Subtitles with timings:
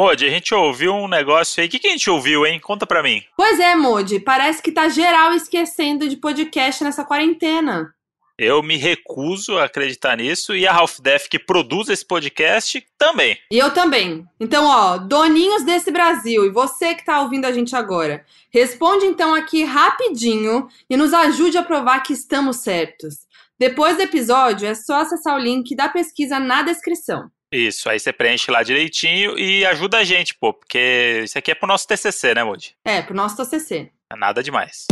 [0.00, 1.68] Modi, a gente ouviu um negócio aí.
[1.68, 2.58] O que, que a gente ouviu, hein?
[2.58, 3.22] Conta pra mim.
[3.36, 7.94] Pois é, Modi, parece que tá geral esquecendo de podcast nessa quarentena.
[8.38, 13.36] Eu me recuso a acreditar nisso e a Half Def que produz esse podcast também.
[13.52, 14.24] E eu também.
[14.40, 19.34] Então, ó, doninhos desse Brasil e você que tá ouvindo a gente agora, responde então
[19.34, 23.16] aqui rapidinho e nos ajude a provar que estamos certos.
[23.58, 27.30] Depois do episódio, é só acessar o link da pesquisa na descrição.
[27.52, 31.54] Isso, aí você preenche lá direitinho e ajuda a gente, pô, porque isso aqui é
[31.54, 32.76] pro nosso TCC, né, Moody?
[32.84, 33.90] É, pro nosso TCC.
[34.12, 34.86] É nada demais.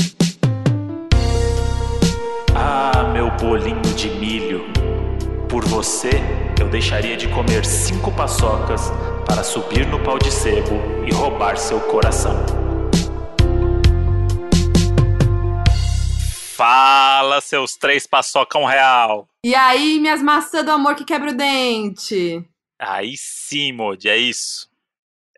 [2.56, 4.64] Ah, meu bolinho de milho.
[5.48, 6.10] Por você,
[6.60, 8.90] eu deixaria de comer cinco paçocas
[9.24, 12.44] para subir no pau de sebo e roubar seu coração.
[16.56, 19.28] Fala, seus três paçoca um real.
[19.44, 22.44] E aí, minhas maçãs do amor que quebra o dente?
[22.78, 24.68] Aí sim, Modi, é isso.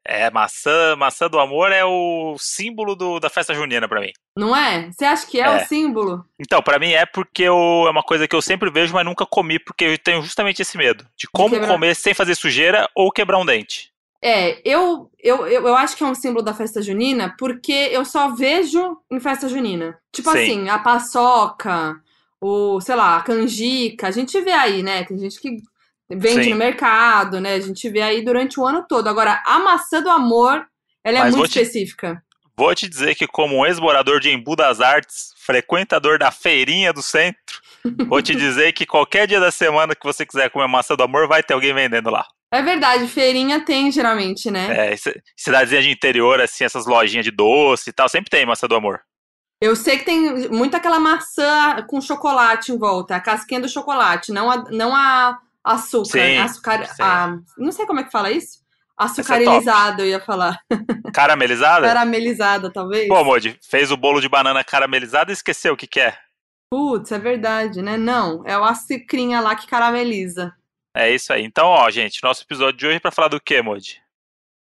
[0.04, 4.12] É, maçã, maçã do amor é o símbolo do, da festa junina para mim.
[4.36, 4.90] Não é?
[4.90, 5.56] Você acha que é, é.
[5.56, 6.24] o símbolo?
[6.38, 9.26] Então, para mim é porque eu, é uma coisa que eu sempre vejo, mas nunca
[9.26, 13.12] comi, porque eu tenho justamente esse medo de como de comer sem fazer sujeira ou
[13.12, 13.90] quebrar um dente.
[14.22, 18.04] É, eu, eu, eu, eu, acho que é um símbolo da festa junina porque eu
[18.04, 19.98] só vejo em festa junina.
[20.12, 20.38] Tipo Sim.
[20.38, 21.98] assim, a paçoca,
[22.40, 25.04] o, sei lá, a canjica, a gente vê aí, né?
[25.04, 25.62] Tem gente que
[26.10, 26.50] vende Sim.
[26.50, 27.54] no mercado, né?
[27.54, 29.08] A gente vê aí durante o ano todo.
[29.08, 30.66] Agora, a maçã do amor,
[31.04, 32.22] ela é Mas muito te, específica.
[32.56, 37.02] Vou te dizer que como um ex-morador de Embu das Artes, frequentador da feirinha do
[37.02, 37.60] centro,
[38.06, 41.26] vou te dizer que qualquer dia da semana que você quiser comer maçã do amor,
[41.26, 42.26] vai ter alguém vendendo lá.
[42.52, 44.92] É verdade, feirinha tem geralmente, né?
[44.92, 44.96] É,
[45.36, 49.00] cidadezinha de interior, assim, essas lojinhas de doce e tal, sempre tem maçã do amor.
[49.62, 54.32] Eu sei que tem muito aquela maçã com chocolate em volta, a casquinha do chocolate,
[54.32, 56.10] não a, não a açúcar.
[56.10, 57.02] Sim, açúcar sim.
[57.02, 58.60] A, não sei como é que fala isso.
[58.96, 60.58] Açucarilizado, é eu ia falar.
[61.14, 61.86] Caramelizada?
[61.86, 63.08] Caramelizada, talvez.
[63.08, 66.18] Pô, Modi, fez o bolo de banana caramelizado e esqueceu o que, que é.
[66.70, 67.96] Putz, é verdade, né?
[67.96, 70.54] Não, é o açucrinha lá que carameliza.
[70.94, 71.42] É isso aí.
[71.44, 74.02] Então, ó, gente, nosso episódio de hoje é pra falar do quê, Modi?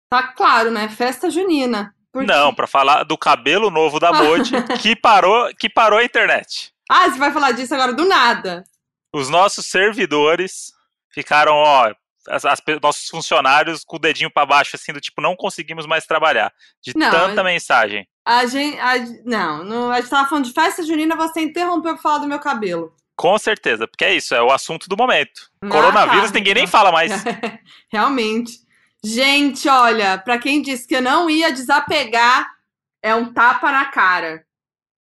[0.08, 0.88] Tá claro, né?
[0.88, 1.94] Festa junina.
[2.14, 6.72] Não, pra falar do cabelo novo da Modi que parou, que parou a internet.
[6.88, 8.64] Ah, você vai falar disso agora do nada.
[9.12, 10.72] Os nossos servidores
[11.12, 11.92] ficaram, ó,
[12.28, 16.06] as, as, nossos funcionários com o dedinho para baixo, assim, do tipo, não conseguimos mais
[16.06, 16.52] trabalhar.
[16.82, 18.06] De não, tanta a, mensagem.
[18.24, 18.78] A gente.
[18.78, 18.94] A,
[19.24, 22.38] não, não, a gente tava falando de festa junina, você interrompeu pra falar do meu
[22.38, 22.94] cabelo.
[23.16, 25.50] Com certeza, porque é isso, é o assunto do momento.
[25.62, 26.38] Ah, Coronavírus, tá.
[26.38, 27.12] ninguém nem fala mais.
[27.92, 28.52] Realmente.
[29.04, 32.50] Gente, olha, para quem disse que eu não ia desapegar,
[33.02, 34.44] é um tapa na cara.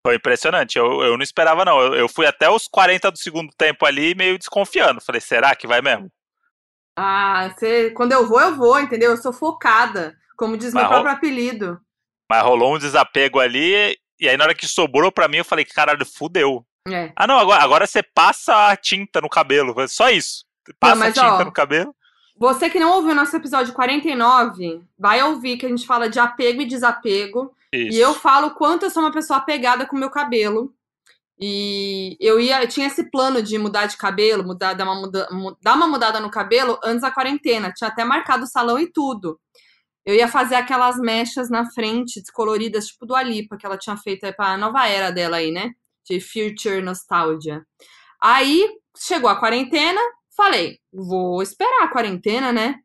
[0.05, 1.79] Foi impressionante, eu, eu não esperava não.
[1.81, 5.01] Eu, eu fui até os 40 do segundo tempo ali meio desconfiando.
[5.01, 6.09] Falei, será que vai mesmo?
[6.95, 9.11] Ah, você, quando eu vou, eu vou, entendeu?
[9.11, 11.79] Eu sou focada, como diz mas meu próprio apelido.
[12.29, 15.65] Mas rolou um desapego ali, e aí na hora que sobrou pra mim, eu falei,
[15.65, 16.65] caralho, fudeu.
[16.87, 17.11] É.
[17.15, 20.45] Ah, não, agora, agora você passa a tinta no cabelo, só isso.
[20.79, 21.95] Passa não, mas, a tinta ó, no cabelo.
[22.37, 26.61] Você que não ouviu nosso episódio 49, vai ouvir que a gente fala de apego
[26.61, 27.53] e desapego.
[27.73, 27.97] Isso.
[27.97, 30.73] E eu falo quanto eu sou uma pessoa apegada com o meu cabelo.
[31.41, 35.27] E eu ia, eu tinha esse plano de mudar de cabelo, mudar, dar uma, muda,
[35.61, 37.71] dar uma mudada no cabelo antes da quarentena.
[37.71, 39.39] Tinha até marcado o salão e tudo.
[40.05, 44.25] Eu ia fazer aquelas mechas na frente, descoloridas, tipo do Alipa, que ela tinha feito
[44.25, 45.71] aí pra nova era dela aí, né?
[46.03, 47.63] De Future Nostalgia.
[48.19, 50.01] Aí chegou a quarentena,
[50.35, 52.75] falei, vou esperar a quarentena, né?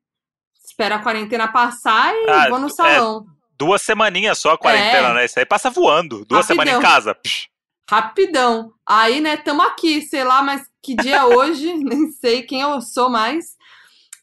[0.64, 3.26] Espera a quarentena passar e ah, vou no é salão.
[3.64, 5.14] Duas semaninhas só a quarentena, é.
[5.14, 5.24] né?
[5.24, 6.24] Isso aí passa voando.
[6.24, 7.14] Duas semanas em casa.
[7.14, 7.48] Psh.
[7.88, 8.72] Rapidão.
[8.86, 12.80] Aí, né, tamo aqui, sei lá, mas que dia é hoje, nem sei quem eu
[12.80, 13.56] sou mais.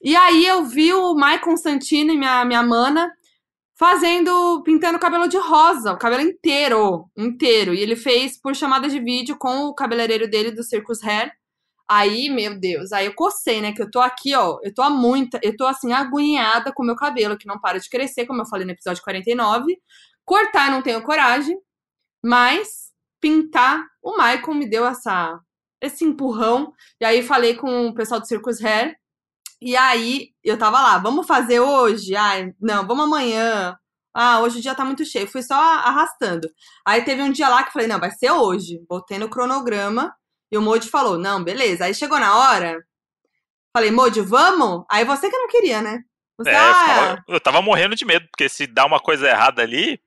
[0.03, 3.11] E aí eu vi o Mai Constantino e minha, minha mana
[3.81, 7.73] fazendo, pintando o cabelo de rosa, o cabelo inteiro, inteiro.
[7.73, 11.31] E ele fez por chamada de vídeo com o cabeleireiro dele do Circus Hair.
[11.89, 13.73] Aí, meu Deus, aí eu cocei, né?
[13.73, 16.85] Que eu tô aqui, ó, eu tô há muita, eu tô assim, agoniada com o
[16.85, 19.77] meu cabelo, que não para de crescer, como eu falei no episódio 49.
[20.25, 21.57] Cortar não tenho coragem,
[22.23, 22.91] mas
[23.21, 23.85] pintar.
[24.01, 25.39] O Michael me deu essa,
[25.81, 26.73] esse empurrão.
[26.99, 28.95] E aí falei com o pessoal do Circus Hair.
[29.61, 32.15] E aí eu tava lá, vamos fazer hoje?
[32.15, 33.77] Ai, não, vamos amanhã.
[34.13, 35.27] Ah, hoje o dia tá muito cheio.
[35.27, 36.49] Fui só arrastando.
[36.85, 38.83] Aí teve um dia lá que eu falei, não, vai ser hoje.
[38.89, 40.13] Botei no cronograma.
[40.51, 41.85] E o Modi falou, não, beleza.
[41.85, 42.83] Aí chegou na hora.
[43.75, 44.83] Falei, Modi, vamos?
[44.89, 46.03] Aí você que não queria, né?
[46.37, 50.01] Você, é, ah, eu tava morrendo de medo, porque se dá uma coisa errada ali,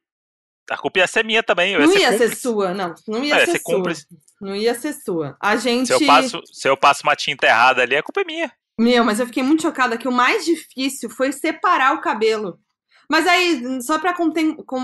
[0.68, 1.78] a culpa ia ser minha também.
[1.78, 2.94] não ser ia ser sua, não.
[3.06, 3.74] Não ia, é, ser, ser sua.
[3.76, 4.06] Cúmplice.
[4.40, 5.36] Não ia ser sua.
[5.40, 5.86] A gente.
[5.86, 8.52] Se eu, passo, se eu passo uma tinta errada ali, a culpa é minha.
[8.78, 12.58] Meu, mas eu fiquei muito chocada que o mais difícil foi separar o cabelo.
[13.08, 14.32] Mas aí, só pra com-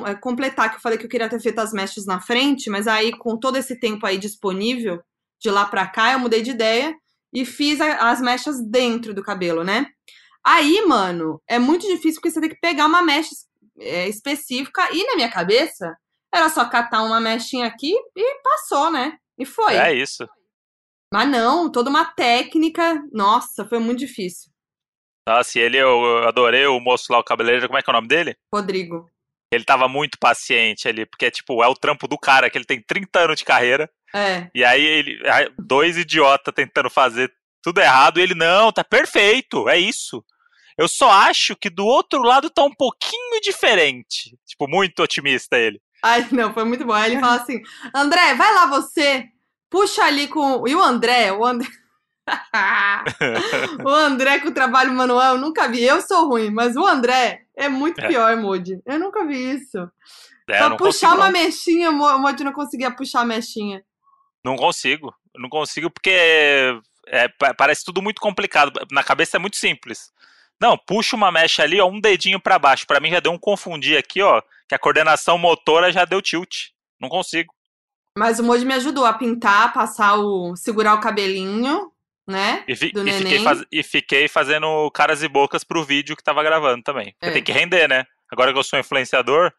[0.07, 2.87] é, completar, que eu falei que eu queria ter feito as mechas na frente, mas
[2.87, 5.03] aí, com todo esse tempo aí disponível,
[5.41, 6.95] de lá pra cá, eu mudei de ideia
[7.33, 9.87] e fiz a- as mechas dentro do cabelo, né?
[10.45, 13.31] Aí, mano, é muito difícil porque você tem que pegar uma mecha
[13.79, 15.97] é, específica e na minha cabeça
[16.33, 19.17] era só catar uma mechinha aqui e passou, né?
[19.39, 19.75] E foi.
[19.77, 20.27] É isso.
[21.13, 23.03] Mas não, toda uma técnica.
[23.13, 24.51] Nossa, foi muito difícil.
[25.27, 27.93] Nossa, e ele, eu eu adorei o moço lá, o cabeleireiro, como é que é
[27.93, 28.37] o nome dele?
[28.53, 29.09] Rodrigo.
[29.53, 32.81] Ele tava muito paciente ali, porque, tipo, é o trampo do cara, que ele tem
[32.81, 34.51] 30 anos de carreira, É.
[34.55, 35.19] e aí ele,
[35.59, 40.25] dois idiotas tentando fazer tudo errado, e ele, não, tá perfeito, é isso.
[40.79, 44.37] Eu só acho que do outro lado tá um pouquinho diferente.
[44.47, 45.79] Tipo, muito otimista ele.
[46.03, 46.95] Ai, não, foi muito bom.
[46.95, 47.61] Aí ele fala assim:
[47.95, 49.27] André, vai lá você,
[49.69, 50.67] puxa ali com.
[50.67, 51.31] E o André?
[51.33, 51.69] O André.
[53.85, 55.83] o André com o trabalho manual, eu nunca vi.
[55.83, 58.09] Eu sou ruim, mas o André é muito É.
[58.09, 58.81] pior, Moody.
[58.87, 59.79] Eu nunca vi isso.
[60.49, 61.33] É, Pra puxar consigo, uma não.
[61.33, 63.83] mechinha, o Moody não conseguia puxar a mechinha.
[64.45, 65.15] Não consigo.
[65.37, 66.11] Não consigo porque
[67.07, 68.73] é, pa- parece tudo muito complicado.
[68.91, 70.11] Na cabeça é muito simples.
[70.61, 72.87] Não, puxa uma mecha ali, ó, um dedinho pra baixo.
[72.87, 76.69] Pra mim já deu um confundir aqui, ó, que a coordenação motora já deu tilt.
[77.01, 77.55] Não consigo.
[78.19, 80.55] Mas o Moody me ajudou a pintar, passar o.
[80.57, 81.91] segurar o cabelinho,
[82.27, 82.65] né?
[82.69, 86.23] E, fi- Do e fiquei, faz- e fiquei fazendo caras e bocas pro vídeo que
[86.23, 87.15] tava gravando também.
[87.23, 87.31] É.
[87.31, 88.05] tem que render, né?
[88.31, 89.53] Agora que eu sou influenciador,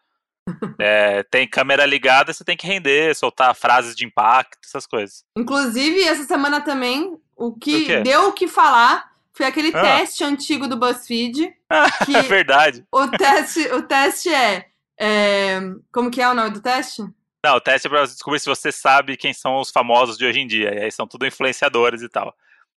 [0.80, 5.24] é, tem câmera ligada, você tem que render, soltar frases de impacto, essas coisas.
[5.38, 9.82] Inclusive, essa semana também, o que deu o que falar foi aquele Ah.
[9.82, 11.54] teste antigo do BuzzFeed.
[12.06, 12.86] Que É verdade.
[12.92, 14.66] o teste, o teste é,
[15.00, 15.60] é,
[15.92, 17.02] Como que é o nome do teste?
[17.44, 20.40] Não, o teste é pra descobrir se você sabe quem são os famosos de hoje
[20.42, 20.76] em dia.
[20.76, 22.36] E aí são tudo influenciadores e tal.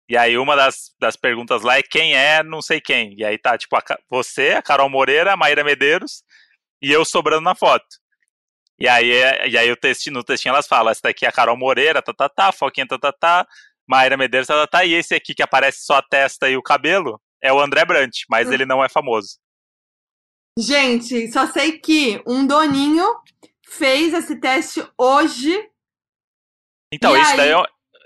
[0.09, 3.15] E aí uma das, das perguntas lá é quem é não sei quem.
[3.19, 6.23] E aí tá, tipo, a você, a Carol Moreira, a Maíra Medeiros
[6.83, 7.87] e eu sobrando na foto.
[8.79, 11.33] E aí, é- e aí o textinho, no textinho elas falam, essa daqui é a
[11.33, 13.47] Carol Moreira, tá, tá, tá, Foquinha, tá, tá, tá,
[13.87, 16.63] Maíra Medeiros, tá, tá, tá, e esse aqui que aparece só a testa e o
[16.63, 19.39] cabelo é o André Brant, mas ele não é famoso.
[20.59, 23.07] Gente, só sei que um doninho
[23.67, 25.69] fez esse teste hoje.
[26.93, 27.37] Então, isso aí?
[27.39, 27.65] daí é um-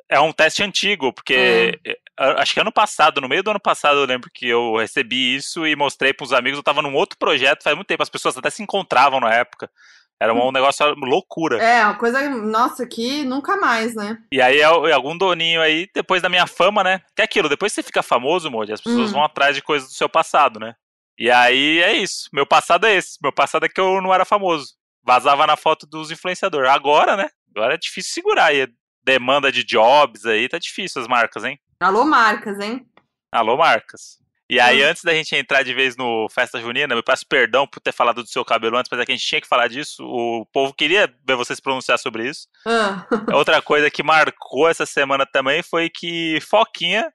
[0.08, 3.98] é um teste antigo, porque eh, acho que ano passado, no meio do ano passado,
[3.98, 6.58] eu lembro que eu recebi isso e mostrei para os amigos.
[6.58, 9.70] Eu tava num outro projeto faz muito tempo, as pessoas até se encontravam na época.
[10.18, 11.62] Era um negócio loucura.
[11.62, 12.26] É, uma coisa.
[12.30, 14.16] Nossa, que nunca mais, né?
[14.32, 17.02] E aí, é é algum doninho aí, depois da minha fama, né?
[17.14, 19.14] Que é aquilo, depois que você fica famoso, Moody, as pessoas Hum.
[19.14, 20.74] vão atrás de coisas do seu passado, né?
[21.18, 22.30] E aí é isso.
[22.32, 23.18] Meu passado é esse.
[23.22, 24.74] Meu passado é que eu não era famoso.
[25.04, 26.70] Vazava na foto dos influenciadores.
[26.70, 27.28] Agora, né?
[27.54, 28.54] Agora é difícil segurar.
[28.54, 28.68] E
[29.06, 31.58] demanda de jobs aí, tá difícil as marcas, hein?
[31.80, 32.84] Alô, marcas, hein?
[33.30, 34.18] Alô, marcas.
[34.50, 34.88] E aí, Hum.
[34.88, 38.22] antes da gente entrar de vez no Festa Junina, eu peço perdão por ter falado
[38.22, 40.04] do seu cabelo antes, mas é que a gente tinha que falar disso.
[40.04, 42.46] O povo queria ver você se pronunciar sobre isso.
[42.66, 43.06] Ah.
[43.34, 47.12] Outra coisa que marcou essa semana também foi que Foquinha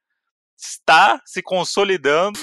[0.58, 2.38] está se consolidando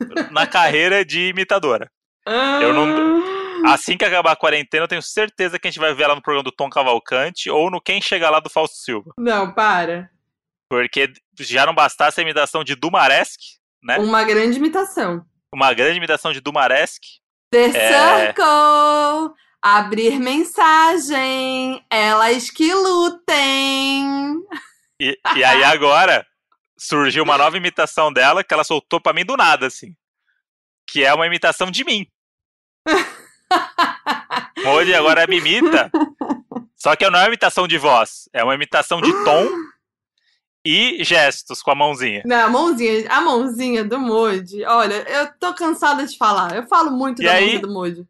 [0.30, 1.90] na carreira de imitadora.
[2.26, 3.33] Eu não-
[3.64, 6.22] Assim que acabar a quarentena, eu tenho certeza que a gente vai ver ela no
[6.22, 9.12] programa do Tom Cavalcante ou no Quem Chega Lá do Fausto Silva.
[9.18, 10.10] Não, para.
[10.68, 13.98] Porque já não bastasse a imitação de Dumaresque, né?
[13.98, 15.24] Uma grande imitação.
[15.52, 17.20] Uma grande imitação de Dumaresque.
[17.50, 18.26] The É.
[18.26, 19.34] Circle!
[19.62, 21.84] Abrir mensagem!
[21.88, 24.36] Elas que lutem!
[25.00, 26.26] E, e aí agora
[26.76, 29.94] surgiu uma nova imitação dela que ela soltou pra mim do nada, assim.
[30.86, 32.06] Que é uma imitação de mim.
[34.66, 35.90] Hoje agora me imita.
[36.76, 39.46] Só que não é uma imitação de voz, é uma imitação de tom
[40.64, 42.22] e gestos com a mãozinha.
[42.24, 44.64] Não, a mãozinha, a mãozinha do Moody.
[44.64, 46.54] Olha, eu tô cansada de falar.
[46.54, 47.58] Eu falo muito E da aí?
[47.58, 48.06] do Moody.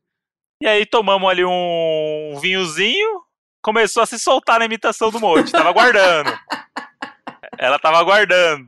[0.61, 3.23] E aí tomamos ali um vinhozinho,
[3.61, 5.53] começou a se soltar na imitação do Monte.
[5.53, 6.31] Tava aguardando.
[7.59, 8.67] Ela tava aguardando.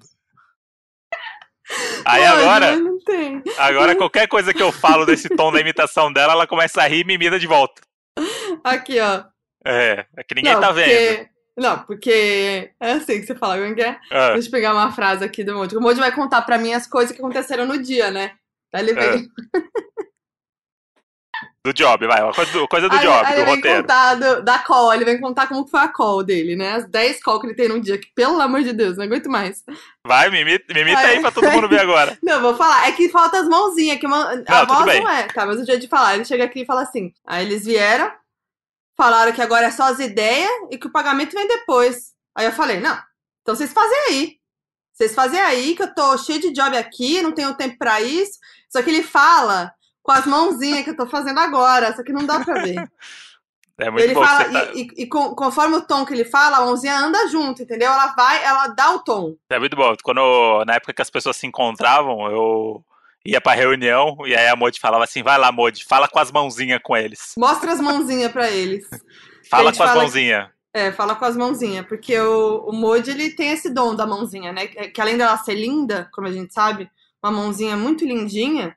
[2.06, 3.42] Aí Moody, agora, mas Não tem.
[3.58, 7.00] agora qualquer coisa que eu falo desse tom da imitação dela, ela começa a rir
[7.00, 7.82] e me imita de volta.
[8.62, 9.24] Aqui, ó.
[9.64, 10.86] É, é que ninguém não, tá vendo.
[10.86, 11.28] porque...
[11.56, 13.98] Não, porque é assim que você fala, como é é?
[14.12, 15.76] Ah, Deixa eu pegar uma frase aqui do Moody.
[15.76, 18.32] O Moody vai contar pra mim as coisas que aconteceram no dia, né?
[18.74, 19.26] Aí ele vem,
[21.66, 22.22] do job, vai.
[22.22, 23.80] uma Coisa do, coisa do aí, job, aí do ele vem roteiro.
[23.82, 26.72] contar do- da call, ele vem contar como foi a call dele, né?
[26.74, 29.28] As 10 calls que ele tem num dia, que pelo amor de Deus, não aguento
[29.28, 29.62] mais.
[30.06, 31.14] Vai, me imita, me imita Vai.
[31.16, 32.16] aí pra todo mundo ver agora.
[32.22, 32.88] Não, vou falar.
[32.88, 35.02] É que falta as mãozinhas, que uma- a Não, tudo voz bem.
[35.02, 35.22] não é.
[35.24, 36.14] Tá, mas o jeito de falar.
[36.14, 37.12] Ele chega aqui e fala assim.
[37.26, 38.10] Aí eles vieram,
[38.96, 42.12] falaram que agora é só as ideias e que o pagamento vem depois.
[42.34, 42.98] Aí eu falei, não,
[43.42, 44.36] então vocês fazem aí.
[44.92, 48.38] Vocês fazem aí, que eu tô cheio de job aqui, não tenho tempo pra isso.
[48.70, 49.70] Só que ele fala
[50.06, 52.76] com as mãozinhas que eu tô fazendo agora, só que não dá pra ver.
[53.78, 54.24] É muito ele bom.
[54.24, 57.60] fala, tá- e, e- e conforme o tom que ele fala, a mãozinha anda junto,
[57.62, 57.92] entendeu?
[57.92, 59.34] Ela vai, ela dá o tom.
[59.50, 59.92] É muito bom.
[60.02, 62.82] Quando, na época que as pessoas se encontravam, eu
[63.22, 66.32] ia pra reunião e aí a Modi falava assim: vai lá, Modi, fala com as
[66.32, 67.34] mãozinhas com eles.
[67.36, 68.88] Mostra as mãozinhas pra eles.
[69.50, 70.48] Fala com as fala- mãozinhas.
[70.72, 74.54] É, fala com as mãozinhas, porque o, o Modi, ele tem esse dom da mãozinha,
[74.54, 74.68] né?
[74.68, 76.90] Que, que além dela ser linda, como a gente sabe,
[77.22, 78.74] uma mãozinha muito lindinha,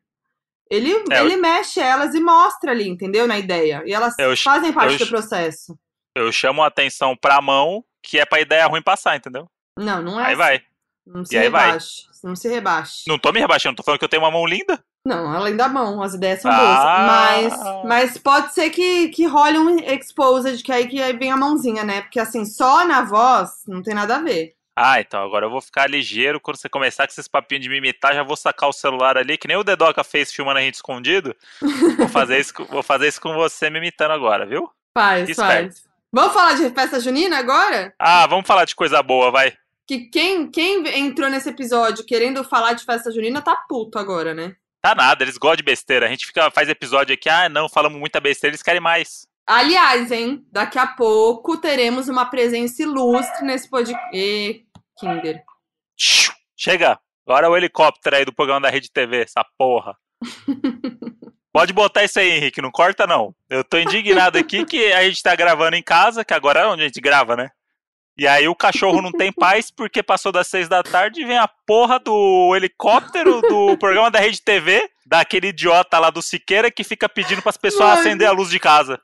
[0.69, 3.27] ele, É, ele mexe elas e mostra ali, entendeu?
[3.27, 3.83] Na ideia.
[3.85, 5.77] E elas Eu- fazem parte eu- do processo.
[6.15, 9.47] Eu chamo a atenção pra mão, que é pra ideia ruim passar, entendeu?
[9.77, 10.35] Não, não é Aí assim.
[10.37, 10.61] vai.
[11.05, 11.65] Não se E aí vai.
[11.67, 12.03] rebaixe.
[12.23, 13.03] Não se rebaixe.
[13.07, 14.83] Não tô me rebaixando, tô falando que eu tenho uma mão linda.
[15.05, 16.57] Não, além da mão, as ideias são Ah.
[16.57, 17.53] boas.
[17.53, 21.37] Mas, mas pode ser que, que role um exposed, que aí que aí vem a
[21.37, 22.01] mãozinha, né?
[22.01, 24.53] Porque assim, só na voz não tem nada a ver.
[24.81, 27.77] Ah, então agora eu vou ficar ligeiro quando você começar com esses papinhos de me
[27.77, 30.75] imitar, já vou sacar o celular ali, que nem o Dedoca fez filmando a gente
[30.75, 31.35] escondido.
[31.97, 34.69] Vou fazer isso, com- vou fazer isso com você me imitando agora, viu?
[34.97, 35.83] Faz, faz.
[36.11, 37.93] Vamos falar de festa junina agora?
[37.99, 39.53] Ah, vamos falar de coisa boa, vai.
[39.87, 44.55] Que quem, quem entrou nesse episódio querendo falar de festa junina tá puto agora, né?
[44.81, 46.05] Tá nada, eles gostam de besteira.
[46.05, 49.27] A gente fica, faz episódio aqui, ah, não, falamos muita besteira, eles querem mais.
[49.45, 54.63] Aliás, hein, daqui a pouco teremos uma presença ilustre nesse podcast.
[54.99, 55.43] Kinder.
[56.57, 59.95] Chega, agora é o helicóptero aí do programa da Rede TV, essa porra.
[61.51, 63.33] Pode botar isso aí, Henrique, não corta não.
[63.49, 66.83] Eu tô indignado aqui que a gente tá gravando em casa, que agora é onde
[66.83, 67.49] a gente grava, né?
[68.19, 71.37] E aí o cachorro não tem paz porque passou das seis da tarde e vem
[71.37, 76.83] a porra do helicóptero do programa da Rede TV, daquele idiota lá do Siqueira que
[76.83, 78.01] fica pedindo pras pessoas Mano.
[78.01, 78.99] acender a luz de casa.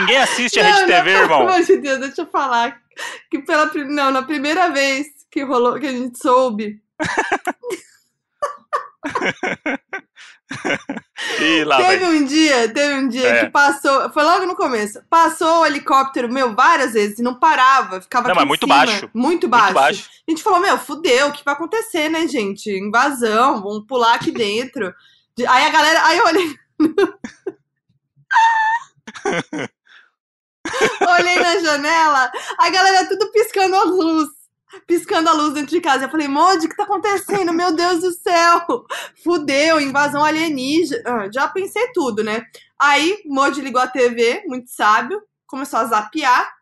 [0.00, 1.48] Ninguém assiste a Não, Rede não, TV, Pelo irmão.
[1.48, 2.78] amor de Deus, deixa eu falar.
[3.30, 6.80] Que pela, não, na primeira vez que rolou, que a gente soube,
[11.38, 13.44] teve um dia, teve um dia É.
[13.44, 18.00] que passou, foi logo no começo, passou o helicóptero, meu, várias vezes, e não parava,
[18.00, 19.10] ficava Não, mas muito cima, baixo.
[19.12, 19.64] Muito baixo.
[19.64, 20.10] Muito baixo.
[20.26, 22.70] A gente falou, meu, fudeu, o que vai acontecer, né, gente?
[22.70, 24.94] Invasão, vamos pular aqui dentro.
[25.36, 26.54] De- Aí a galera, aí eu olhei.
[31.18, 34.28] olhei na janela, a galera tudo piscando a luz.
[34.88, 36.04] Piscando a luz dentro de casa.
[36.04, 37.52] Eu falei, Modi, o que tá acontecendo?
[37.52, 38.84] Meu Deus do céu!
[39.22, 41.02] Fudeu, invasão alienígena.
[41.06, 42.42] Ah, já pensei tudo, né?
[42.78, 46.52] Aí, Modi ligou a TV, muito sábio, começou a zapear,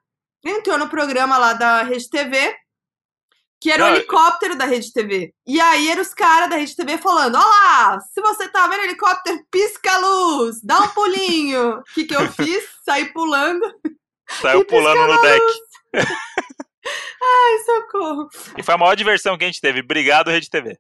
[0.45, 2.55] entrou no programa lá da Rede TV,
[3.63, 5.33] que era o helicóptero da Rede TV.
[5.47, 9.39] E aí eram os caras da Rede TV falando: Olá, se você tá vendo helicóptero,
[9.51, 11.79] pisca a luz, dá um pulinho.
[11.79, 12.65] O que, que eu fiz?
[12.85, 13.65] Saí pulando.
[14.29, 15.45] Saiu pulando no deck.
[17.23, 18.29] Ai, socorro.
[18.57, 19.81] E foi a maior diversão que a gente teve.
[19.81, 20.77] Obrigado, Rede TV.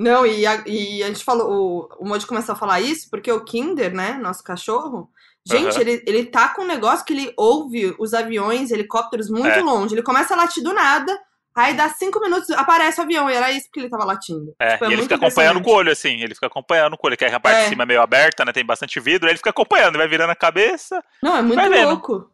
[0.00, 3.32] Não, e a, e a gente falou, o, o Modi começou a falar isso porque
[3.32, 5.08] o Kinder, né, nosso cachorro,
[5.46, 5.80] gente, Aham.
[5.80, 9.62] ele, ele tá com um negócio que ele ouve os aviões, helicópteros muito É.
[9.62, 9.94] longe.
[9.94, 11.18] Ele começa a latir do nada,
[11.56, 14.54] aí dá cinco minutos, aparece o avião, e era isso que ele tava latindo.
[14.60, 16.20] É, Tipo, e ele fica acompanhando com o olho, assim.
[16.20, 17.62] Ele fica acompanhando com o olho, que a parte É.
[17.62, 18.52] de cima é meio aberta, né?
[18.52, 19.28] Tem bastante vidro.
[19.28, 21.02] Aí ele fica acompanhando, vai virando a cabeça.
[21.22, 22.30] Não, é muito Vai vendo.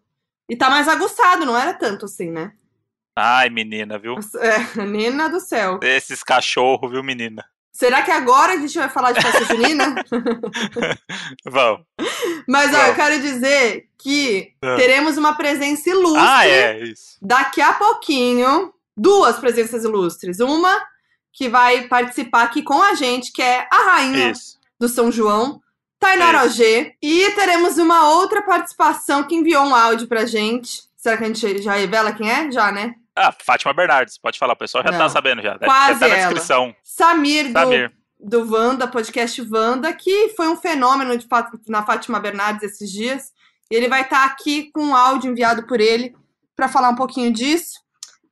[0.49, 2.53] E tá mais aguçado, não era tanto assim, né?
[3.17, 4.17] Ai, menina, viu?
[4.41, 5.79] É, Nena do céu.
[5.83, 7.45] Esses cachorros, viu, menina?
[7.75, 9.95] Será que agora a gente vai falar de festa junina?
[11.45, 11.87] Vamos.
[12.47, 14.77] Mas, ó, eu quero dizer que Ah.
[14.77, 17.17] teremos uma presença ilustre Ah, é, isso.
[17.21, 18.73] daqui a pouquinho.
[18.95, 20.39] Duas presenças ilustres.
[20.41, 20.79] Uma
[21.33, 24.59] que vai participar aqui com a gente, que é a rainha Isso.
[24.79, 25.62] do São João,
[26.03, 26.49] Tainara.
[26.49, 26.95] G.
[27.01, 30.83] E teremos uma outra participação que enviou um áudio pra gente.
[30.97, 32.51] Será que a gente já revela quem é?
[32.51, 32.95] Já, né?
[33.15, 34.99] Ah, Fátima Bernardes, pode falar, o pessoal já Não.
[34.99, 35.59] tá sabendo já.
[35.59, 36.29] Quase tá na ela.
[36.33, 36.75] descrição.
[36.83, 37.93] Samir, do, Samir.
[38.19, 41.27] do Wanda, podcast Wanda, que foi um fenômeno de
[41.69, 43.33] na Fátima Bernardes esses dias.
[43.71, 46.15] E ele vai estar aqui com um áudio enviado por ele
[46.57, 47.81] para falar um pouquinho disso.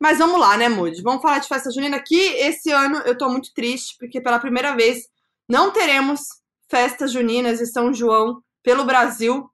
[0.01, 1.03] Mas vamos lá, né, Moody?
[1.03, 4.75] Vamos falar de festa junina que esse ano eu tô muito triste, porque pela primeira
[4.75, 5.09] vez
[5.49, 6.40] não teremos
[6.71, 9.49] festas juninas e São João pelo Brasil.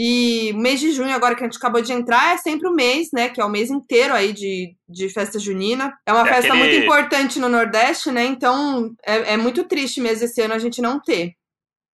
[0.00, 3.08] E mês de junho, agora que a gente acabou de entrar, é sempre o mês,
[3.12, 3.28] né?
[3.28, 5.92] Que é o mês inteiro aí de, de festa junina.
[6.06, 8.24] É uma É festa aquele- muito importante no Nordeste, né?
[8.24, 11.32] Então é, é muito triste mesmo esse ano a gente não ter.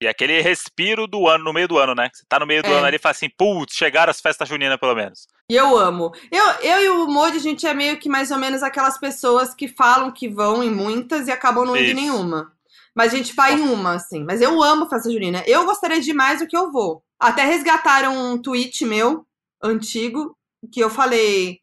[0.02, 2.10] E aquele respiro do ano, no meio do ano, né?
[2.12, 2.72] Você tá no meio do É.
[2.74, 5.26] ano ali e fala assim, putz, chegaram as festas juninas, pelo menos.
[5.50, 6.12] E eu amo.
[6.30, 9.54] Eu, eu e o Modi, a gente é meio que mais ou menos aquelas pessoas
[9.54, 12.52] que falam que vão em muitas e acabam não indo em nenhuma.
[12.94, 14.22] Mas a gente vai em uma, assim.
[14.24, 15.42] Mas eu amo festa junina.
[15.46, 17.02] Eu gostaria de ir mais do que eu vou.
[17.18, 19.26] Até resgataram um tweet meu,
[19.62, 20.36] antigo,
[20.70, 21.58] que eu falei.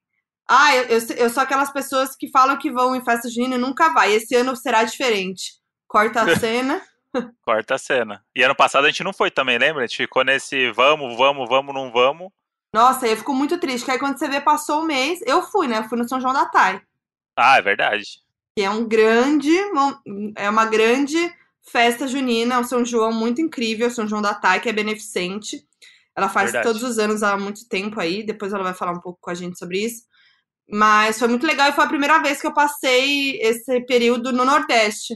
[0.48, 3.60] Ah, eu, eu, eu sou aquelas pessoas que falam que vão em festa junina e
[3.60, 4.12] nunca vai.
[4.12, 5.54] Esse ano será diferente.
[5.88, 6.82] Corta a cena.
[7.42, 8.24] Corta a cena.
[8.36, 9.84] E ano passado a gente não foi também, lembra?
[9.84, 12.30] A gente ficou nesse vamos, vamos, vamos, não vamos.
[12.74, 15.22] Nossa, aí eu fico muito triste, que aí quando você vê, passou o mês.
[15.26, 15.80] Eu fui, né?
[15.80, 16.82] Eu fui no São João da Tai.
[17.36, 18.22] Ah, é verdade.
[18.58, 19.56] Que é um grande.
[20.36, 21.18] É uma grande
[21.70, 25.66] festa junina, o São João muito incrível, o São João da Tai, que é beneficente.
[26.16, 26.68] Ela faz Verdade.
[26.68, 29.34] todos os anos há muito tempo aí, depois ela vai falar um pouco com a
[29.34, 30.04] gente sobre isso.
[30.70, 34.46] Mas foi muito legal e foi a primeira vez que eu passei esse período no
[34.46, 35.16] Nordeste.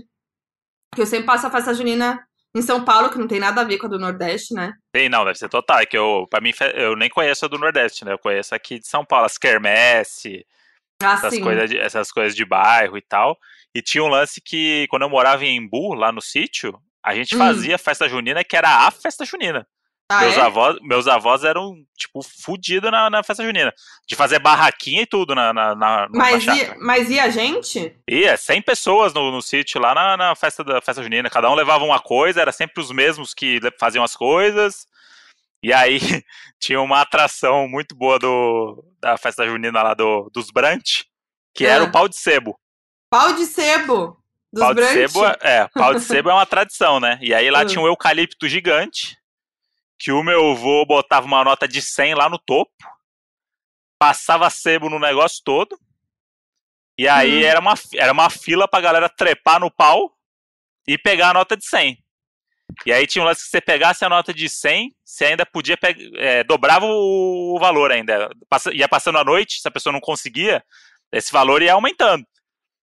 [0.94, 2.26] Que eu sempre passo a festa junina
[2.56, 4.74] em São Paulo, que não tem nada a ver com a do Nordeste, né?
[4.94, 5.80] Tem, não, deve ser total.
[5.80, 8.14] É que eu, pra mim, eu nem conheço a do Nordeste, né?
[8.14, 10.46] Eu conheço aqui de São Paulo, as quermesse,
[11.02, 13.38] Ah, essas coisas, de, essas coisas de bairro e tal.
[13.74, 17.36] E tinha um lance que, quando eu morava em Embu, lá no sítio, a gente
[17.36, 17.38] Hum.
[17.38, 19.68] fazia festa junina que era a festa junina.
[20.08, 20.42] Ah, meus, é?
[20.42, 23.74] avós, meus avós eram, tipo, fudidos na, na festa junina.
[24.08, 27.96] De fazer barraquinha e tudo na, na, na, na Mas, ia, mas ia gente?
[28.08, 31.28] Ia, 100 pessoas no, no sítio lá na, na festa da festa junina.
[31.30, 34.86] Cada um levava uma coisa, era sempre os mesmos que faziam as coisas.
[35.66, 35.98] E aí
[36.60, 41.02] tinha uma atração muito boa do, da festa junina lá do, dos Brant,
[41.56, 41.88] que era Ah.
[41.88, 42.56] o pau de sebo.
[43.10, 44.22] Pau de sebo.
[44.54, 44.94] Dos pau de Brant.
[44.94, 47.18] sebo é, é, pau de sebo é uma tradição, né?
[47.20, 47.66] E aí lá Ah.
[47.66, 49.18] tinha um eucalipto gigante,
[49.98, 52.72] que o meu avô botava uma nota de 100 lá no topo,
[54.00, 55.76] passava sebo no negócio todo,
[56.96, 57.48] e aí Hum.
[57.48, 60.16] era, uma, era uma fila pra galera trepar no pau
[60.88, 61.98] e pegar a nota de 100.
[62.86, 65.78] E aí tinha um lance que você pegasse a nota de 100, você ainda podia
[65.78, 68.30] pegar, é, dobrava o, valor ainda.
[68.50, 70.64] Passa- ia passando a noite, se a pessoa não conseguia,
[71.12, 72.26] esse valor ia aumentando.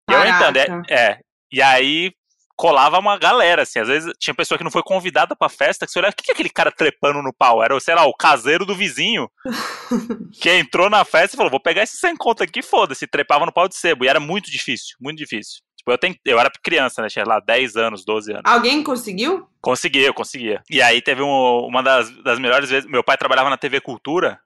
[0.09, 1.21] Ia aumentando, é, é.
[1.53, 2.13] E aí
[2.57, 3.79] colava uma galera, assim.
[3.79, 6.25] Às vezes tinha pessoa que não foi convidada pra festa, que você olhava, o que,
[6.25, 7.63] que é aquele cara trepando no pau?
[7.63, 9.29] Era, sei lá, o caseiro do vizinho
[10.41, 13.53] que entrou na festa e falou: vou pegar esse sem conta aqui, foda-se, trepava no
[13.53, 14.05] pau de sebo.
[14.05, 15.61] E era muito difícil, muito difícil.
[15.87, 17.09] Tipo, eu, tentei, eu era criança, né?
[17.09, 18.43] Tinha lá 10 anos, 12 anos.
[18.45, 19.49] Alguém conseguiu?
[19.61, 20.61] Conseguia, eu conseguia.
[20.69, 22.91] E aí teve um- uma das, das melhores vezes.
[22.91, 24.41] Meu pai trabalhava na TV Cultura.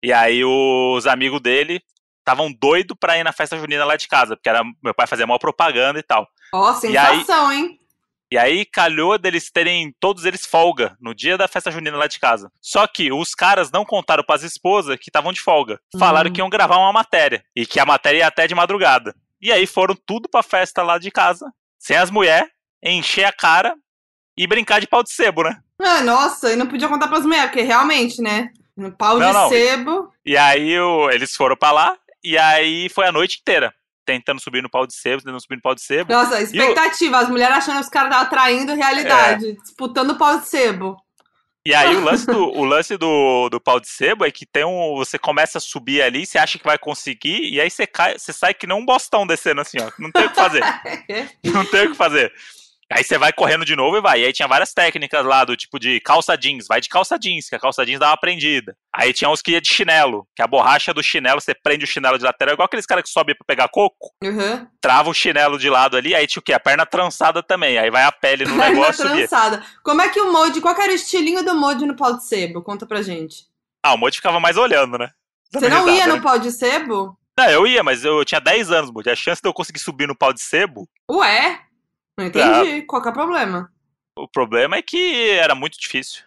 [0.00, 1.82] E aí os amigos dele
[2.20, 4.36] estavam doidos pra ir na festa junina lá de casa.
[4.36, 6.28] Porque era, meu pai fazia maior propaganda e tal.
[6.54, 7.76] Ó, sensação, hein?
[8.32, 12.20] E aí calhou deles terem todos eles folga no dia da festa junina lá de
[12.20, 12.48] casa.
[12.60, 15.80] Só que os caras não contaram pras esposas que estavam de folga.
[15.98, 16.32] Falaram Hum.
[16.32, 17.42] que iam gravar uma matéria.
[17.56, 19.12] E que a matéria ia até de madrugada.
[19.40, 21.50] E aí foram tudo pra festa lá de casa.
[21.78, 22.48] Sem as mulheres,
[22.82, 23.74] encher a cara
[24.36, 25.58] e brincar de pau de sebo, né?
[25.80, 28.50] Ah, nossa, e não podia contar pras mulheres, porque realmente, né?
[28.76, 29.48] No pau Não, de não.
[29.48, 30.12] sebo.
[30.24, 31.96] E aí o- eles foram pra lá.
[32.22, 33.72] E aí foi a noite inteira.
[34.04, 36.12] Tentando subir no pau de sebo, tentando subir no pau de sebo.
[36.12, 37.18] Nossa, expectativa.
[37.18, 39.52] As mulheres achando que os caras estavam traindo realidade.
[39.62, 40.96] Disputando o pau de sebo.
[41.66, 44.64] E aí o lance, do, o lance do, do pau de sebo é que tem
[44.64, 44.96] um.
[44.96, 48.32] Você começa a subir ali, você acha que vai conseguir, e aí você cai, você
[48.32, 49.90] sai que nem um bostão descendo assim, ó.
[49.98, 50.62] Não tem o que fazer.
[51.44, 52.32] não tem o que fazer.
[52.92, 54.20] Aí você vai correndo de novo e vai.
[54.20, 56.66] E aí tinha várias técnicas lá do tipo de calça jeans.
[56.68, 58.76] Vai de calça jeans, que a calça jeans dá uma prendida.
[58.92, 61.88] Aí tinha uns que ia de chinelo, que a borracha do chinelo, você prende o
[61.88, 64.10] chinelo de lateral, igual aqueles caras que sobem pra pegar coco.
[64.24, 64.66] Uhum.
[64.80, 66.52] Trava o chinelo de lado ali, aí tinha o quê?
[66.52, 67.78] A perna trançada também.
[67.78, 69.64] Aí vai a pele no Perna negócio trançada.
[69.84, 72.26] Como é que o Modi, qual que era o estilinho do Modi no pau de
[72.26, 72.60] sebo?
[72.62, 73.44] Conta pra gente.
[73.82, 75.10] Ah, o Modi ficava mais olhando, né?
[75.52, 76.22] Você não Dando ia risada, no né?
[76.22, 77.16] pau de sebo?
[77.38, 79.10] Não, eu ia, mas eu tinha 10 anos, Moody.
[79.10, 81.58] A chance de eu conseguir subir no pau de sebo, Ué?
[82.20, 82.82] Não entendi.
[82.82, 83.72] Qual que é o problema?
[84.16, 86.22] o problema é que era muito difícil.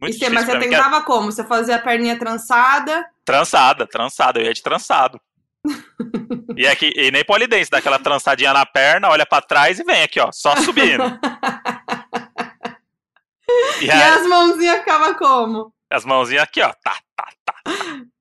[0.00, 1.30] Muito você, difícil mas pra você que era tentava como?
[1.30, 3.06] Você fazia a perninha trançada.
[3.24, 4.40] Trançada, trançada.
[4.40, 5.20] Eu ia de trançado.
[6.56, 10.02] e, aqui, e nem polidense, dá aquela trançadinha na perna, olha pra trás e vem
[10.02, 11.04] aqui, ó, só subindo.
[13.80, 15.72] e E aí, as mãozinhas ficavam como?
[15.90, 17.54] as mãozinhas aqui, ó, tá, tá, tá.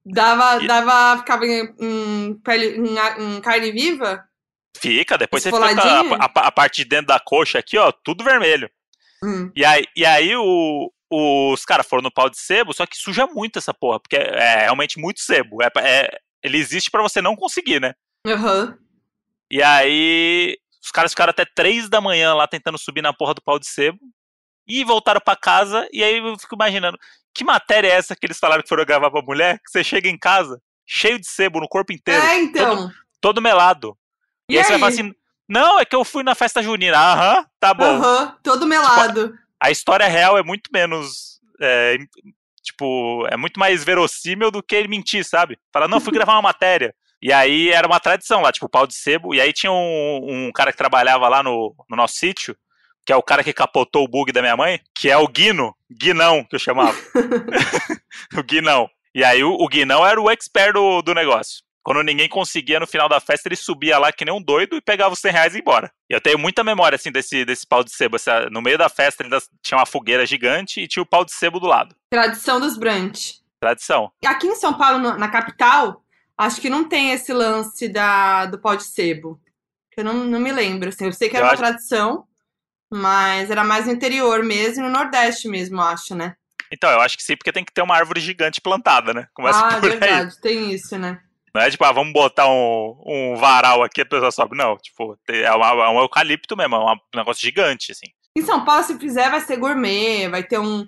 [0.06, 4.24] Dava, E- dava, ficava em, em pele, em, em carne viva?
[4.78, 7.92] Fica, depois você fica com a, a- a parte de dentro da coxa aqui, ó,
[7.92, 8.70] tudo vermelho.
[9.24, 9.52] Hum.
[9.56, 13.26] E aí, e aí o, os caras foram no pau de sebo, só que suja
[13.28, 15.62] muito essa porra, porque é realmente muito sebo.
[15.64, 17.94] É, é- ele existe pra você não conseguir, né?
[18.28, 18.78] Aham.
[19.50, 23.42] E aí os caras ficaram até três da manhã lá tentando subir na porra do
[23.42, 24.00] pau de sebo.
[24.68, 26.98] E voltaram pra casa, e aí eu fico imaginando,
[27.36, 29.58] que matéria é essa que eles falaram que foram gravar pra mulher?
[29.60, 32.90] Que você chega em casa, cheio de sebo no corpo inteiro, É, então.
[33.22, 33.98] todo melado.
[34.50, 34.80] E, E aí, você vai aí?
[34.80, 35.14] falar assim,
[35.48, 36.98] não, é que eu fui na festa junina.
[36.98, 37.84] Aham, tá bom.
[37.86, 39.38] Aham, todo melado.
[39.60, 41.40] a história real é muito menos.
[41.62, 41.98] é,
[42.62, 45.58] tipo, é muito mais verossímil do que ele mentir, sabe?
[45.72, 46.94] Falar, não, fui gravar uma matéria.
[47.22, 49.34] E aí era uma tradição lá, tipo, pau de sebo.
[49.34, 52.56] E aí tinha um, um cara que trabalhava lá no, no nosso sítio,
[53.06, 55.74] que é o cara que capotou o bug da minha mãe, que é o Guino,
[55.92, 56.98] Guinão, que eu chamava.
[58.36, 58.90] o Guinão.
[59.16, 61.64] E aí o, o Guinão era o expert do, do negócio.
[61.84, 64.82] Quando ninguém conseguia, no final da festa, ele subia lá que nem um doido e
[64.82, 65.92] pegava os 100 reais e ia embora.
[66.10, 68.16] E eu tenho muita memória, assim, desse, desse pau de sebo.
[68.50, 71.60] no meio da festa, ele tinha uma fogueira gigante e tinha o pau de sebo
[71.60, 71.94] do lado.
[72.10, 73.44] Tradição dos brunch.
[73.60, 74.12] Tradição.
[74.26, 76.04] Aqui em São Paulo, na capital,
[76.38, 79.40] acho que não tem esse lance da, do pau de sebo.
[79.98, 81.06] Eu não, não me lembro, assim.
[81.06, 81.62] Eu sei que era eu uma acho...
[81.62, 82.26] tradição,
[82.92, 86.36] mas era mais no interior mesmo, no Nordeste mesmo, acho, né?
[86.72, 89.28] Então, eu acho que sim, porque tem que ter uma árvore gigante plantada, né?
[89.34, 90.42] Começa ah, por verdade, aí.
[90.42, 91.22] tem isso, né?
[91.54, 94.58] Não é tipo, ah, vamos botar um, um varal aqui, a pessoa sobe.
[94.58, 98.08] Não, tipo, é, uma, é um eucalipto mesmo, é um negócio gigante, assim.
[98.36, 100.88] Em São Paulo, se fizer, vai ser gourmet, vai ter um.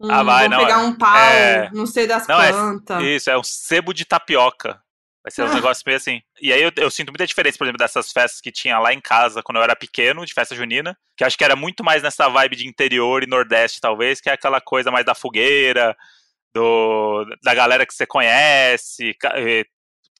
[0.00, 3.02] um ah, vai, não, pegar é, um pau, é, não sei das não, é plantas.
[3.02, 4.80] É, isso, é um sebo de tapioca.
[5.22, 6.22] Vai ser um negócio meio assim.
[6.40, 9.00] E aí eu, eu, sinto muita diferença, por exemplo, dessas festas que tinha lá em
[9.02, 12.26] casa quando eu era pequeno, de festa junina, que acho que era muito mais nessa
[12.26, 15.94] vibe de interior e nordeste, talvez, que é aquela coisa mais da fogueira,
[16.54, 19.14] do, da galera que você conhece,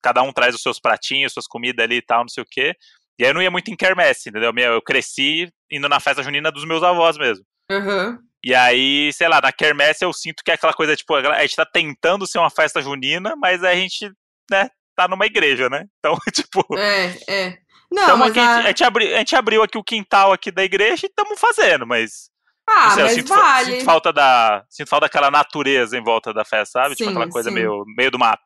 [0.03, 2.75] cada um traz os seus pratinhos, suas comidas ali e tal, não sei o quê.
[3.19, 4.53] E aí eu não ia muito em quermesse, entendeu?
[4.57, 7.45] Eu cresci indo na festa junina dos meus avós mesmo.
[7.71, 8.19] Uhum.
[8.43, 11.57] E aí, sei lá, na quermesse eu sinto que é aquela coisa, tipo, a gente
[11.57, 14.11] tá tentando ser uma festa junina, mas a gente,
[14.51, 15.85] né, tá numa igreja, né?
[15.99, 16.65] Então, tipo...
[16.79, 17.59] É, é.
[17.93, 18.57] Não, mas aqui, a...
[18.57, 21.87] A, gente abri, a gente abriu aqui o quintal aqui da igreja e estamos fazendo,
[21.87, 22.31] mas...
[22.67, 23.73] Ah, sei, mas sinto, vale.
[23.73, 26.95] Sinto falta da, sinto falta daquela natureza em volta da festa, sabe?
[26.95, 28.41] Tipo, sim, tipo aquela coisa meio, meio do mato.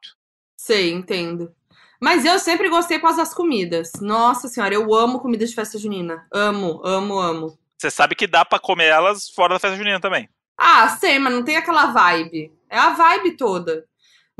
[0.64, 1.52] Sei, entendo.
[2.00, 3.92] Mas eu sempre gostei por causa das comidas.
[4.00, 6.26] Nossa senhora, eu amo comida de festa junina.
[6.32, 7.58] Amo, amo, amo.
[7.76, 10.26] Você sabe que dá para comer elas fora da festa junina também.
[10.56, 12.50] Ah, sei, mas não tem aquela vibe.
[12.70, 13.84] É a vibe toda.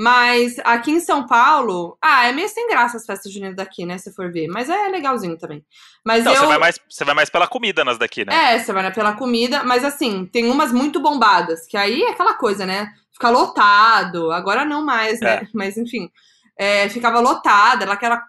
[0.01, 3.99] Mas aqui em São Paulo, ah, é meio sem graça as festas juninas daqui, né?
[3.99, 4.49] Se for ver.
[4.49, 5.63] Mas é legalzinho também.
[6.07, 6.41] Mas não, eu...
[6.41, 8.55] você, vai mais, você vai mais pela comida nas daqui, né?
[8.55, 12.33] É, você vai pela comida, mas assim, tem umas muito bombadas, que aí é aquela
[12.33, 12.95] coisa, né?
[13.15, 14.31] Fica lotado.
[14.33, 15.37] Agora não mais, né?
[15.37, 15.49] É.
[15.55, 16.11] Mas enfim.
[16.57, 18.23] É, ficava lotada, ela que era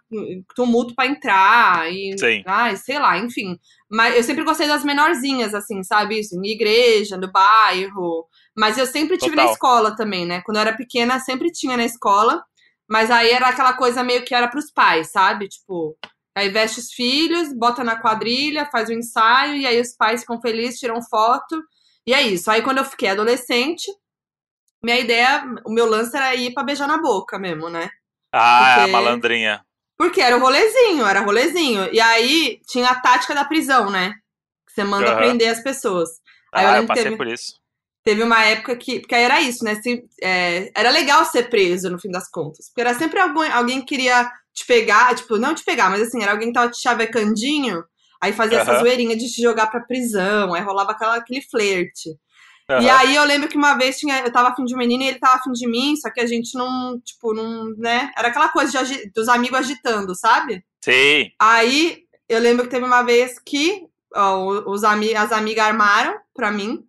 [0.56, 2.42] tumulto para entrar e Sim.
[2.48, 3.56] ai, sei lá, enfim.
[3.88, 8.28] Mas eu sempre gostei das menorzinhas assim, sabe isso, em igreja, no bairro.
[8.58, 9.46] Mas eu sempre tive Total.
[9.46, 10.42] na escola também, né?
[10.44, 12.44] Quando eu era pequena, sempre tinha na escola.
[12.90, 15.48] Mas aí era aquela coisa meio que era pros pais, sabe?
[15.48, 15.96] Tipo,
[16.36, 20.42] aí veste os filhos, bota na quadrilha, faz o ensaio, e aí os pais ficam
[20.42, 21.62] felizes, tiram foto.
[22.08, 22.50] E é isso.
[22.50, 23.86] Aí quando eu fiquei adolescente,
[24.86, 27.90] minha ideia, o meu lance era ir pra beijar na boca mesmo, né?
[28.32, 28.92] Ah, Porque...
[28.92, 29.66] malandrinha.
[29.98, 31.92] Porque era o rolezinho, era rolezinho.
[31.92, 34.14] E aí tinha a tática da prisão, né?
[34.68, 35.18] Que você manda uhum.
[35.18, 36.10] prender as pessoas.
[36.54, 37.18] Aí ah, eu, eu passei teve...
[37.18, 37.54] por isso.
[38.04, 39.00] Teve uma época que.
[39.00, 39.76] Porque aí era isso, né?
[39.82, 42.68] Se, é, era legal ser preso, no fim das contas.
[42.68, 46.22] Porque era sempre alguém, alguém que queria te pegar, tipo, não te pegar, mas assim,
[46.22, 47.84] era alguém que tava te chavecandinho,
[48.22, 48.62] aí fazia uhum.
[48.62, 52.16] essa zoeirinha de te jogar pra prisão, aí rolava aquela, aquele flerte.
[52.70, 52.82] Uhum.
[52.82, 55.08] E aí eu lembro que uma vez tinha, eu tava afim de um menino e
[55.08, 58.12] ele tava afim de mim, só que a gente não, tipo, não, né?
[58.18, 60.66] Era aquela coisa de, dos amigos agitando, sabe?
[60.84, 61.32] Sim.
[61.40, 66.52] Aí eu lembro que teve uma vez que ó, os ami as amigas armaram pra
[66.52, 66.84] mim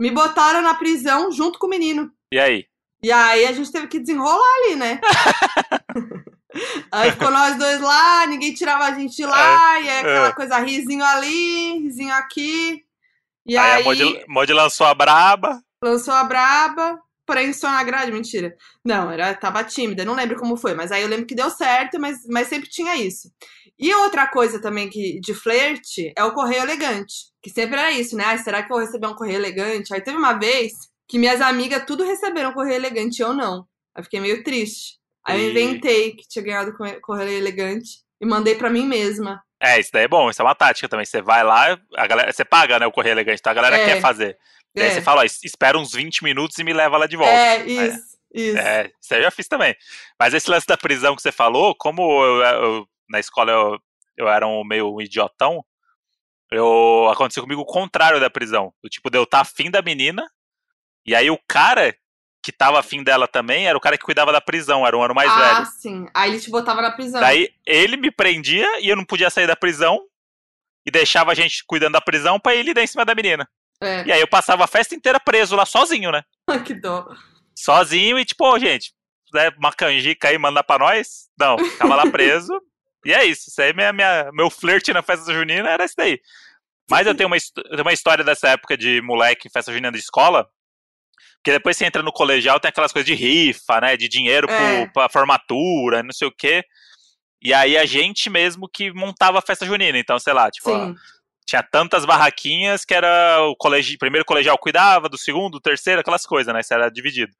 [0.00, 2.10] me botaram na prisão junto com o menino.
[2.32, 2.64] E aí?
[3.02, 5.00] E aí a gente teve que desenrolar ali, né?
[6.90, 10.28] aí ficou nós dois lá, ninguém tirava a gente de lá, é, e aí aquela
[10.28, 10.32] é.
[10.32, 12.84] coisa, risinho ali, risinho aqui.
[13.48, 15.58] E aí, aí a Mod lançou a braba.
[15.82, 18.54] Lançou a braba, prensou na grade, mentira.
[18.84, 21.98] Não, era, tava tímida, não lembro como foi, mas aí eu lembro que deu certo,
[21.98, 23.32] mas, mas sempre tinha isso.
[23.78, 27.14] E outra coisa também que de flerte é o correio elegante.
[27.40, 28.24] Que sempre era isso, né?
[28.26, 29.94] Ah, será que eu vou receber um correio elegante?
[29.94, 30.72] Aí teve uma vez
[31.08, 33.66] que minhas amigas tudo receberam correio elegante e eu não.
[33.94, 34.98] Aí fiquei meio triste.
[35.24, 39.42] Aí eu inventei que tinha ganhado correio elegante e mandei para mim mesma.
[39.60, 41.04] É, isso daí é bom, isso é uma tática também.
[41.04, 43.50] Você vai lá, a galera, você paga, né, o correio elegante, tá?
[43.50, 44.38] A galera é, quer fazer.
[44.76, 44.82] É.
[44.82, 47.32] Aí você fala, ó, espera uns 20 minutos e me leva lá de volta.
[47.32, 48.58] É, isso, é, isso.
[48.58, 49.74] É, isso aí eu já fiz também.
[50.18, 53.78] Mas esse lance da prisão que você falou, como eu, eu na escola eu,
[54.16, 55.64] eu era um meio um idiotão,
[56.50, 58.72] eu aconteceu comigo o contrário da prisão.
[58.82, 60.28] O tipo, de eu estar tá afim da menina,
[61.04, 61.94] e aí o cara
[62.42, 65.14] que tava afim dela também era o cara que cuidava da prisão, era um ano
[65.14, 65.56] mais ah, velho.
[65.56, 66.06] Ah, sim.
[66.14, 67.20] Aí ele te botava na prisão.
[67.20, 70.00] Daí ele me prendia e eu não podia sair da prisão
[70.86, 73.48] e deixava a gente cuidando da prisão pra ele ir em cima da menina.
[73.80, 74.04] É.
[74.04, 76.24] E aí eu passava a festa inteira preso lá sozinho, né?
[76.64, 77.08] que dó.
[77.54, 78.92] Sozinho e tipo, oh, gente,
[79.32, 81.28] né, uma canjica aí, mandar pra nós?
[81.38, 82.52] Não, ficava lá preso.
[83.04, 83.50] e é isso.
[83.50, 86.20] Isso aí, minha, minha, meu flerte na festa junina era isso daí.
[86.90, 87.36] Mas eu tenho uma,
[87.82, 90.48] uma história dessa época de moleque, festa junina de escola.
[91.36, 93.96] Porque depois você entra no colegial, tem aquelas coisas de rifa, né?
[93.96, 94.84] De dinheiro é.
[94.84, 96.64] Pro, pra formatura, não sei o quê.
[97.40, 99.98] E aí a gente mesmo que montava a festa junina.
[99.98, 100.70] Então, sei lá, tipo,
[101.46, 106.26] tinha tantas barraquinhas que era o colegi primeiro colegial cuidava, do segundo, do terceiro, aquelas
[106.26, 106.60] coisas, né?
[106.60, 107.32] Isso era dividido.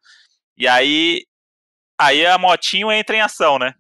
[0.57, 1.25] E aí,
[2.01, 3.75] aí a motinho entra em ação, né?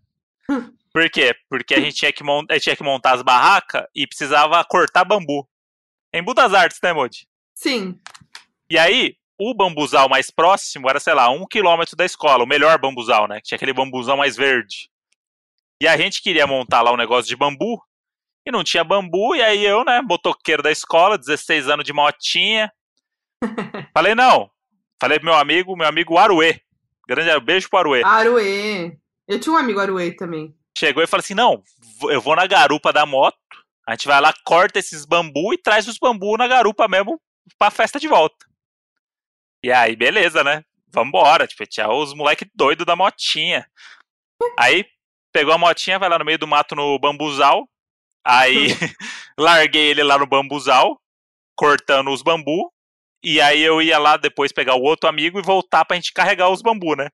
[0.92, 1.34] Por quê?
[1.48, 5.48] Porque a gente tinha que, mon tinha que montar as barracas e precisava cortar bambu.
[6.12, 7.28] Em Budas Artes, né, Modi?
[7.54, 7.98] Sim.
[8.68, 12.78] E aí, o bambuzal mais próximo era, sei lá, um quilômetro da escola, o melhor
[12.78, 13.36] bambuzal, né?
[13.36, 14.90] Que tinha aquele bambuzal mais verde.
[15.80, 17.80] E a gente queria montar lá um negócio de bambu,
[18.44, 22.72] e não tinha bambu, e aí eu, né, motoqueiro da escola, 16 anos de motinha.
[23.94, 24.50] falei, não.
[25.00, 26.60] Falei pro meu amigo, meu amigo Aruê.
[27.06, 28.02] Grande beijo pro Aruê.
[28.04, 28.98] Aruê.
[29.28, 30.54] Eu tinha um amigo Aruê também.
[30.76, 31.62] Chegou e falou assim: não,
[32.10, 33.36] eu vou na garupa da moto,
[33.86, 37.20] a gente vai lá, corta esses bambu e traz os bambu na garupa mesmo
[37.58, 38.47] pra festa de volta.
[39.62, 40.64] E aí, beleza, né?
[40.88, 41.46] Vambora.
[41.46, 43.66] Tipo, tinha os moleque doido da motinha.
[44.58, 44.84] Aí,
[45.32, 47.68] pegou a motinha, vai lá no meio do mato no bambuzal.
[48.24, 48.68] Aí,
[49.38, 51.00] larguei ele lá no bambuzal,
[51.56, 52.72] cortando os bambu.
[53.22, 56.50] E aí eu ia lá depois pegar o outro amigo e voltar pra gente carregar
[56.50, 57.08] os bambu, né?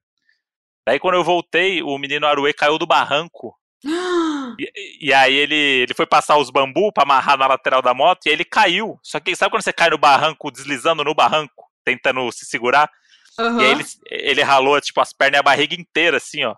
[0.87, 3.57] Daí quando eu voltei, o menino Aruê caiu do barranco.
[4.57, 8.25] E, e, aí ele, ele foi passar os bambu pra amarrar na lateral da moto
[8.25, 9.01] e aí ele caiu.
[9.03, 12.91] Só que sabe quando você cai no barranco, deslizando no barranco, tentando se segurar?
[13.39, 13.61] Uhum.
[13.61, 16.55] E aí ele, ele ralou, tipo, as pernas e a barriga inteira, assim, ó.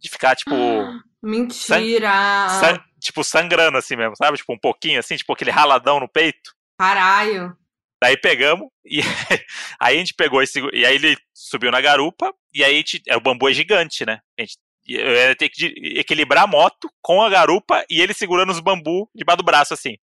[0.00, 0.54] De ficar, tipo.
[1.22, 2.48] Mentira!
[2.48, 4.36] Sang, sang, tipo, sangrando assim mesmo, sabe?
[4.36, 6.52] Tipo, um pouquinho assim, tipo aquele raladão no peito.
[6.76, 7.56] Caralho!
[8.02, 8.98] Daí pegamos, e
[9.78, 10.58] aí a gente pegou esse.
[10.72, 14.18] E aí ele subiu na garupa, e aí gente, o bambu é gigante, né?
[14.36, 14.58] A gente
[14.88, 19.08] eu ia ter que equilibrar a moto com a garupa e ele segurando os bambu
[19.14, 19.96] debaixo do braço, assim.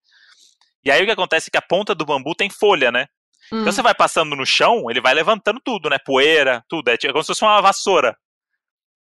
[0.84, 3.08] E aí o que acontece é que a ponta do bambu tem folha, né?
[3.52, 3.62] Hum.
[3.62, 5.98] Então você vai passando no chão, ele vai levantando tudo, né?
[6.04, 6.90] Poeira, tudo.
[6.90, 8.16] É como se fosse uma vassoura.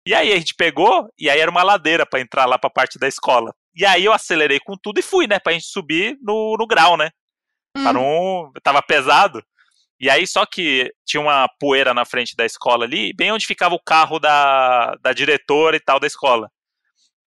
[0.07, 2.99] E aí a gente pegou, e aí era uma ladeira para entrar lá pra parte
[2.99, 3.55] da escola.
[3.75, 5.38] E aí eu acelerei com tudo e fui, né?
[5.38, 7.11] Pra gente subir no, no grau, né?
[7.77, 7.92] Hum.
[7.92, 8.53] Não.
[8.62, 9.42] Tava pesado.
[9.99, 13.75] E aí, só que tinha uma poeira na frente da escola ali, bem onde ficava
[13.75, 16.51] o carro da, da diretora e tal da escola.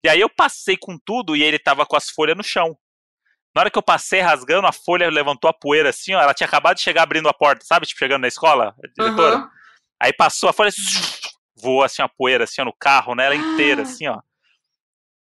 [0.05, 2.77] E aí eu passei com tudo e ele tava com as folhas no chão.
[3.55, 6.21] Na hora que eu passei rasgando, a folha levantou a poeira assim, ó.
[6.21, 7.85] Ela tinha acabado de chegar abrindo a porta, sabe?
[7.85, 9.37] Tipo, chegando na escola, diretora.
[9.37, 9.49] Uhum.
[10.01, 10.71] Aí passou a folha,
[11.57, 13.25] voou assim a poeira assim ó, no carro, né?
[13.25, 14.19] Ela inteira, assim, ó.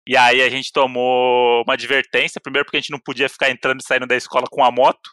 [0.07, 3.81] E aí a gente tomou uma advertência, primeiro porque a gente não podia ficar entrando
[3.81, 5.09] e saindo da escola com a moto.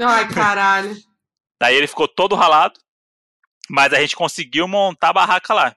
[0.00, 0.94] Ai, caralho.
[1.60, 2.78] Daí ele ficou todo ralado,
[3.68, 5.76] mas a gente conseguiu montar a barraca lá.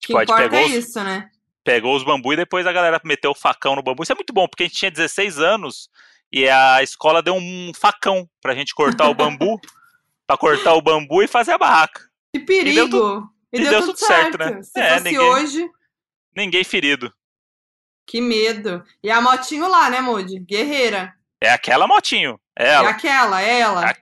[0.00, 1.30] Tipo, que importa é isso, né?
[1.64, 4.02] Pegou os bambu e depois a galera meteu o facão no bambu.
[4.02, 5.88] Isso é muito bom, porque a gente tinha 16 anos
[6.32, 9.60] e a escola deu um facão pra gente cortar o bambu,
[10.26, 12.02] pra cortar o bambu e fazer a barraca.
[12.34, 12.70] Que perigo!
[12.70, 13.28] E deu, tu...
[13.52, 14.38] e deu, deu tudo, certo.
[14.38, 14.62] certo, né?
[14.62, 15.20] Se é, ninguém...
[15.20, 15.70] hoje...
[16.34, 17.12] Ninguém ferido.
[18.06, 18.82] Que medo.
[19.02, 20.38] E a motinho lá, né, Moody?
[20.40, 21.14] Guerreira.
[21.40, 22.40] É aquela motinho.
[22.58, 22.88] É, ela.
[22.88, 23.90] é aquela, é ela.
[23.90, 23.96] É,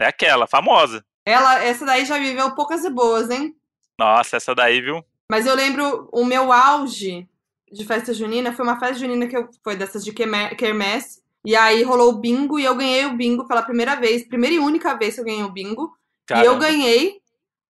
[0.00, 1.04] é aquela, famosa.
[1.24, 3.54] Ela, essa daí já viveu poucas e boas, hein?
[3.98, 5.04] Nossa, essa daí, viu?
[5.30, 7.28] Mas eu lembro o meu auge
[7.70, 11.22] de festa junina foi uma festa junina que eu, foi dessas de quermesse.
[11.44, 14.58] E aí rolou o bingo e eu ganhei o bingo pela primeira vez, primeira e
[14.58, 15.92] única vez que eu ganhei o bingo.
[16.26, 16.46] Caramba.
[16.46, 17.20] E eu ganhei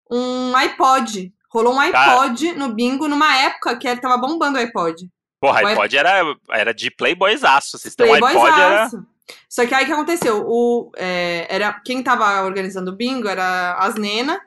[0.09, 1.33] um iPod.
[1.49, 5.09] Rolou um iPod no bingo numa época que tava bombando o iPod.
[5.39, 7.77] Porra, o iPod era, era de Playboyzaço.
[7.77, 8.89] Vocês têm um iPod era...
[9.49, 10.45] Só que aí o que aconteceu?
[10.47, 14.39] O, é, era, quem tava organizando o bingo era as Nena.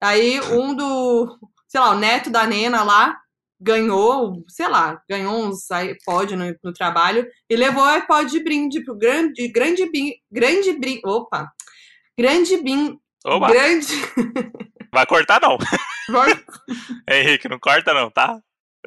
[0.00, 3.16] Aí um do, sei lá, o neto da Nena lá
[3.60, 8.84] ganhou, sei lá, ganhou uns iPod no, no trabalho e levou o iPod de brinde
[8.84, 11.50] pro grande, grande, bin, grande brinde, opa,
[12.16, 13.48] grande bin, opa.
[13.48, 13.94] grande...
[14.92, 15.58] Vai cortar não.
[17.08, 18.40] Henrique, não corta não, tá?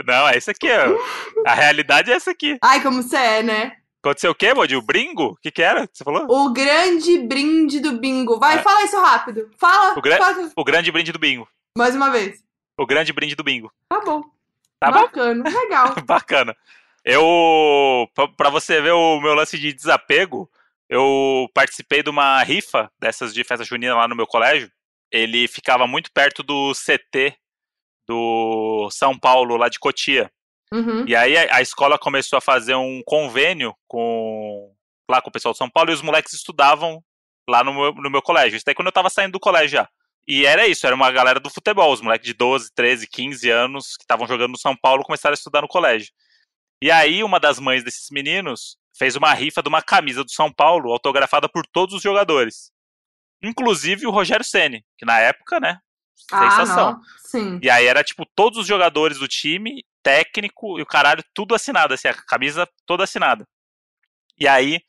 [0.06, 1.48] Não, é isso aqui, ó.
[1.48, 2.58] A realidade é essa aqui.
[2.64, 3.74] Ai, como você é, né?
[4.04, 4.76] Aconteceu o quê, Modi?
[4.76, 5.26] O bringo?
[5.26, 6.26] O que, que era que você falou?
[6.28, 8.40] O grande brinde do bingo.
[8.40, 8.62] Vai, é.
[8.64, 9.52] fala isso rápido.
[9.60, 9.94] Fala.
[9.96, 10.52] O, gra fala.
[10.56, 11.48] o grande brinde do bingo.
[11.78, 12.40] Mais uma vez.
[12.82, 13.72] O grande brinde do bingo.
[13.88, 14.24] Tá bom.
[14.80, 15.44] Tá Bacana.
[15.44, 15.60] bom?
[15.60, 15.96] Legal.
[16.04, 16.58] Bacana.
[17.06, 20.50] Eu, pra você ver o meu lance de desapego,
[20.90, 24.72] eu participei de uma rifa dessas de festa junina lá no meu colégio.
[25.12, 27.38] Ele ficava muito perto do CT
[28.08, 30.32] do São Paulo, lá de Cotia.
[30.74, 31.06] Uhum.
[31.08, 34.74] E aí a, a, escola começou a fazer um convênio com
[35.08, 37.04] lá com o pessoal de São Paulo e os moleques estudavam
[37.48, 38.56] lá no meu, no meu colégio.
[38.56, 39.90] Isso daí quando eu tava saindo do colégio já.
[40.34, 43.98] E era isso, era uma galera do futebol, os moleques de 12, 13, 15 anos
[43.98, 46.10] que estavam jogando no São Paulo começaram a estudar no colégio.
[46.82, 50.50] E aí uma das mães desses meninos fez uma rifa de uma camisa do São
[50.50, 52.72] Paulo autografada por todos os jogadores.
[53.44, 55.80] Inclusive o Rogério Ceni, que na época, né,
[56.16, 56.92] sensação.
[56.92, 57.60] Ah, Sim.
[57.62, 61.94] E aí era tipo todos os jogadores do time técnico e o caralho, tudo assinado,
[61.94, 63.46] assim, a camisa toda assinada.
[64.40, 64.80] E aí,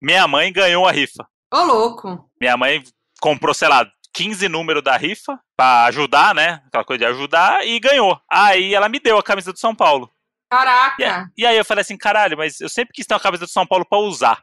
[0.00, 1.28] minha mãe ganhou a rifa.
[1.52, 2.30] Ô, louco!
[2.40, 2.82] Minha mãe
[3.20, 6.62] comprou, sei lá, 15 números da rifa pra ajudar, né?
[6.66, 8.18] Aquela coisa de ajudar, e ganhou.
[8.30, 10.10] Aí ela me deu a camisa do São Paulo.
[10.50, 11.30] Caraca!
[11.36, 13.50] E, e, aí eu falei assim, caralho, mas eu sempre quis ter uma camisa do
[13.50, 14.42] São Paulo pra usar.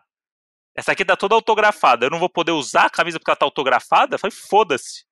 [0.75, 2.05] Essa aqui tá toda autografada.
[2.05, 4.15] Eu não vou poder usar a camisa porque ela tá autografada?
[4.15, 5.05] Eu falei, foda-se.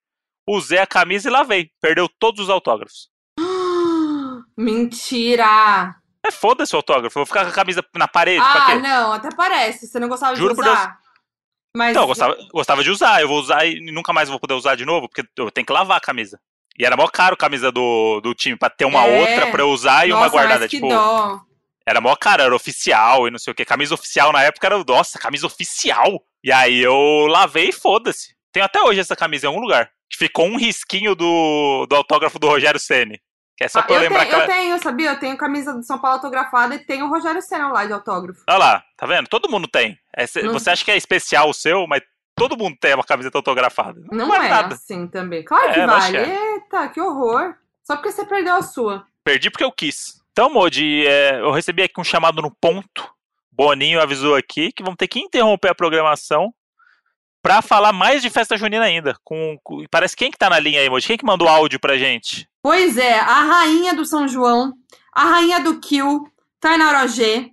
[0.47, 1.71] Usei a camisa e lavei.
[1.81, 3.09] Perdeu todos os autógrafos.
[4.55, 5.95] Mentira!
[6.23, 7.17] É foda-se o autógrafo.
[7.17, 8.43] Eu vou ficar com a camisa na parede.
[8.45, 9.87] Ah, não, até parece.
[9.87, 10.99] Você não gostava Juro de usar.
[11.75, 11.91] Mas...
[11.91, 13.21] Então, eu gostava, gostava de usar.
[13.21, 15.73] Eu vou usar e nunca mais vou poder usar de novo, porque eu tenho que
[15.73, 16.39] lavar a camisa.
[16.77, 19.19] E era mó caro a camisa do, do time pra ter uma é.
[19.19, 20.67] outra pra eu usar e Nossa, uma guardada.
[20.67, 21.41] Tipo, dó.
[21.85, 23.65] Era mó caro, era oficial e não sei o que.
[23.65, 26.23] Camisa oficial na época era, nossa, camisa oficial.
[26.43, 28.35] E aí eu lavei e foda-se.
[28.51, 29.89] Tenho até hoje essa camisa em algum lugar.
[30.09, 33.19] Que ficou um risquinho do, do autógrafo do Rogério Ceni.
[33.61, 34.41] Que é só ah, pra eu, lembrar tenho, que.
[34.41, 35.09] Eu tenho, sabia?
[35.11, 38.41] Eu tenho camisa do São Paulo autografada e tenho o Rogério Senna lá de autógrafo.
[38.49, 39.27] Olha lá, tá vendo?
[39.27, 39.99] Todo mundo tem.
[40.17, 42.01] É, Não- Você acha que é especial o seu, mas
[42.35, 44.01] todo mundo tem uma camiseta autografada.
[44.11, 44.73] Não, vale é nada.
[44.73, 45.43] assim também.
[45.45, 46.11] Claro É, que vale.
[46.11, 46.53] que é.
[46.55, 47.53] Eita, que horror.
[47.83, 49.05] Só porque você perdeu a sua.
[49.23, 50.19] Perdi porque eu quis.
[50.31, 53.07] Então, Modi, é, eu recebi aqui um chamado no ponto.
[53.51, 56.51] Boninho avisou aqui que vamos ter que interromper a programação
[57.43, 59.15] pra falar mais de festa junina ainda.
[59.23, 61.05] Com, com- parece quem que tá na linha aí, Modi?
[61.05, 62.49] Quem que mandou áudio pra gente?
[62.63, 64.73] Pois é, a rainha do São João,
[65.11, 67.49] a rainha do Kill, Tainara G.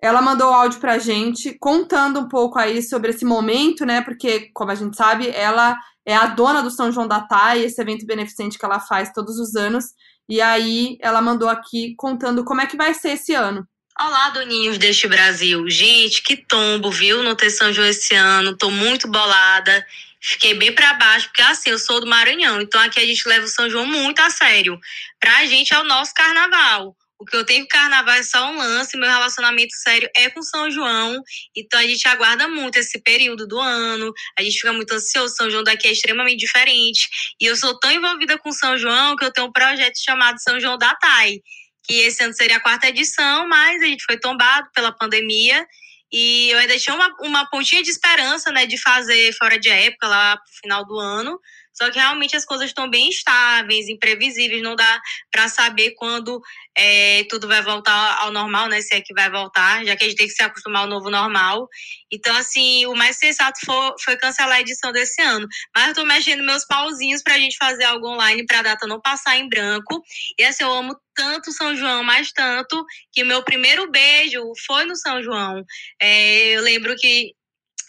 [0.00, 4.00] Ela mandou áudio pra gente, contando um pouco aí sobre esse momento, né?
[4.00, 7.80] Porque, como a gente sabe, ela é a dona do São João da Thay, esse
[7.80, 9.86] evento beneficente que ela faz todos os anos.
[10.28, 13.66] E aí, ela mandou aqui contando como é que vai ser esse ano.
[14.00, 15.68] Olá, doninhos deste Brasil.
[15.68, 17.24] Gente, que tombo, viu?
[17.24, 18.56] Não ter São João esse ano.
[18.56, 19.84] Tô muito bolada.
[20.20, 22.60] Fiquei bem pra baixo, porque assim, eu sou do Maranhão.
[22.60, 24.78] Então aqui a gente leva o São João muito a sério.
[25.20, 26.96] Pra gente é o nosso carnaval.
[27.20, 28.96] O que eu tenho com carnaval é só um lance.
[28.96, 31.20] Meu relacionamento sério é com São João.
[31.56, 34.12] Então a gente aguarda muito esse período do ano.
[34.38, 35.34] A gente fica muito ansioso.
[35.34, 37.08] São João daqui é extremamente diferente.
[37.40, 40.60] E eu sou tão envolvida com São João que eu tenho um projeto chamado São
[40.60, 41.40] João da Thay
[41.88, 45.66] que esse ano seria a quarta edição, mas a gente foi tombado pela pandemia
[46.12, 50.08] e eu ainda tinha uma, uma pontinha de esperança, né, de fazer fora de época,
[50.08, 51.38] lá pro final do ano.
[51.80, 56.40] Só que realmente as coisas estão bem estáveis, imprevisíveis, não dá para saber quando
[56.76, 58.80] é, tudo vai voltar ao normal, né?
[58.80, 61.08] Se é que vai voltar, já que a gente tem que se acostumar ao novo
[61.08, 61.68] normal.
[62.12, 65.46] Então, assim, o mais sensato foi, foi cancelar a edição desse ano.
[65.74, 69.36] Mas eu tô mexendo meus pauzinhos pra gente fazer algo online pra data não passar
[69.36, 70.02] em branco.
[70.36, 74.96] E assim, eu amo tanto São João, mas tanto, que meu primeiro beijo foi no
[74.96, 75.64] São João.
[76.00, 77.32] É, eu lembro que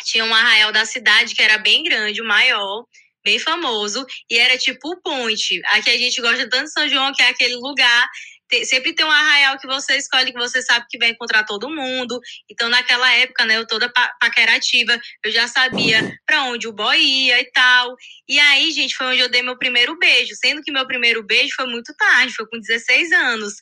[0.04, 2.86] tinha um arraial da cidade que era bem grande, o maior,
[3.24, 5.62] bem famoso, e era tipo o ponte.
[5.68, 8.08] Aqui a gente gosta tanto de São João, que é aquele lugar.
[8.52, 11.70] te- sempre tem um arraial que você escolhe, que você sabe que vai encontrar todo
[11.70, 12.20] mundo.
[12.50, 16.98] Então, naquela época, né, eu toda pa- paquerativa, eu já sabia pra onde o boy
[17.00, 17.96] ia e tal.
[18.28, 20.34] E aí, gente, foi onde eu dei meu primeiro beijo.
[20.36, 23.54] Sendo que meu primeiro beijo foi muito tarde, foi com 16 anos.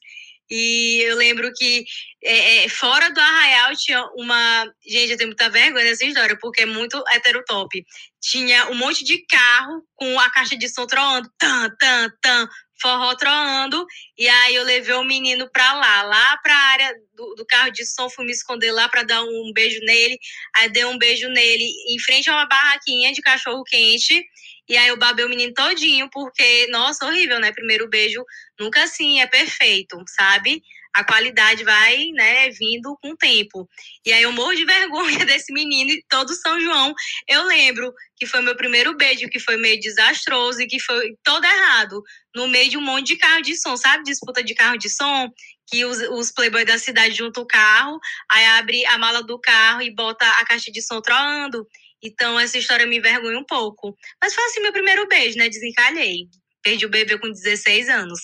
[0.50, 1.86] E eu lembro que
[2.24, 4.66] é, é, fora do arraial tinha uma.
[4.86, 7.86] Gente, eu tenho muita vergonha dessa história, porque é muito heterotop.
[8.22, 12.50] Tinha um monte de carro com a caixa de som troando, tan, tan, tan,
[12.82, 13.86] forró troando.
[14.18, 17.86] E aí eu levei o menino pra lá, lá pra área do, do carro de
[17.86, 20.18] som, fui me esconder lá pra dar um beijo nele.
[20.56, 24.24] Aí dei um beijo nele em frente a uma barraquinha de cachorro quente.
[24.70, 27.52] E aí eu babei o menino todinho, porque, nossa, horrível, né?
[27.52, 28.24] Primeiro beijo
[28.60, 30.62] nunca assim é perfeito, sabe?
[30.94, 33.70] A qualidade vai, né, vindo com o tempo.
[34.06, 36.94] E aí eu morro de vergonha desse menino e todo São João.
[37.28, 41.46] Eu lembro que foi meu primeiro beijo, que foi meio desastroso e que foi todo
[41.46, 42.02] errado.
[42.36, 44.04] No meio de um monte de carro de som, sabe?
[44.04, 45.32] Disputa de carro de som,
[45.70, 48.00] que os, os playboys da cidade juntam o carro,
[48.30, 51.68] aí abre a mala do carro e bota a caixa de som troando.
[52.04, 53.96] Então essa história me envergonha um pouco.
[54.22, 55.50] Mas foi assim meu primeiro beijo, né?
[55.50, 56.28] Desencalhei.
[56.64, 58.20] Perdi o bebê com 16 anos.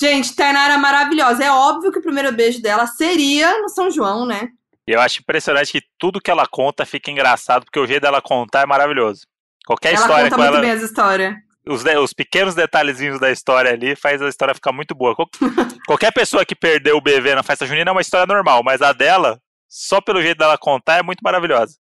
[0.00, 1.44] Gente, Tainara é maravilhosa.
[1.44, 4.48] É óbvio que o primeiro beijo dela seria no São João, né?
[4.88, 8.22] E eu acho impressionante que tudo que ela conta fica engraçado, porque o jeito dela
[8.22, 9.22] contar é maravilhoso.
[9.66, 11.34] Qualquer ela história conta com muito ela, bem as histórias.
[11.68, 15.14] os, de- os pequenos detalhezinhos da história ali faz a história ficar muito boa.
[15.14, 15.28] Qual-
[15.86, 18.92] qualquer pessoa que perdeu o bebê na festa junina é uma história normal, mas a
[18.94, 21.74] dela, só pelo jeito dela contar, é muito maravilhosa.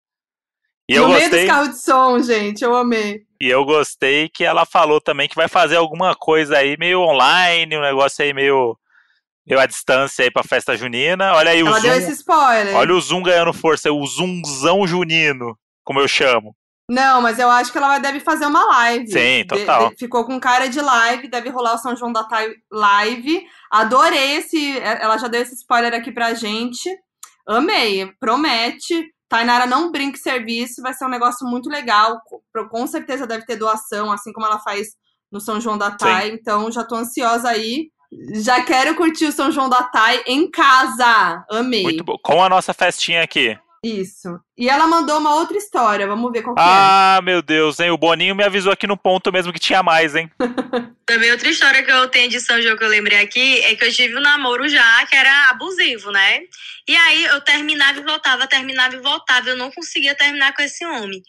[0.89, 1.41] E eu no meio gostei.
[1.47, 2.62] dos carros de som, gente.
[2.62, 3.22] Eu amei.
[3.41, 7.76] E eu gostei que ela falou também que vai fazer alguma coisa aí meio online,
[7.76, 8.78] um negócio aí meio,
[9.47, 11.34] meio à distância aí pra festa junina.
[11.34, 11.89] Olha aí o Ela Zoom.
[11.91, 12.74] deu esse spoiler.
[12.76, 16.55] Olha o Zoom ganhando força, o Zoomzão junino, como eu chamo.
[16.89, 19.09] Não, mas eu acho que ela deve fazer uma live.
[19.09, 19.91] Sim, De- total.
[19.91, 23.45] de- ficou com cara de live, deve rolar o São João da Thay live.
[23.72, 24.78] Adorei esse.
[24.78, 26.89] Ela já deu esse spoiler aqui pra gente.
[27.45, 29.05] Amei, promete.
[29.29, 32.20] Tainara não brinque serviço, vai ser um negócio muito legal.
[32.27, 34.89] Com- certeza deve ter doação, assim como ela faz
[35.31, 36.31] no São João da Thay.
[36.31, 37.89] Então já tô ansiosa aí.
[38.35, 41.45] Já quero curtir o São João da Thay em casa.
[41.51, 41.83] Amei.
[41.83, 42.16] Muito bom.
[42.22, 43.59] Com a nossa festinha aqui.
[43.87, 44.41] Isso.
[44.59, 46.07] E ela mandou uma outra história.
[46.09, 46.64] Vamos ver qual que é.
[46.66, 47.91] Ah, meu Deus, hein?
[47.91, 50.28] O Boninho me avisou aqui no ponto mesmo que tinha mais, hein?
[51.07, 53.84] Também outra história que eu tenho de São João que eu lembrei aqui é que
[53.84, 56.41] eu tive um namoro já que era abusivo, né?
[56.89, 59.51] E aí eu terminava e voltava, terminava e voltava.
[59.51, 61.22] Eu não conseguia terminar com esse homem.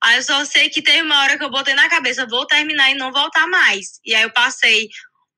[0.00, 2.90] Aí eu só sei que teve uma hora que eu botei na cabeça, vou terminar
[2.92, 3.98] e não voltar mais.
[4.04, 4.88] E aí eu passei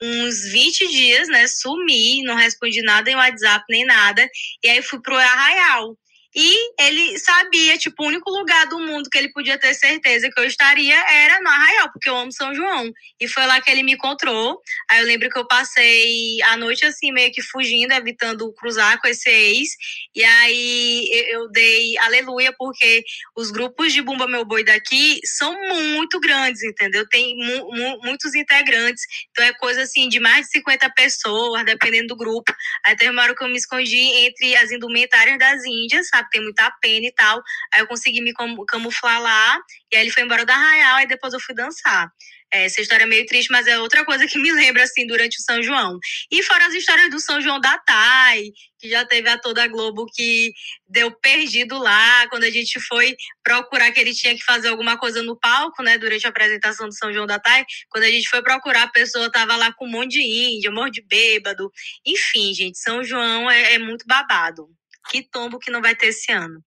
[0.03, 1.47] uns 20 dias, né?
[1.47, 4.29] Sumi, não respondi nada em WhatsApp nem nada.
[4.63, 5.97] E aí fui pro Arraial.
[6.41, 10.41] E ele sabia, tipo, o único lugar do mundo que ele podia ter certeza que
[10.41, 12.93] eu estaria era no Arraial, porque eu amo São João.
[13.21, 14.63] E foi lá que ele me encontrou.
[14.89, 19.09] Aí eu lembro que eu passei a noite assim, meio que fugindo, evitando cruzar com
[19.09, 19.71] esse ex.
[20.15, 23.03] E aí eu dei aleluia, porque
[23.37, 27.05] os grupos de Bumba Meu Boi daqui são muito grandes, entendeu?
[27.09, 29.03] Tem mu mu muitos integrantes.
[29.33, 32.55] Então é coisa assim de mais de 50 pessoas, dependendo do grupo.
[32.87, 36.28] Aí teve uma hora que eu me escondi entre as indumentárias das Índias, sabe?
[36.31, 37.43] Tem muita pena e tal.
[37.73, 38.33] Aí eu consegui me
[38.67, 39.59] camuflar lá.
[39.93, 42.11] E aí ele foi embora da Arraial e depois eu fui dançar.
[42.53, 45.39] É, essa história é meio triste, mas é outra coisa que me lembra, assim, durante
[45.39, 45.99] o São João.
[46.31, 50.07] E fora as histórias do São João da Thay, que já teve a toda Globo
[50.15, 50.53] que
[50.89, 55.23] deu perdido lá, quando a gente foi procurar que ele tinha que fazer alguma coisa
[55.23, 57.65] no palco, né, durante a apresentação do São João da Thay.
[57.91, 60.75] Quando a gente foi procurar, a pessoa tava lá com um monte de índio, um
[60.75, 61.71] monte de bêbado.
[62.07, 64.69] Enfim, gente, São João é, é muito babado.
[65.09, 66.61] Que tombo que não vai ter esse ano.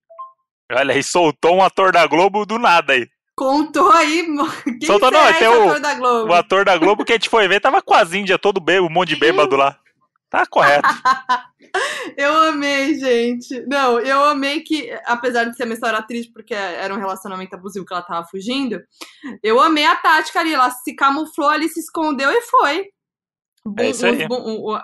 [0.72, 3.08] Olha, e soltou um ator da Globo do nada aí.
[3.36, 4.26] Contou aí.
[4.80, 6.32] Quem Soltou, não, até esse o- ator da Globo?
[6.32, 8.88] O ator da Globo que a gente foi ver tava com as índias todo bêbado,
[8.88, 9.78] um monte de bêbado lá.
[10.30, 10.88] Tá correto.
[12.18, 13.66] Eu amei, gente.
[13.66, 17.86] Não, eu amei que, apesar de ser uma história triste, porque era um relacionamento abusivo
[17.86, 18.82] que ela tava fugindo,
[19.42, 20.54] eu amei a tática ali.
[20.54, 22.88] Ela se camuflou ali, se escondeu e foi.
[23.80, 24.26] É isso aí.
[24.30, 24.80] Os,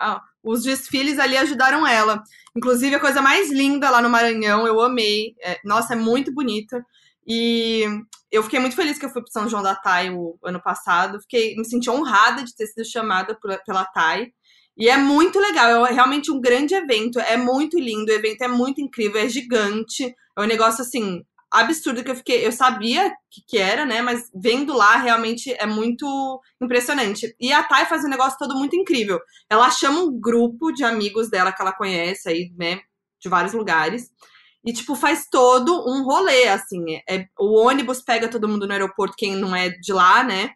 [0.48, 2.24] os desfiles ali ajudaram ela.
[2.56, 5.36] Inclusive, a coisa mais linda lá no Maranhão, eu amei.
[5.42, 6.84] É, nossa, é muito bonita.
[7.28, 7.84] E
[8.32, 11.20] eu fiquei muito feliz que eu fui pro São João da Thay o ano passado.
[11.22, 14.32] Fiquei, me senti honrada de ter sido chamada pela, pela Thay.
[14.78, 18.48] E é muito legal, é realmente um grande evento, é muito lindo, o evento é
[18.48, 20.06] muito incrível, é gigante,
[20.38, 24.30] é um negócio assim absurdo que eu fiquei, eu sabia que, que era, né, mas
[24.34, 27.36] vendo lá realmente é muito impressionante.
[27.40, 29.20] E a Thay faz um negócio todo muito incrível.
[29.50, 32.82] Ela chama um grupo de amigos dela que ela conhece aí, né,
[33.22, 34.10] de vários lugares.
[34.66, 36.84] E, tipo, faz todo um rolê, assim.
[37.10, 40.50] É, o ônibus pega todo mundo no aeroporto, quem não é de lá, né?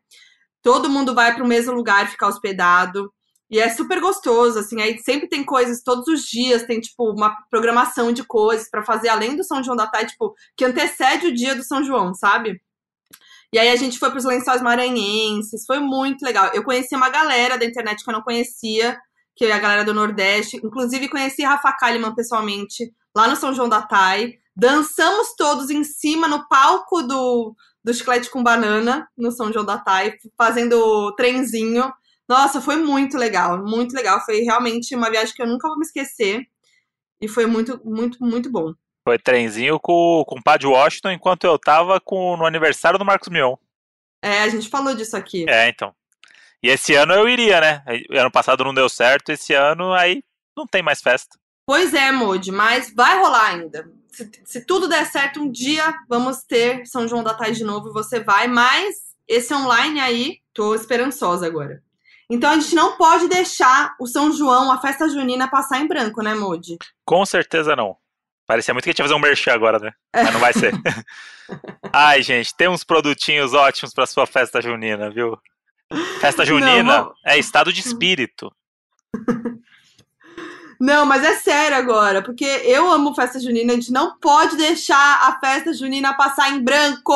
[0.61, 3.11] Todo mundo vai para o mesmo lugar ficar hospedado.
[3.51, 7.35] E é super gostoso, assim, aí sempre tem coisas, todos os dias tem, tipo, uma
[7.49, 11.35] programação de coisas para fazer, além do São João da Thay, tipo, que antecede o
[11.35, 12.61] dia do São João, sabe?
[13.53, 16.49] E aí a gente foi pros lençóis maranhenses, foi muito legal.
[16.53, 18.97] Eu conheci uma galera da internet que eu não conhecia,
[19.35, 20.55] que é a galera do Nordeste.
[20.63, 24.39] Inclusive, conheci Rafa Kalimann pessoalmente, lá no São João da Thay.
[24.55, 29.77] Dançamos todos em cima, no palco do, do Chiclete com Banana, no São João da
[29.77, 31.91] Thay, fazendo trenzinho.
[32.31, 34.23] Nossa, foi muito legal, muito legal.
[34.23, 36.47] Foi realmente uma viagem que eu nunca vou me esquecer.
[37.19, 38.73] E foi muito, muito, muito bom.
[39.03, 43.27] Foi trenzinho com, com o Padre Washington enquanto eu tava com, no aniversário do Marcos
[43.27, 43.55] Mion.
[44.23, 45.45] É, a gente falou disso aqui.
[45.49, 45.93] É, então.
[46.63, 47.83] E esse ano eu iria, né?
[48.11, 50.23] Ano passado não deu certo, esse ano aí
[50.55, 51.37] não tem mais festa.
[51.65, 53.91] Pois é, Modi, mas vai rolar ainda.
[54.07, 57.89] Se, se tudo der certo, um dia vamos ter São João da Tarde de novo
[57.89, 58.95] e você vai, mas
[59.27, 61.83] esse online aí, tô esperançosa agora.
[62.31, 66.23] Então a gente não pode deixar o São João, a festa junina, passar em branco,
[66.23, 66.77] né, Modi?
[67.03, 67.97] Com certeza não.
[68.47, 69.91] Parecia muito que a gente ia fazer um merchan agora, né?
[70.15, 70.71] Mas não vai ser.
[71.91, 75.37] Ai, gente, tem uns produtinhos ótimos pra sua festa junina, viu?
[76.21, 78.49] Festa junina Não, é estado de espírito.
[80.79, 85.27] Não, mas é sério agora, porque eu amo festa junina, a gente não pode deixar
[85.27, 87.13] a festa junina passar em branco.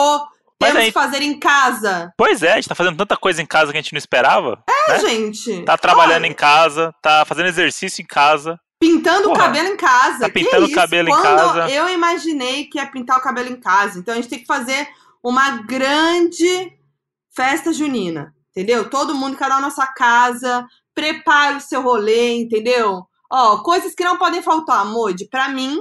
[0.63, 2.11] Aí- que fazer em casa.
[2.17, 4.63] Pois é, a gente tá fazendo tanta coisa em casa que a gente não esperava.
[4.67, 4.99] É, né?
[4.99, 5.63] gente.
[5.63, 8.59] Tá trabalhando Olha, em casa, tá fazendo exercício em casa.
[8.79, 10.19] Pintando o Porra, cabelo em casa.
[10.19, 11.69] tá pintando o cabelo em Quando casa.
[11.69, 13.99] Eu imaginei que ia pintar o cabelo em casa.
[13.99, 14.87] Então a gente tem que fazer
[15.23, 16.71] uma grande
[17.35, 18.33] festa junina.
[18.51, 18.89] Entendeu?
[18.89, 20.65] Todo mundo, cada um na sua casa.
[20.93, 23.03] Prepare o seu rolê, entendeu?
[23.29, 25.27] Ó, coisas que não podem faltar, Modi.
[25.29, 25.79] Pra mim,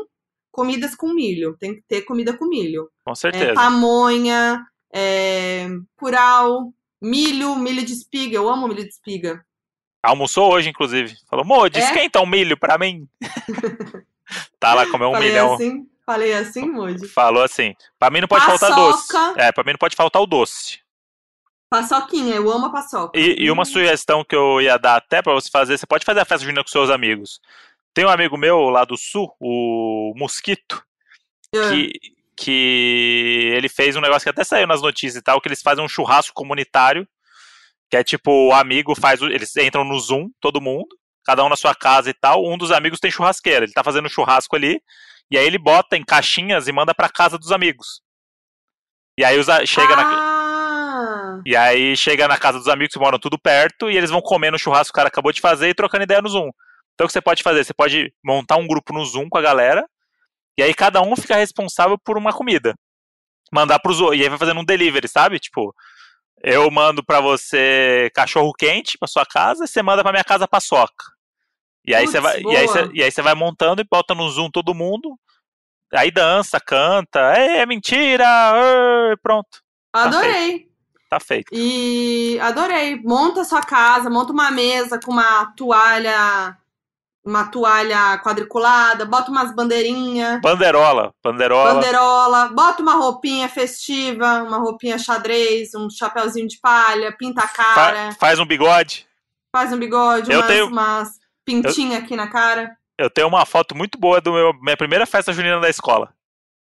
[0.54, 1.56] comidas com milho.
[1.58, 2.88] Tem que ter comida com milho.
[3.04, 3.54] Com É, certeza.
[3.54, 8.36] pamonha, é, curau, milho, milho de espiga.
[8.36, 9.44] Eu amo milho de espiga.
[10.02, 11.16] Almoçou hoje, inclusive.
[11.28, 11.82] Falou, Modi, É?
[11.82, 13.08] esquenta um milho pra mim.
[14.60, 15.54] tá lá, comeu um Falei milhão.
[15.54, 15.86] assim?
[16.06, 17.08] Falei assim, Modi?
[17.08, 19.08] Falou assim, pra mim não pode faltar doce.
[19.08, 19.40] Paçoca.
[19.42, 20.78] É, pra mim não pode faltar o doce.
[21.70, 23.18] Paçoquinha, eu amo a paçoca.
[23.18, 26.20] E, e uma sugestão que eu ia dar até pra você fazer, você pode fazer
[26.20, 27.40] a festa junina com seus amigos.
[27.94, 30.82] Tem um amigo meu lá do sul, o Mosquito,
[31.54, 31.92] Ah, que,
[32.36, 35.84] que ele fez um negócio que até saiu nas notícias e tal, que eles fazem
[35.84, 37.06] um churrasco comunitário,
[37.88, 40.88] que é tipo, o amigo faz, o- eles entram no Zoom, todo mundo,
[41.24, 44.06] cada um na sua casa e tal, um dos amigos tem churrasqueira, ele tá fazendo
[44.06, 44.80] um churrasco ali,
[45.30, 48.02] e aí ele bota em caixinhas e manda pra casa dos amigos.
[49.16, 52.98] E aí os a- chega na, Ah, e aí chega na casa dos amigos que
[52.98, 55.68] moram tudo perto e eles vão comer no churrasco que o cara acabou de fazer
[55.68, 56.50] e trocando ideia no Zoom.
[56.94, 57.64] Então o que você pode fazer?
[57.64, 59.84] Você pode montar um grupo no Zoom com a galera
[60.56, 62.74] e aí cada um fica responsável por uma comida.
[63.52, 64.18] Mandar pros outros.
[64.18, 65.38] E aí vai fazendo um delivery, sabe?
[65.38, 65.74] Tipo,
[66.42, 70.46] eu mando pra você cachorro quente pra sua casa e você manda pra minha casa
[70.46, 71.12] paçoca.
[71.86, 74.14] E aí, Putz, você vai, e, aí você, e aí você vai montando e bota
[74.14, 75.18] no Zoom todo mundo.
[75.92, 78.24] Aí dança, canta, é, mentira,
[79.12, 80.68] ê", pronto, adorei.
[81.10, 81.48] tá feito.
[81.52, 83.00] E adorei.
[83.02, 86.56] Monta a sua casa, monta uma mesa com uma toalha,
[87.24, 91.74] uma toalha quadriculada, bota umas bandeirinhas, Banderola, banderola.
[91.74, 97.74] banderola, bota uma roupinha festiva, uma roupinha xadrez, um chapéuzinho de palha, pinta a Fa-
[97.74, 99.06] cara, faz um bigode.
[99.54, 101.08] faz um bigode, Eu umas, tenho- umas
[101.44, 102.76] pintinhas aqui na cara.
[102.98, 106.12] Eu tenho uma foto muito boa do meu minha primeira festa junina da escola.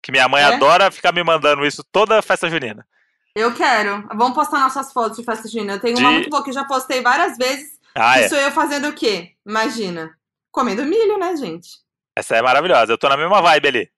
[0.02, 0.54] Que minha mãe É?
[0.54, 2.86] adora ficar me mandando isso toda festa junina.
[3.34, 4.06] Eu quero.
[4.14, 5.74] Vamos postar nossas fotos de festa junina.
[5.74, 7.78] Eu tenho uma De- muito boa que eu já postei várias vezes.
[7.94, 8.28] Ah, é.
[8.28, 9.32] sou eu fazendo o quê?
[9.46, 10.10] Imagina.
[10.58, 11.78] Comendo milho, né, gente?
[12.16, 12.92] Essa é maravilhosa.
[12.92, 13.90] Eu tô na mesma vibe ali.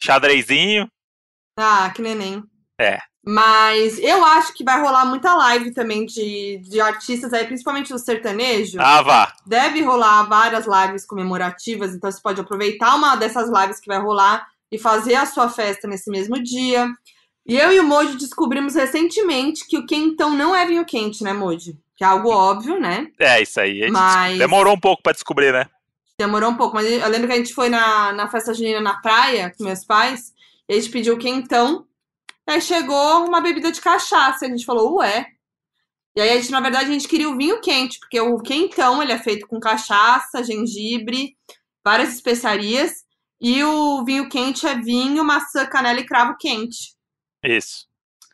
[0.00, 0.88] Xadrezinho.
[1.58, 2.40] Ah, que neném.
[2.80, 3.00] É.
[3.26, 7.98] Mas eu acho que vai rolar muita live também de, de artistas aí, principalmente do
[7.98, 8.80] sertanejo.
[8.80, 9.34] Ah, vá.
[9.44, 14.46] Deve rolar várias lives comemorativas, então você pode aproveitar uma dessas lives que vai rolar
[14.70, 16.88] e fazer a sua festa nesse mesmo dia.
[17.44, 21.32] E eu e o Moji descobrimos recentemente que o quentão não é vinho quente, né,
[21.32, 21.76] Moji?
[22.02, 23.12] Que é algo óbvio, né?
[23.16, 23.80] É isso aí.
[23.80, 25.70] A gente Mas- Demorou um pouco pra descobrir, né?
[26.18, 29.00] Demorou um pouco, mas eu lembro que a gente foi na, na festa junina na
[29.00, 30.32] praia com meus pais,
[30.68, 31.86] e a gente pediu quentão,
[32.44, 35.28] aí chegou uma bebida de cachaça, e a gente falou, ué.
[36.16, 39.00] E aí a gente, na verdade, a gente queria o vinho quente, porque o quentão,
[39.00, 41.36] ele é feito com cachaça, gengibre,
[41.84, 43.04] várias especiarias,
[43.40, 46.96] e o vinho quente é vinho, maçã, canela e cravo quente,
[47.44, 47.86] Isso.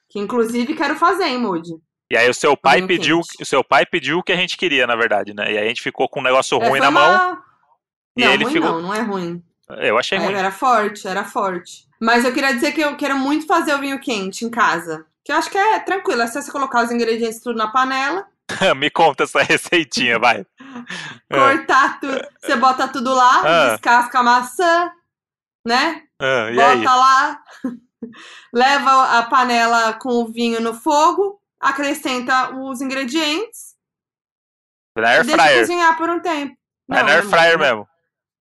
[0.09, 1.75] que inclusive quero fazer, hein, Moody?
[2.11, 4.87] E aí o seu pai pediu, o seu pai pediu o que a gente queria,
[4.87, 5.53] na verdade, né?
[5.53, 7.11] E aí a gente ficou com um negócio É, ruim na mão.
[7.11, 7.43] uma-
[8.17, 8.73] E Não, ele ruim ficou.
[8.73, 9.43] não, não é ruim.
[9.69, 10.33] Eu achei ruim.
[10.35, 11.87] Era forte, era forte.
[12.01, 15.05] Mas eu queria dizer que eu quero muito fazer o vinho quente em casa.
[15.25, 18.27] Que eu acho que é tranquilo, é só você colocar os ingredientes tudo na panela,
[18.79, 20.47] Me conta essa receitinha, vai.
[21.29, 21.37] É.
[21.37, 23.69] cortar tudo, você bota tudo lá, Ah.
[23.73, 24.91] descasca a maçã,
[25.67, 26.03] né?
[26.19, 26.79] Ah, e aí?
[26.79, 27.43] Bota lá,
[28.53, 33.75] leva a panela com o vinho no fogo, acrescenta os ingredientes
[34.97, 35.61] Na air e deixa fryer.
[35.61, 36.53] cozinhar por um tempo.
[36.91, 37.89] É Não, na air fryer mesmo.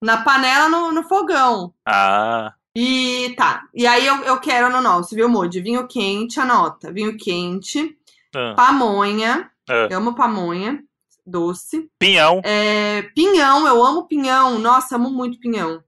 [0.04, 1.74] Na panela, no, no fogão.
[1.86, 3.64] Ah, E tá.
[3.74, 5.60] E aí eu, eu quero no nosso, viu, Moody?
[5.62, 6.92] Vinho quente, anota.
[6.94, 7.98] Vinho quente,
[8.36, 9.52] ah, pamonha.
[9.70, 9.88] ah.
[9.90, 10.84] Eu amo pamonha.
[11.26, 11.90] Doce.
[12.00, 12.42] Pinhão.
[12.46, 14.58] É, pinhão, eu amo pinhão.
[14.60, 15.84] Nossa, amo muito pinhão.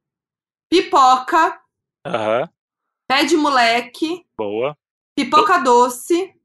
[0.69, 1.59] Pipoca,
[2.05, 2.49] Aham.
[3.07, 4.77] pé de moleque, Boa.
[5.15, 6.35] pipoca doce.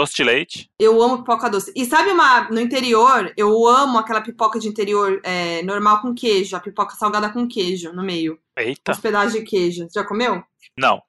[0.00, 0.70] Doce de leite.
[0.78, 1.70] Eu amo pipoca doce.
[1.76, 3.30] E sabe uma no interior?
[3.36, 7.92] Eu amo aquela pipoca de interior é, normal com queijo, a pipoca salgada com queijo
[7.92, 8.40] no meio.
[8.56, 8.92] Eita.
[8.92, 9.86] Os pedaços de queijo.
[9.94, 10.42] Já comeu?
[10.78, 11.02] Não,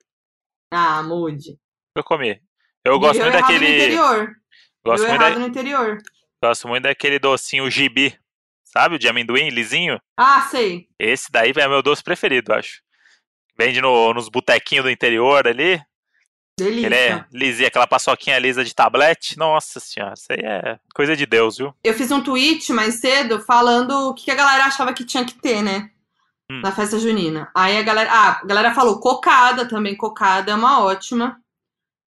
[0.69, 1.57] Ah, mude.
[1.95, 2.41] eu comi.
[2.83, 3.65] Eu gosto Viveu muito daquele.
[3.67, 4.35] no interior.
[4.85, 5.39] Gosto Viveu muito, errado da...
[5.39, 5.97] no interior.
[6.43, 8.19] gosto muito daquele docinho gibi.
[8.65, 8.95] Sabe?
[8.95, 10.01] o De amendoim, lisinho.
[10.17, 10.87] Ah, sei.
[10.99, 12.81] Esse daí é meu doce preferido, eu acho.
[13.57, 15.81] Vende no- nos botequinhos do interior ali.
[16.58, 16.86] Delícia.
[16.88, 19.38] Ele é lisinho, aquela paçoquinha lisa de tablete.
[19.38, 21.74] Nossa senhora, isso aí é coisa de Deus, viu?
[21.84, 25.34] Eu fiz um tweet mais cedo falando o que a galera achava que tinha que
[25.34, 25.89] ter, né?
[26.52, 26.62] Hum.
[26.62, 27.49] Na festa junina.
[27.56, 28.10] Aí a galera.
[28.12, 29.95] Ah, a galera falou cocada também.
[29.95, 31.38] Cocada é uma ótima.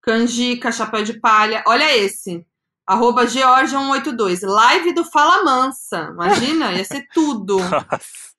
[0.02, 1.64] Canjica, chapéu de palha.
[1.66, 2.46] Olha esse.
[2.86, 4.40] Arroba Georgia182.
[4.46, 6.10] Live do Fala Mansa.
[6.12, 7.56] Imagina, ia ser tudo.
[7.64, 8.34] Nossa.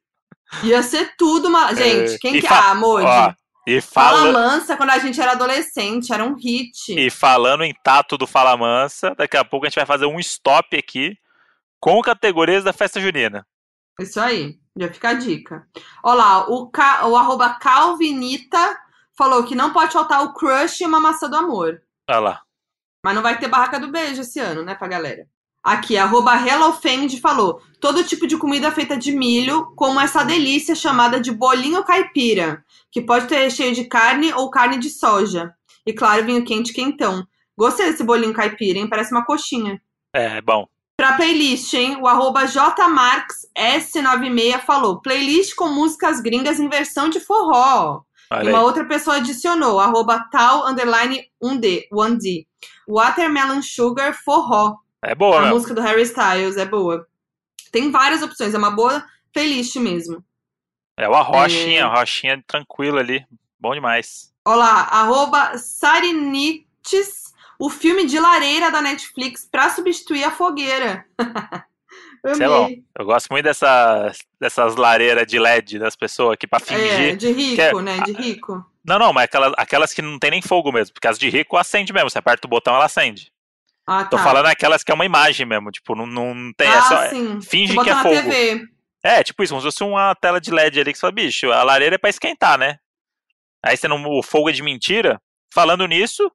[0.64, 1.48] Ia ser tudo.
[1.48, 1.74] Uma...
[1.74, 2.48] Gente, quem e que.
[2.48, 3.36] fa- Ah, Moji.
[3.68, 4.32] E, Fala fala...
[4.32, 6.94] Mansa, quando a gente era adolescente, era um hit.
[6.98, 10.20] e falando em tato do Fala Mansa, daqui a pouco a gente vai fazer um
[10.20, 11.18] stop aqui
[11.80, 13.46] com categorias da festa junina.
[14.00, 15.68] Isso aí, já fica a dica.
[16.04, 17.08] Olha lá, o, Ca...
[17.08, 18.78] o arroba Calvinita
[19.18, 21.82] falou que não pode faltar o crush e uma maçã do amor.
[22.10, 22.42] Olha lá.
[23.04, 25.28] Mas não vai ter barraca do beijo esse ano, né, pra galera.
[25.66, 31.20] Aqui, arroba HelloFend falou: todo tipo de comida feita de milho, como essa delícia chamada
[31.20, 35.52] de bolinho caipira, que pode ter recheio de carne ou carne de soja.
[35.84, 37.26] E claro, vinho quente quentão.
[37.58, 38.88] Gostei desse bolinho caipira, hein?
[38.88, 39.82] Parece uma coxinha.
[40.14, 40.68] É, é bom.
[40.98, 41.98] Pra playlist, hein?
[42.00, 48.02] O arroba jmarks96 falou: playlist com músicas gringas em versão de forró.
[48.32, 48.64] Olha E uma aí.
[48.66, 52.46] outra pessoa adicionou, arroba tal, underline 1D, 1D.
[52.88, 54.76] Watermelon Sugar Forró.
[55.04, 55.56] É boa, a mesmo.
[55.56, 57.08] música do Harry Styles, é boa.
[57.72, 60.24] Tem várias opções, é uma boa playlist mesmo.
[60.98, 61.84] É uma rochinha, É.
[61.84, 63.26] rochinha tranquila ali.
[63.60, 64.34] Bom demais.
[64.46, 71.06] Olá, arroba Sarinites, o filme de lareira da Netflix pra substituir a fogueira.
[72.26, 72.70] Isso é bom.
[72.98, 77.14] Eu gosto muito dessas, dessas lareiras de LED das pessoas que pra fingir.
[77.14, 78.00] É, de rico, é- né?
[78.00, 78.66] De rico.
[78.84, 80.94] Não, não, mas aquelas, aquelas que não tem nem fogo mesmo.
[80.94, 82.10] Porque as de rico acende mesmo.
[82.10, 83.32] Você aperta o botão, ela acende.
[83.88, 84.24] Ah, Tô tá.
[84.24, 85.72] falando aquelas que é uma imagem mesmo.
[85.72, 86.68] Tipo, não, não tem.
[86.68, 87.42] ah, é só, sim.
[87.42, 88.16] finge que é fogo.
[88.16, 88.68] TV.
[89.04, 91.52] É, tipo isso, como se fosse uma tela de LED ali que você fala, bicho,
[91.52, 92.78] a lareira é pra esquentar, né?
[93.64, 94.04] Aí você não.
[94.08, 95.22] O fogo é de mentira.
[95.54, 96.32] Falando nisso,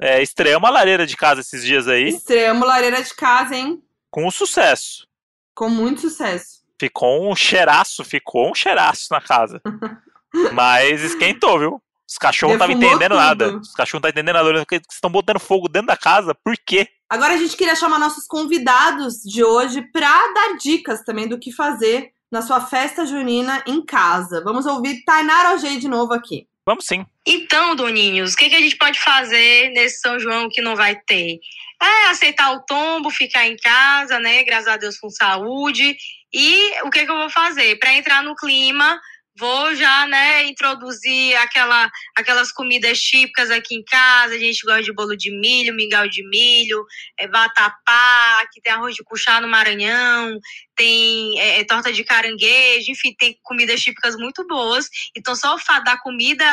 [0.00, 3.82] é, estreou uma lareira de casa esses dias aí, Estreamos lareira de casa, hein?
[4.10, 5.06] com sucesso.
[5.54, 6.64] Com muito sucesso.
[6.80, 9.60] Ficou um cheiraço, ficou um cheiraço na casa.
[10.52, 11.82] Mas esquentou, viu?
[12.08, 13.20] Os cachorros não estavam entendendo tudo.
[13.20, 13.56] nada.
[13.58, 14.64] Os cachorros não estavam entendendo nada.
[14.68, 16.34] Vocês estão botando fogo dentro da casa?
[16.34, 16.88] Por quê?
[17.08, 21.52] Agora a gente queria chamar nossos convidados de hoje pra dar dicas também do que
[21.52, 24.42] fazer na sua festa junina em casa.
[24.42, 26.46] Vamos ouvir Tainara Ojei de novo aqui.
[26.66, 27.06] Vamos sim.
[27.24, 30.96] Então, Doninhos, o que, que a gente pode fazer nesse São João que não vai
[30.96, 31.38] ter?
[31.80, 34.42] É aceitar o tombo, ficar em casa, né?
[34.42, 35.96] Graças a Deus com saúde.
[36.32, 37.78] E o que, que eu vou fazer?
[37.78, 39.00] Para entrar no clima,
[39.38, 44.34] vou já, né, introduzir aquela, aquelas comidas típicas aqui em casa.
[44.34, 46.84] A gente gosta de bolo de milho, mingau de milho,
[47.18, 50.38] é, vatapá, aqui tem arroz de cuchá no Maranhão,
[50.74, 54.88] tem é, é, torta de caranguejo, enfim, tem comidas típicas muito boas.
[55.16, 56.44] Então, só o fato da comida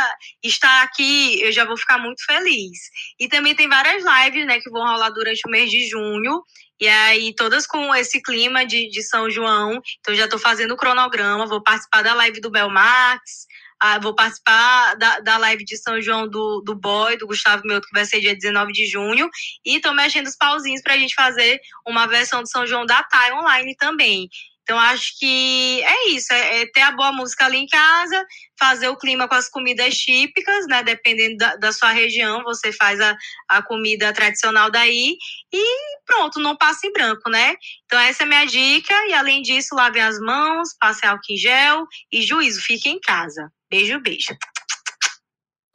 [0.44, 2.80] estar aqui, eu já vou ficar muito feliz.
[3.20, 6.42] E também tem várias lives, né, que vão rolar durante o mês de junho.
[6.80, 9.80] E aí, todas com esse clima de, de São João.
[10.00, 13.48] Então, já tô fazendo o cronograma, vou participar da live do Belmax,
[13.80, 17.86] ah, vou participar da, da live de São João do, do Boy, do Gustavo Meuto,
[17.86, 19.30] que vai ser dia 19 de junho.
[19.66, 23.34] E tô mexendo os pauzinhos pra gente fazer uma versão do São João da Thay
[23.34, 24.30] online também.
[24.64, 28.26] Então, acho que é isso, é, é ter a boa música ali em casa,
[28.58, 30.82] fazer o clima com as comidas típicas, né?
[30.82, 33.16] Dependendo da, da sua região, você faz a,
[33.50, 35.18] a comida tradicional daí
[35.52, 35.64] e
[36.06, 37.56] pronto, não passa em branco, né?
[37.86, 38.94] Então, essa é a minha dica.
[39.08, 43.52] E além disso, lavem as mãos, passem álcool em gel e juízo, fiquem em casa.
[43.70, 44.34] Beijo, beijo.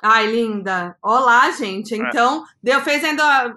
[0.02, 0.96] Ai, linda.
[1.02, 1.94] Olá, gente.
[1.94, 3.54] Então, deu, fez ainda.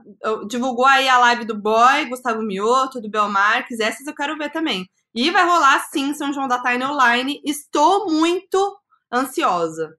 [0.49, 3.79] Divulgou aí a live do Boy, Gustavo Mioto, do Belmarques.
[3.79, 4.89] Essas eu quero ver também.
[5.13, 7.41] E vai rolar sim São João da Taina Online.
[7.45, 8.77] Estou muito
[9.11, 9.95] ansiosa.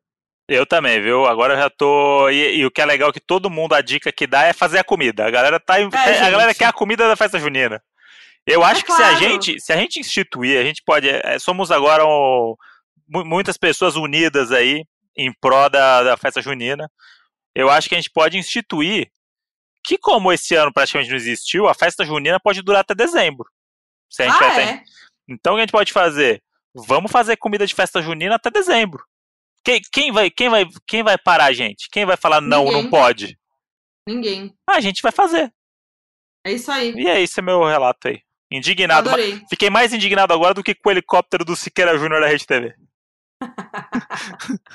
[0.49, 1.25] Eu também, viu?
[1.27, 2.29] Agora eu já tô.
[2.31, 4.53] E, e o que é legal é que todo mundo, a dica que dá é
[4.53, 5.25] fazer a comida.
[5.27, 5.75] A galera tá.
[5.75, 5.93] a gente.
[5.93, 7.83] galera quer a comida da festa junina.
[8.47, 9.19] Eu acho É que se a claro.
[9.19, 11.09] gente, se a gente instituir, a gente pode.
[11.09, 12.55] é, somos agora um-
[13.09, 14.85] mu- muitas pessoas unidas aí
[15.17, 16.91] em pró da, da festa junina.
[17.55, 19.11] Eu acho que a gente pode instituir
[19.85, 23.47] que, como esse ano praticamente não existiu, a festa junina pode durar até dezembro.
[24.13, 24.83] Se a gente Ah, é?
[25.29, 26.43] Então o que a gente pode fazer?
[26.75, 29.05] Vamos fazer comida de festa junina até dezembro.
[29.65, 31.89] Quem, quem vai, quem, vai, quem vai parar a gente?
[31.91, 32.83] Quem vai falar não, Ninguém.
[32.83, 33.39] não pode?
[34.09, 34.55] Ninguém.
[34.69, 35.53] Ah, a gente vai fazer.
[36.45, 36.93] É isso aí.
[36.95, 38.21] E é esse é meu relato aí.
[38.51, 39.09] Indignado.
[39.09, 39.41] Adorei.
[39.49, 42.75] Fiquei mais indignado agora do que com o helicóptero do Siqueira Júnior da Rede TV.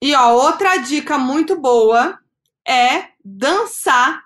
[0.00, 2.18] E ó, outra dica muito boa
[2.66, 4.22] é dançar.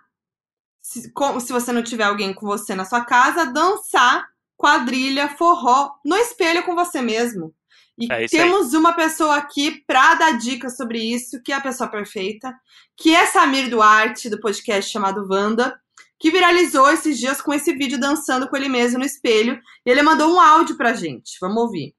[0.93, 4.27] Se, se você não tiver alguém com você na sua casa, dançar
[4.59, 7.55] quadrilha, forró no espelho com você mesmo.
[7.99, 8.43] E É isso aí.
[8.43, 12.55] temos uma pessoa aqui pra dar dicas sobre isso, que é a pessoa perfeita,
[12.95, 15.81] que é Samir Duarte, do podcast chamado Wanda,
[16.19, 19.59] que viralizou esses dias com esse vídeo dançando com ele mesmo no espelho.
[19.85, 21.39] E ele mandou um áudio pra gente.
[21.41, 21.95] Vamos ouvir.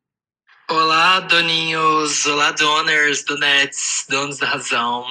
[0.69, 2.25] Olá, doninhos!
[2.25, 5.05] Olá, donors do Nets, donos da razão.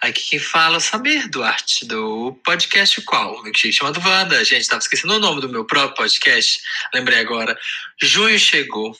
[0.00, 3.34] Aqui quem fala é o Samir Duarte, do podcast qual?
[3.34, 4.42] O milkshake chamado Wanda.
[4.42, 6.58] Gente, tava esquecendo o nome do meu próprio podcast.
[6.94, 7.54] Lembrei agora.
[8.00, 8.96] Junho chegou.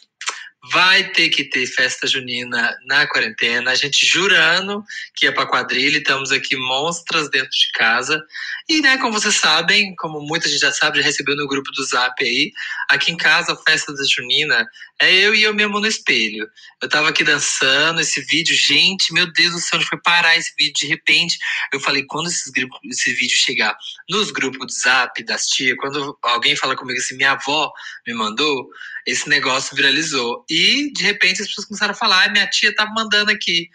[0.73, 3.71] Vai ter que ter festa junina na quarentena.
[3.71, 4.83] A gente jurando
[5.15, 5.99] que ia pra quadrilha.
[5.99, 8.23] Estamos aqui monstras dentro de casa.
[8.69, 11.85] E, né, como vocês sabem, como muita gente já sabe, já recebeu no grupo do
[11.85, 12.51] Zap aí,
[12.89, 14.67] aqui em casa, a festa da junina
[14.99, 16.49] é eu e eu mesmo no espelho.
[16.81, 20.55] Eu tava aqui dançando, esse vídeo, gente, meu Deus do céu, onde foi parar esse
[20.57, 21.37] vídeo de repente?
[21.73, 22.51] Eu falei, quando esses
[22.91, 23.77] esse vídeo chegar
[24.09, 27.71] nos grupos do Zap, das tia, quando alguém fala comigo assim, minha avó
[28.07, 28.69] me mandou,
[29.07, 30.45] esse negócio viralizou.
[30.49, 33.69] E, de repente, as pessoas começaram a falar, ah, minha tia tá mandando aqui.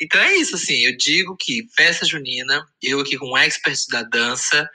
[0.00, 4.02] Então é isso, assim, eu digo que festa junina, eu aqui com um expert da
[4.02, 4.68] dança,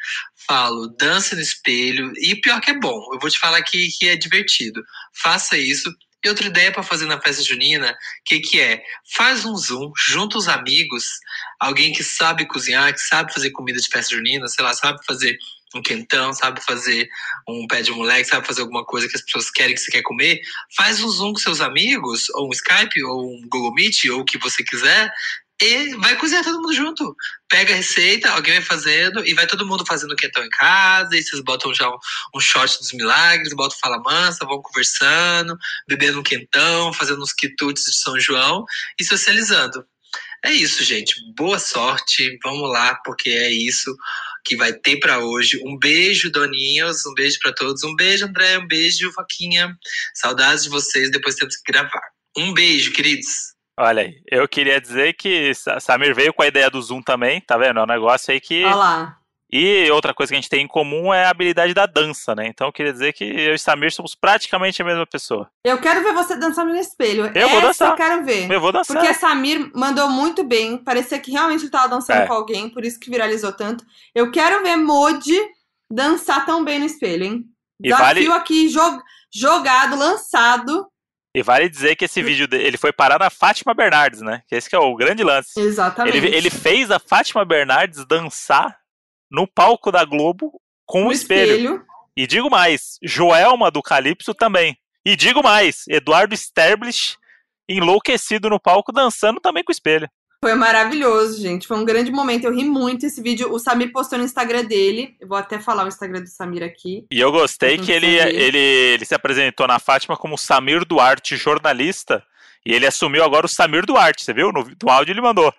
[0.48, 4.08] falo, dança no espelho, e pior que é bom, eu vou te falar que, que
[4.08, 4.82] é divertido.
[5.22, 5.94] Faça isso.
[6.24, 7.96] E outra ideia para fazer na festa junina,
[8.26, 8.82] que que é?
[9.14, 11.06] Faz um zoom, junta os amigos,
[11.60, 15.38] alguém que sabe cozinhar, que sabe fazer comida de festa junina, sei lá, sabe fazer
[15.76, 17.08] um quentão, sabe fazer
[17.48, 20.02] um pé de moleque, sabe fazer alguma coisa que as pessoas querem que você quer
[20.02, 20.42] comer,
[20.76, 24.26] faz um Zoom com seus amigos, ou um Skype, ou um Google Meet, ou o
[24.26, 25.12] que você quiser,
[25.62, 27.16] e vai cozinhar todo mundo junto.
[27.50, 31.22] Pega a receita, alguém vai fazendo, e vai todo mundo fazendo quentão em casa, e
[31.22, 31.98] vocês botam já um,
[32.36, 35.58] um shot dos milagres, botam fala mansa, vão conversando,
[35.88, 38.64] bebendo um quentão, fazendo uns quitutes de São João
[39.00, 39.86] e socializando.
[40.44, 41.16] É isso, gente.
[41.36, 42.40] Boa sorte.
[42.42, 43.94] Vamos lá, porque é isso
[44.46, 45.60] que vai ter para hoje.
[45.66, 47.06] Um beijo, Doninhos.
[47.06, 47.84] Um beijo para todos.
[47.84, 48.58] Um beijo, André.
[48.58, 49.76] Um beijo, Foquinha.
[50.16, 51.12] Saudades de vocês.
[51.12, 52.02] Depois temos que gravar.
[52.38, 53.54] Um beijo, queridos.
[53.78, 57.58] Olha aí, eu queria dizer que Samir veio com a ideia do Zoom também, tá
[57.58, 57.80] vendo?
[57.80, 58.66] É um negócio aí que.
[58.66, 59.19] Olha lá.
[59.52, 62.46] E outra coisa que a gente tem em comum é a habilidade da dança, né?
[62.48, 65.50] Então eu queria dizer que eu e Samir somos praticamente a mesma pessoa.
[65.66, 67.26] Eu quero ver você dançando no espelho.
[67.26, 67.90] Eu Essa vou dançar.
[67.90, 68.52] eu quero ver.
[68.52, 68.96] Eu vou dançar.
[68.98, 70.78] Porque Samir mandou muito bem.
[70.78, 72.28] Parecia que realmente ele tava dançando É.
[72.28, 73.84] com alguém, por isso que viralizou tanto.
[74.14, 75.36] Eu quero ver Modi
[75.92, 77.46] dançar tão bem no espelho, hein?
[77.82, 79.02] E Desafio vale- aqui, jo-
[79.34, 80.86] jogado, lançado.
[81.36, 84.42] E vale dizer que esse vídeo dele, ele foi parar na Fátima Bernardes, né?
[84.48, 85.60] Que esse que é o grande lance.
[85.60, 86.18] Exatamente.
[86.18, 88.78] Ele, ele fez a Fátima Bernardes dançar
[89.30, 91.86] no palco da Globo com o espelho.
[92.16, 94.78] E digo mais, Joelma do Calypso também.
[95.06, 97.18] E digo mais, Eduardo Sterblich
[97.68, 100.10] enlouquecido no palco dançando também com o espelho.
[100.44, 101.68] Foi maravilhoso, gente.
[101.68, 102.46] Foi um grande momento.
[102.46, 103.52] Eu ri muito esse vídeo.
[103.52, 105.16] O Samir postou no Instagram dele.
[105.20, 107.06] Eu vou até falar o Instagram do Samir aqui.
[107.12, 112.24] E eu gostei que ele, ele, ele se apresentou na Fátima como Samir Duarte, jornalista,
[112.66, 114.52] e ele assumiu agora o Samir Duarte, você viu?
[114.54, 115.54] No, no áudio ele mandou.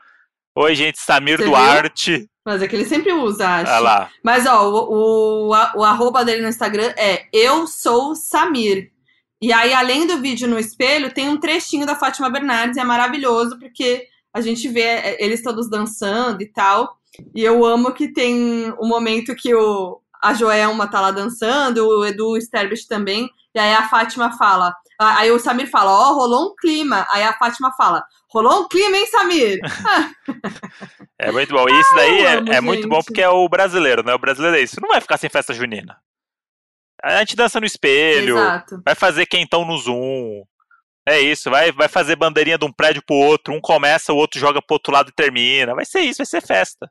[0.56, 2.29] Oi, gente, Samir Você viu?
[2.44, 3.70] Mas é que ele sempre usa, acho.
[3.70, 4.10] Olha lá.
[4.24, 8.90] Mas, ó, o, o, a- o arroba dele no Instagram é Eu Sou Samir.
[9.42, 12.76] E aí, além do vídeo no espelho, tem um trechinho da Fátima Bernardes.
[12.76, 16.96] E é maravilhoso, porque a gente vê é, eles todos dançando e tal.
[17.34, 22.04] E eu amo que tem o momento que o, a Joelma tá lá dançando, o
[22.04, 23.28] Edu Sterbich também.
[23.54, 24.74] E aí a Fátima fala.
[24.98, 27.06] Aí o Samir fala, ó, rolou um clima.
[27.10, 29.58] Aí a Fátima fala, rolou um clima, hein, Samir?
[31.22, 31.68] É muito bom.
[31.68, 34.14] E isso daí é, amo, é muito bom porque é o brasileiro, né?
[34.14, 34.80] O brasileiro é isso.
[34.80, 35.98] Não vai ficar sem festa junina.
[37.02, 38.80] A gente dança no espelho, Exato.
[38.82, 40.44] vai fazer quentão no Zoom.
[41.06, 44.38] É isso, vai, vai fazer bandeirinha de um prédio pro outro, um começa, o outro
[44.38, 45.74] joga pro outro lado e termina.
[45.74, 46.90] Vai ser isso, vai ser festa.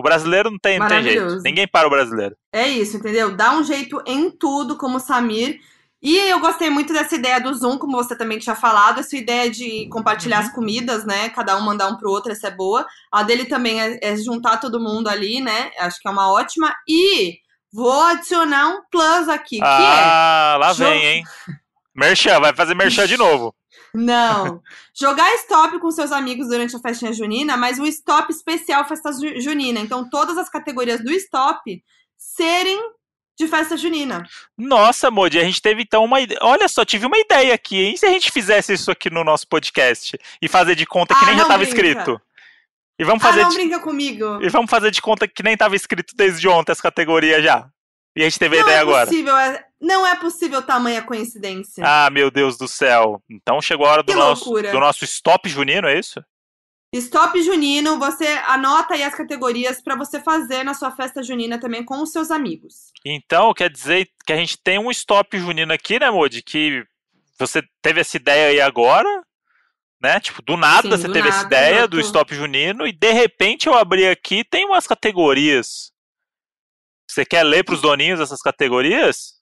[0.00, 1.42] O brasileiro não tem, não tem jeito.
[1.42, 2.34] Ninguém para o brasileiro.
[2.50, 3.36] É isso, entendeu?
[3.36, 5.60] Dá um jeito em tudo, como o Samir.
[6.02, 9.50] E eu gostei muito dessa ideia do Zoom, como você também tinha falado, essa ideia
[9.50, 10.46] de compartilhar Uhum.
[10.46, 11.28] as comidas, né?
[11.28, 12.86] Cada um mandar um pro outro, essa é boa.
[13.12, 15.70] A dele também é, é juntar todo mundo ali, né?
[15.78, 16.74] Acho que é uma ótima.
[16.88, 17.38] E
[17.70, 19.66] vou adicionar um plus aqui, que é.
[19.66, 21.24] ah, lá vem, hein?
[21.94, 23.54] Merchan, vai fazer merchan de novo.
[23.94, 24.62] Não.
[24.98, 29.40] Jogar stop com seus amigos durante a festinha junina, mas um stop especial festa ju-
[29.40, 29.80] junina.
[29.80, 31.82] Então, todas as categorias do stop
[32.16, 32.80] serem
[33.38, 34.22] de festa junina.
[34.58, 36.38] Nossa, Modi, a gente teve então uma ideia.
[36.42, 37.96] Olha só, tive uma ideia aqui, hein?
[37.96, 41.26] Se a gente fizesse isso aqui no nosso podcast e fazer de conta que Ah,
[41.28, 41.74] nem já não tava brinca.
[41.74, 42.20] escrito.
[42.98, 43.54] E vamos Ah, fazer não de...
[43.56, 44.42] brinca comigo.
[44.42, 47.66] E vamos fazer de conta que nem tava escrito desde ontem as categorias já.
[48.20, 49.06] E a gente teve a não ideia é agora.
[49.06, 51.82] possível, é- não é possível tamanha coincidência.
[51.86, 53.22] Ah, meu Deus do céu.
[53.30, 54.70] Então chegou a hora do Que nosso, loucura.
[54.72, 56.22] do nosso stop junino, é isso?
[56.92, 61.84] Stop junino, você anota aí as categorias pra você fazer na sua festa junina também
[61.84, 62.90] com os seus amigos.
[63.06, 66.42] Então, quer dizer que a gente tem um stop junino aqui, né, Modi?
[66.42, 66.82] Que
[67.38, 69.08] você teve essa ideia aí agora,
[70.02, 70.18] né?
[70.18, 71.88] Tipo, do nada Sim, você do teve essa nada, ideia exato.
[71.90, 75.92] do stop junino e de repente eu abri aqui tem umas categorias.
[77.10, 79.34] Você quer ler pros doninhos essas categorias?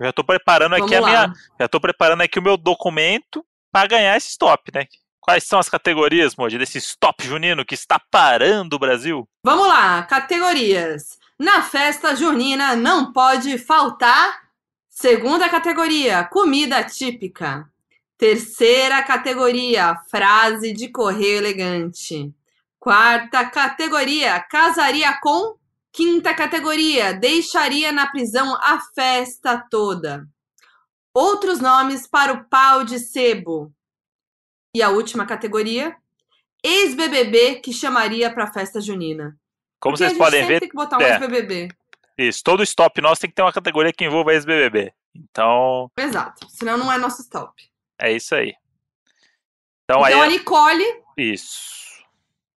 [0.00, 1.08] Eu já tô preparando aqui Vamos a lá.
[1.28, 4.86] minha, já tô preparando aqui o meu documento para ganhar esse stop, né?
[5.20, 9.28] Quais são as categorias, Modi, desse stop junino que está parando o Brasil?
[9.44, 11.16] Vamos lá, categorias.
[11.38, 14.42] Na festa junina não pode faltar.
[14.88, 17.70] Segunda categoria, comida típica.
[18.18, 22.34] Terceira categoria, frase de correio elegante.
[22.80, 25.61] Quarta categoria, casaria com.
[25.92, 30.26] Quinta categoria, deixaria na prisão a festa toda.
[31.14, 33.70] Outros nomes para o pau de sebo.
[34.74, 35.94] E a última categoria,
[36.64, 39.36] ex-BBB que chamaria para festa junina.
[39.78, 41.10] Como Porque a vocês podem ver, tem que botar um é.
[41.10, 41.68] ex-BBB.
[42.16, 44.94] isso, todo stop nosso tem que ter uma categoria que envolva ex-BBB.
[45.14, 46.48] Então, Exato.
[46.48, 47.52] Senão não é nosso stop.
[47.98, 48.54] é isso aí.
[49.84, 50.84] Então, Então, aí, a Nicole,
[51.18, 51.91] isso.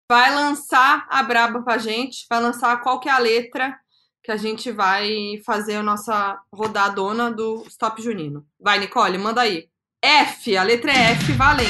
[0.09, 3.75] Vai lançar a braba pra gente, vai lançar qual que é a letra
[4.23, 8.45] que a gente vai fazer a nossa rodadona do Stop Junino.
[8.59, 9.67] Vai, Nicole, manda aí.
[10.03, 11.69] F, a letra é F valendo.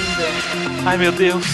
[0.86, 1.46] Ai, meu Deus.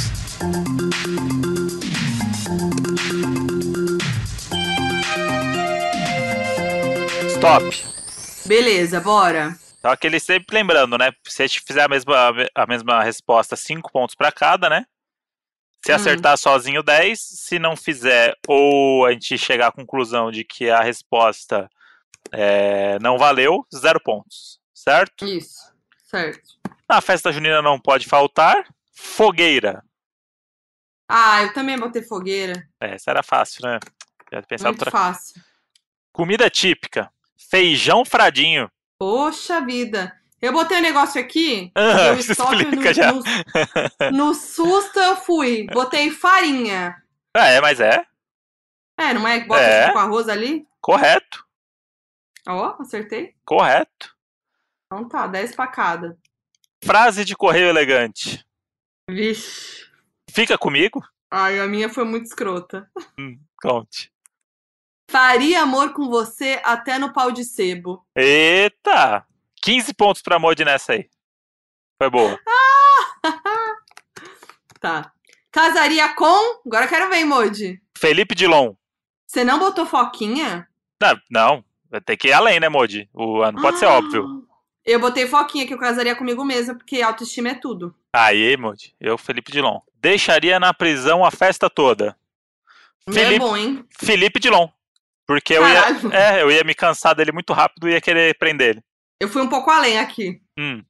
[7.29, 7.85] Stop.
[8.45, 9.55] Beleza, bora.
[9.79, 11.11] Então, aquele sempre lembrando, né?
[11.27, 14.85] Se a gente fizer a mesma, a mesma resposta, 5 pontos pra cada, né?
[15.83, 17.19] Se acertar sozinho, 10.
[17.19, 21.69] Se não fizer, ou a gente chegar à conclusão de que a resposta
[22.31, 24.59] é, não valeu, zero pontos.
[24.73, 25.25] Certo?
[25.25, 25.73] Isso,
[26.05, 26.49] certo.
[26.89, 29.83] Na festa junina não pode faltar fogueira.
[31.07, 32.67] Ah, eu também botei fogueira.
[32.79, 33.79] É, essa era fácil, né?
[34.31, 34.91] Já pensava Muito outra...
[34.91, 35.41] fácil.
[36.13, 37.11] Comida típica.
[37.49, 38.71] Feijão fradinho.
[38.97, 40.15] Poxa vida.
[40.41, 41.71] Eu botei um negócio aqui.
[41.75, 42.13] Ah,
[44.09, 44.11] no.
[44.11, 45.67] No, no susto eu fui.
[45.67, 46.95] Botei farinha.
[47.35, 48.05] Ah, é, mas é.
[48.97, 49.39] É, não é?
[49.41, 49.81] que Bota É.
[49.83, 50.67] junto com arroz ali?
[50.81, 51.45] Correto.
[52.47, 53.35] Ó, acertei.
[53.45, 54.15] Correto.
[54.87, 56.17] Então tá, 10 pra cada.
[56.83, 58.43] Frase de correio elegante.
[59.09, 59.85] Vixe.
[60.29, 61.03] Fica comigo?
[61.29, 62.89] Ai, a minha foi muito escrota.
[63.17, 64.11] Hum, conte.
[65.09, 68.05] Faria amor com você até no pau de sebo.
[68.15, 69.25] Eita!
[69.61, 71.09] 15 pontos pra Modi nessa aí.
[71.97, 72.39] Foi boa.
[74.79, 75.11] Tá.
[75.51, 76.61] Casaria com.
[76.65, 77.79] Agora eu quero ver, Modi.
[77.95, 78.73] Felipe Dilon.
[79.27, 80.67] Você não botou foquinha?
[80.99, 81.65] Não, não.
[81.89, 83.07] Vai ter que ir além, né, Modi?
[83.13, 83.91] O ano pode ser Ah.
[83.99, 84.47] óbvio.
[84.83, 87.93] Eu botei foquinha que eu casaria comigo mesma, porque autoestima é tudo.
[88.11, 88.95] Aí, Modi.
[88.99, 89.79] Eu, Felipe Dilon.
[89.95, 92.17] Deixaria na prisão a festa toda.
[93.05, 93.85] Meu Felipe, É bom, hein?
[93.99, 94.67] Felipe Dilon.
[95.27, 98.69] Porque eu ia, é, eu ia me cansar dele muito rápido e ia querer prender
[98.71, 98.83] ele.
[99.21, 100.41] Eu fui um pouco além aqui.
[100.57, 100.83] Hum,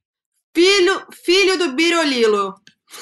[0.56, 2.54] Filho, filho do Birolilo.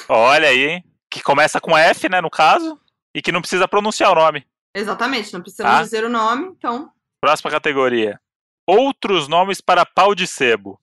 [0.09, 0.83] olha aí?
[1.09, 2.77] Que começa com F, né, no caso,
[3.15, 4.45] e que não precisa pronunciar o nome.
[4.75, 5.81] Exatamente, não precisamos Tá.
[5.83, 6.91] dizer o nome, então.
[7.21, 8.19] Próxima categoria.
[8.67, 10.79] Outros nomes para pau de sebo.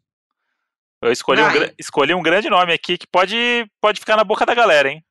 [1.02, 1.74] Eu escolhi um, Vai.
[1.78, 5.04] escolhi um grande nome aqui que pode, pode ficar na boca da galera, hein?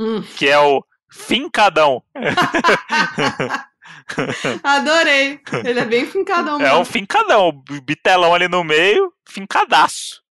[0.00, 0.22] Hum.
[0.22, 2.02] Que é o Fincadão.
[4.62, 5.40] Adorei.
[5.64, 6.78] Ele é bem fincadão É mesmo.
[6.80, 7.52] um fincadão,
[7.84, 10.22] bitelão ali no meio, fincadaço.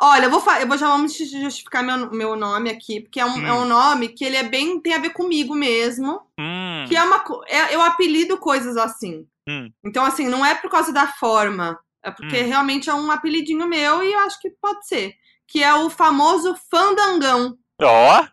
[0.00, 3.24] Olha, eu vou, eu vou já vamos ju- justificar meu, meu nome aqui, porque é
[3.24, 3.46] um, Hum.
[3.46, 4.80] é um nome que ele é bem.
[4.80, 6.20] tem a ver comigo mesmo.
[6.38, 7.22] Hum, Que é uma.
[7.46, 9.24] é- eu apelido coisas assim.
[9.48, 9.70] Hum.
[9.84, 11.78] Então, assim, não é por causa da forma.
[12.02, 12.46] É porque Hum.
[12.46, 15.14] realmente é um apelidinho meu e eu acho que pode ser.
[15.46, 17.56] Que é o famoso fandangão.
[17.80, 18.24] Ó,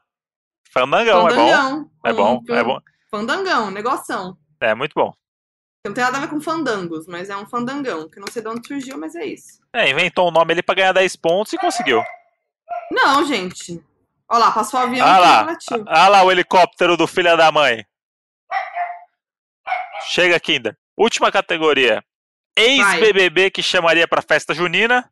[0.73, 1.38] fandangão, é bom.
[1.47, 1.91] fandangão.
[2.05, 2.79] É Um- bom, é um bom.
[3.11, 4.38] Fandangão, negoção.
[4.62, 5.12] É muito bom.
[5.86, 8.07] Não tem nada a ver com fandangos, mas é um fandangão.
[8.07, 9.59] Que não sei de onde surgiu, mas é isso.
[9.74, 12.03] É, inventou um nome ali pra ganhar 10 pontos e conseguiu.
[12.91, 13.84] Não, gente.
[14.30, 15.84] Olha lá, passou o avião Ah lá, relativo.
[15.88, 17.86] ah lá o helicóptero do filho da mãe.
[20.09, 20.78] Chega, Kinder.
[20.95, 22.03] Última categoria.
[22.55, 25.12] Ex-BBB que chamaria pra festa junina.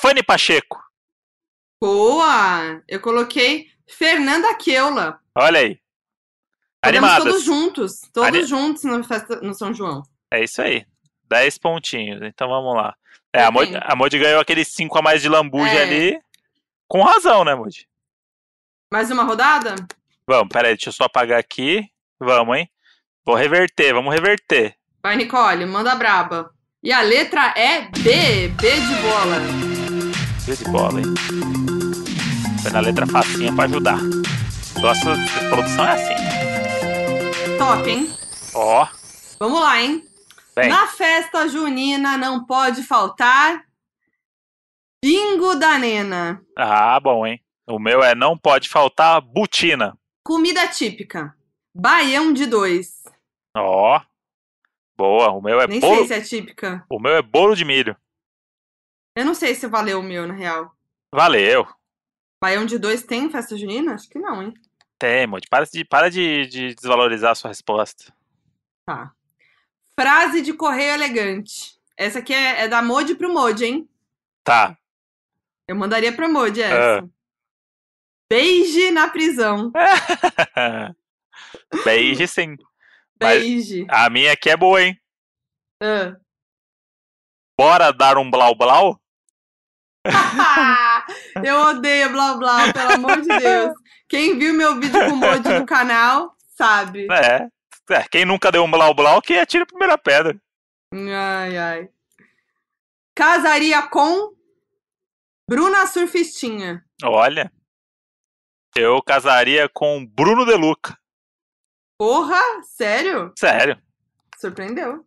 [0.00, 0.82] Fanny Pacheco.
[1.80, 2.82] Boa!
[2.88, 5.20] Eu coloquei Fernanda Keula.
[5.34, 5.80] Olha aí.
[6.84, 7.24] Podemos Animadas.
[7.32, 7.92] todos juntos.
[8.12, 10.02] Todos Ani- juntos na festa no São João.
[10.32, 10.84] É isso aí.
[11.28, 12.20] 10 pontinhos.
[12.22, 12.94] Então vamos lá.
[13.32, 13.76] É, a Depende.
[13.76, 15.82] a ganhou aqueles 5 a mais de lambuja É.
[15.82, 16.20] ali.
[16.86, 17.88] Com razão, né, Modi?
[18.92, 19.74] Mais uma rodada?
[20.26, 21.84] Vamos, peraí, deixa eu só apagar aqui.
[22.20, 22.68] Vamos, hein?
[23.26, 24.76] Vou reverter, vamos reverter.
[25.02, 26.50] Vai, Nicole, manda braba.
[26.82, 28.48] E a letra é B.
[28.48, 29.40] B de bola.
[30.44, 31.06] Show de bola, hein?
[32.62, 33.98] Foi na letra facinha pra ajudar.
[34.80, 36.33] Nossa de produção é assim.
[37.64, 38.06] Top, hein?
[38.54, 38.86] Ó,
[39.38, 40.06] Vamos lá, hein?
[40.54, 40.68] Vem.
[40.68, 43.64] Na festa junina não pode faltar
[45.02, 46.42] bingo da nena.
[46.58, 47.42] ah, bom, hein?
[47.66, 49.96] O meu é não pode faltar butina.
[50.22, 51.34] Comida típica.
[51.74, 53.02] Baião de dois.
[53.56, 53.98] Ó,
[54.94, 55.30] boa.
[55.30, 56.06] O meu é Nem bolo.
[56.06, 56.84] sei se é típica.
[56.90, 57.96] O meu é bolo de milho.
[59.16, 60.70] Eu não sei se valeu o meu, na real.
[61.10, 61.66] Valeu.
[62.42, 63.94] Baião de dois tem festa junina?
[63.94, 64.54] Acho que não, hein?
[64.98, 65.46] Tem, Modi.
[65.48, 68.12] Para de, para de, de desvalorizar a sua resposta.
[68.86, 69.12] Tá.
[69.98, 71.78] Frase de correio elegante.
[71.96, 73.88] Essa aqui é, é da Modi pro Modi, hein?
[74.42, 74.76] Tá.
[75.68, 77.08] Eu mandaria pra Modi essa.
[78.30, 79.70] Beije na prisão.
[81.84, 82.56] Beijo sim.
[83.20, 83.86] Mas- Beije.
[83.88, 85.00] A minha aqui é boa, hein?
[85.82, 86.16] Ah.
[87.58, 89.00] Bora dar um blau blau?
[91.44, 93.74] Eu odeio blá blá, pelo amor de Deus.
[94.08, 97.06] Quem viu meu vídeo com o Modi no canal sabe.
[97.10, 97.48] É.
[97.90, 100.40] É, Quem nunca deu um blau blau que atira a primeira pedra.
[100.92, 101.88] Ai, ai.
[103.14, 104.34] Casaria com
[105.48, 106.84] Bruna Surfistinha.
[107.02, 107.52] Olha.
[108.76, 110.98] Eu casaria com Bruno De Luca.
[111.98, 113.32] Porra, sério?
[113.38, 113.80] Sério.
[114.38, 115.04] Surpreendeu.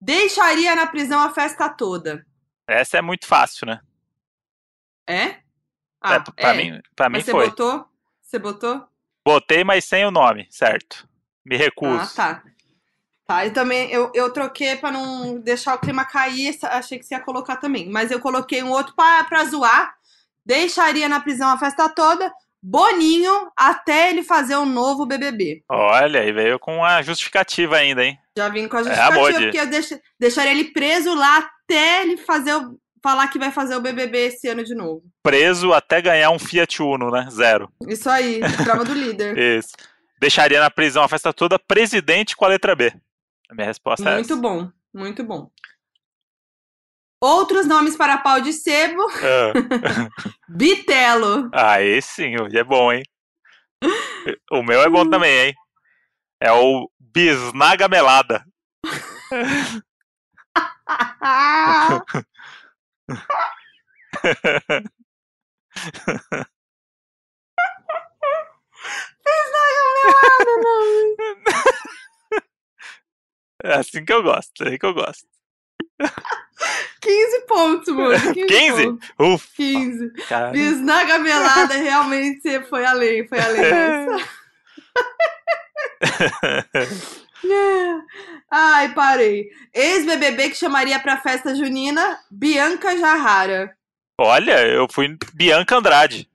[0.00, 2.24] Deixaria na prisão a festa toda.
[2.66, 3.80] Essa é muito fácil, né?
[5.08, 5.36] É?
[6.00, 6.56] Ah, é, pra é.
[6.56, 7.46] mim, pra mim Mas você foi.
[7.46, 7.84] botou?
[8.22, 8.86] Você botou?
[9.24, 11.08] Botei, mas sem o nome, certo?
[11.44, 11.98] Me recuso.
[12.00, 12.42] Ah, tá.
[13.26, 17.14] Tá, eu também, eu, eu troquei pra não deixar o clima cair, achei que você
[17.14, 17.88] ia colocar também.
[17.90, 19.94] Mas eu coloquei um outro pra, pra zoar.
[20.46, 22.32] Deixaria na prisão a festa toda,
[22.62, 25.62] Boninho, até ele fazer um novo BBB.
[25.68, 28.18] Olha, e veio com a justificativa ainda, hein?
[28.36, 29.42] Já vim com a É, justificativa, Modi.
[29.44, 33.76] porque eu deix- deixaria ele preso lá até ele fazer o, falar que vai fazer
[33.76, 35.02] o BBB esse ano de novo.
[35.22, 37.28] Preso até ganhar um Fiat Uno, né?
[37.30, 37.70] Zero.
[37.88, 39.36] Isso aí, prova do líder.
[39.58, 39.70] Isso.
[40.20, 42.92] Deixaria na prisão a festa toda, presidente com a letra B.
[43.50, 44.42] A minha resposta é Muito essa.
[44.42, 45.50] bom, muito bom.
[47.20, 49.52] Outros nomes para pau de sebo, Ah.
[50.48, 51.48] Bitelo.
[51.52, 53.02] Ah, esse sim, é bom, hein?
[54.50, 55.54] O meu é bom também, hein?
[56.40, 58.44] É o Bisnaga Melada.
[73.62, 75.26] É assim que eu gosto, é assim que eu gosto.
[77.00, 78.34] 15 pontos, mano.
[78.34, 78.46] 15?
[78.46, 78.86] 15?
[78.86, 79.10] pontos.
[79.18, 80.10] Ufa, 15.
[80.28, 80.50] cara.
[80.50, 84.28] Bisnaga melada, realmente foi além, foi além dessa.
[88.50, 89.48] Ai, parei.
[89.74, 93.76] Ex-BBB que chamaria pra festa junina, Bianca Jarrara.
[94.20, 96.28] Olha, eu fui Bianca Andrade.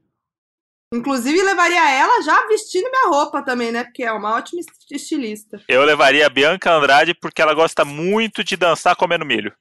[0.93, 3.83] Inclusive, levaria ela já vestindo minha roupa também, né?
[3.83, 5.59] Porque é uma ótima est- estilista.
[5.67, 9.51] Eu levaria a Bianca Andrade porque ela gosta muito de dançar comendo milho.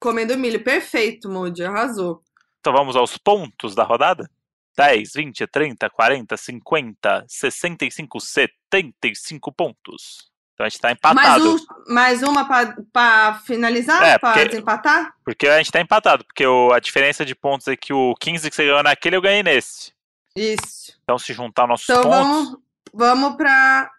[0.00, 0.64] Comendo milho.
[0.64, 1.62] Perfeito, Moody.
[1.64, 2.22] Arrasou.
[2.60, 4.28] Então vamos aos pontos da rodada?
[4.76, 10.29] 10, 20, 30, 40, 50, 65, 75 pontos.
[10.60, 11.56] Então a gente tá Mais, empatado.
[11.56, 11.58] um,
[11.94, 14.02] mais uma pra, pra finalizar?
[14.02, 15.14] É, pra porque- desempatar?
[15.24, 16.22] Porque a gente tá empatado.
[16.22, 19.22] Porque o- a diferença de pontos é que o 15 que você ganhou naquele, eu
[19.22, 19.92] ganhei nesse.
[20.36, 20.92] Isso.
[21.02, 22.18] Então se juntar nossos Então pontos.
[22.18, 22.56] vamos,
[22.92, 23.90] vamos pra,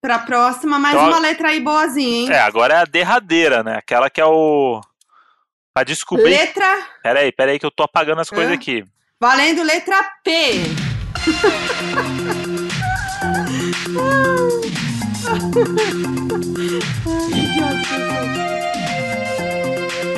[0.00, 0.78] pra próxima.
[0.78, 2.30] Mais Então, uma letra aí boazinha, hein?
[2.32, 3.76] É, agora é a derradeira, né?
[3.76, 4.80] Aquela que é o.
[5.74, 6.30] Pra descobrir.
[6.30, 6.78] Letra.
[7.02, 8.54] Peraí, peraí, que eu tô apagando as coisas Hã?
[8.54, 8.86] aqui.
[9.20, 10.62] Valendo letra P.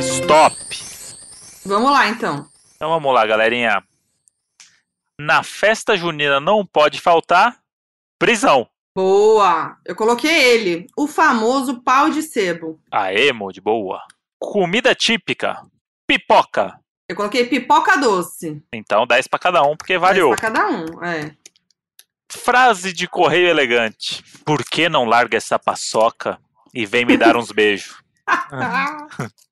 [0.00, 0.56] Stop!
[1.64, 2.48] Vamos lá, então.
[2.74, 3.82] Então vamos lá, galerinha.
[5.20, 7.58] Na festa junina não pode faltar
[8.18, 8.68] prisão.
[8.96, 9.76] Boa!
[9.84, 12.80] Eu coloquei ele, o famoso pau de sebo.
[12.90, 14.02] Aê, de boa.
[14.38, 15.62] Comida típica.
[16.06, 16.80] Pipoca.
[17.08, 18.62] Eu coloquei pipoca doce.
[18.72, 20.30] Então 10 pra cada um, porque variou.
[20.30, 21.36] Dez pra cada um, é.
[22.28, 24.22] Frase de correio elegante.
[24.44, 26.38] Por que não larga essa paçoca
[26.74, 27.96] e vem me dar uns beijos?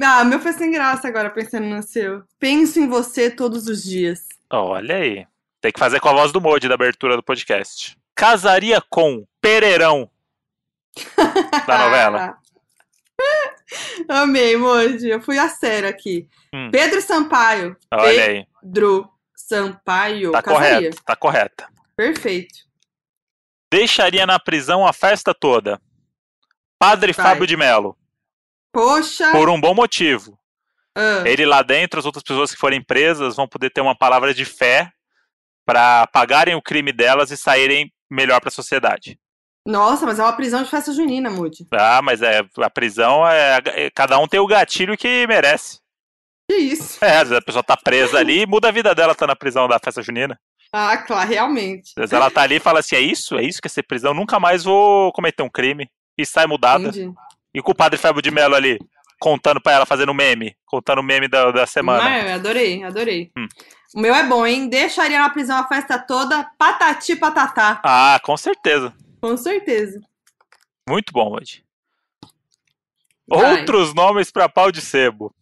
[0.00, 2.22] Ah, meu foi sem graça agora, pensando no seu.
[2.38, 4.20] Penso em você todos os dias.
[4.48, 5.26] Olha aí.
[5.60, 7.98] Tem que fazer com a voz do Modi da abertura do podcast.
[8.14, 10.08] Casaria com Pereirão
[11.66, 12.38] da novela.
[14.08, 15.08] Amei, Moji.
[15.08, 16.28] Eu fui a sério aqui.
[16.54, 16.70] Hum.
[16.70, 17.76] Pedro Sampaio.
[17.92, 18.46] Olha aí.
[18.62, 19.10] Pedro
[19.48, 20.32] Sampaio.
[20.32, 20.76] Tá Casaria.
[20.78, 21.68] correto, tá correta.
[21.96, 22.54] Perfeito.
[23.72, 25.80] Deixaria na prisão a festa toda.
[26.78, 27.26] Padre Vai.
[27.26, 27.96] Fábio de Mello.
[28.72, 29.32] Poxa.
[29.32, 30.38] Por um bom motivo.
[30.96, 34.32] ah, Ele lá dentro, as outras pessoas que forem presas vão poder ter uma palavra
[34.32, 34.90] de fé
[35.66, 39.18] pra pagarem o crime delas e saírem melhor pra sociedade.
[39.66, 41.66] Nossa, mas é uma prisão de festa junina, Moody.
[41.72, 45.80] Ah, mas é, a prisão é- Cada um tem o gatilho que merece.
[46.48, 47.04] Que isso?
[47.04, 49.36] É, às vezes a pessoa tá presa ali e muda a vida dela tá na
[49.36, 50.38] prisão da festa junina.
[50.72, 51.90] Ah, claro, realmente.
[51.90, 53.36] Às vezes ela tá ali e fala assim: é isso?
[53.36, 54.14] É isso que é ser prisão?
[54.14, 55.90] Nunca mais vou cometer um crime.
[56.16, 56.88] E sai mudada.
[56.88, 57.12] Entendi.
[57.54, 58.78] E com o padre Fábio de Mello ali,
[59.20, 60.56] contando pra ela, fazendo meme.
[60.66, 62.02] Contando o meme da, da semana.
[62.02, 63.30] Mas, adorei, adorei.
[63.36, 63.46] Hum.
[63.94, 64.68] O meu é bom, hein?
[64.68, 67.80] Deixaria na prisão a festa toda, patati patatá.
[67.82, 68.92] Ah, com certeza.
[69.20, 70.00] Com certeza.
[70.88, 71.62] Muito bom hoje.
[73.26, 73.60] Vai.
[73.60, 75.34] Outros nomes pra pau de sebo.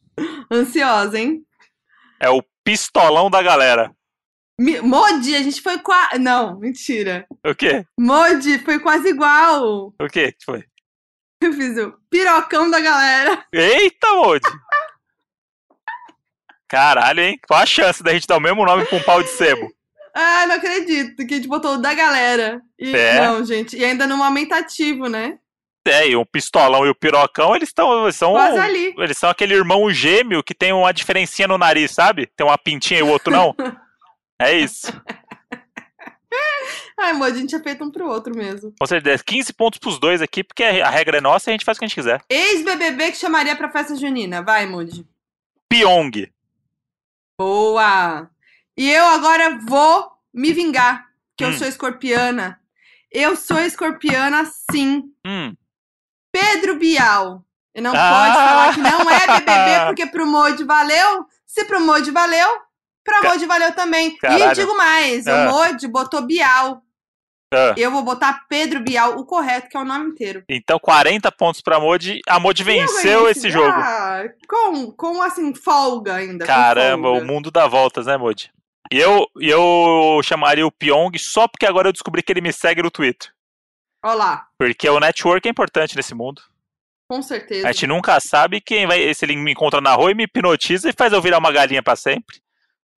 [0.50, 1.42] Ansiosa, hein?
[2.20, 3.92] É o pistolão da galera.
[4.58, 6.18] Mi- Modi, a gente foi quase.
[6.18, 7.26] Não, mentira.
[7.44, 7.84] O quê?
[7.98, 9.92] Modi, foi quase igual.
[10.00, 10.64] O quê que foi?
[11.42, 13.44] Eu fiz o pirocão da galera.
[13.52, 14.48] Eita, Modi!
[16.68, 17.38] Caralho, hein?
[17.46, 19.70] Qual a chance da gente dar o mesmo nome pra um pau de sebo?
[20.14, 22.60] Ah, não acredito que a gente botou o da galera.
[22.78, 23.20] E, É?
[23.20, 23.76] Não, gente.
[23.76, 25.38] E ainda no aumentativo, né?
[25.86, 28.10] É, e o pistolão e o pirocão, eles estão.
[28.12, 28.94] São, Quase ali.
[28.98, 32.26] eles são aquele irmão gêmeo que tem uma diferencinha no nariz, sabe?
[32.36, 33.54] Tem uma pintinha e o outro não.
[34.38, 34.92] É isso.
[36.98, 38.72] Ai, amor, a gente é feito um pro outro mesmo.
[38.78, 39.22] Com certeza.
[39.24, 41.78] 15 pontos pros dois aqui, porque a regra é nossa e a gente faz o
[41.78, 42.22] que a gente quiser.
[42.28, 44.42] Ex-BBB que chamaria pra festa junina.
[44.42, 45.06] Vai, Moody.
[45.70, 46.30] Pyong.
[47.38, 48.30] Boa!
[48.76, 51.06] E eu agora vou me vingar,
[51.36, 51.58] que eu Hum.
[51.58, 52.60] sou escorpiana.
[53.10, 55.04] Eu sou escorpiana, sim.
[55.26, 55.54] Hum.
[56.40, 57.42] Pedro Bial.
[57.74, 58.22] E não Ah!
[58.24, 61.26] pode falar que não é BBB, porque pro Modi valeu.
[61.46, 62.48] Se pro Modi valeu,
[63.04, 64.16] pra Ca- Modi valeu também.
[64.16, 64.52] Caralho.
[64.52, 65.48] E digo mais, Ah.
[65.48, 66.82] o Modi botou Bial.
[67.54, 67.74] Ah.
[67.76, 70.42] Eu vou botar Pedro Bial, o correto, que é o nome inteiro.
[70.48, 72.20] Então, 40 pontos pra Modi.
[72.28, 73.68] A Modi eu venceu esse jogo.
[73.70, 76.44] Ah, com, com, assim, folga ainda.
[76.44, 77.24] Caramba, folga.
[77.24, 78.50] o mundo dá voltas, né, Modi?
[78.92, 82.52] E eu, e eu chamaria o Pyong só porque agora eu descobri que ele me
[82.52, 83.30] segue no Twitter.
[84.06, 86.40] Olha lá, Porque o network é importante nesse mundo.
[87.10, 87.68] com certeza.
[87.68, 89.12] A gente nunca sabe quem vai.
[89.14, 91.82] Se ele me encontra na rua e me hipnotiza e faz eu virar uma galinha
[91.82, 92.40] pra sempre.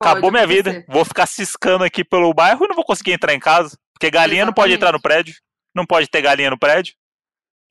[0.00, 0.72] Pode Acabou minha acontecer.
[0.80, 0.84] vida.
[0.92, 3.76] Vou ficar ciscando aqui pelo bairro e não vou conseguir entrar em casa.
[3.92, 4.76] Porque galinha não pode Exatamente.
[4.76, 5.34] entrar no prédio.
[5.74, 6.94] Não pode ter galinha no prédio.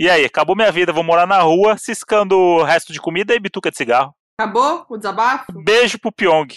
[0.02, 0.92] E aí, acabou minha vida.
[0.94, 4.14] Vou morar na rua, ciscando o resto de comida e bituca de cigarro.
[4.40, 5.52] Acabou o desabafo?
[5.64, 6.48] Beijo pro Pyong.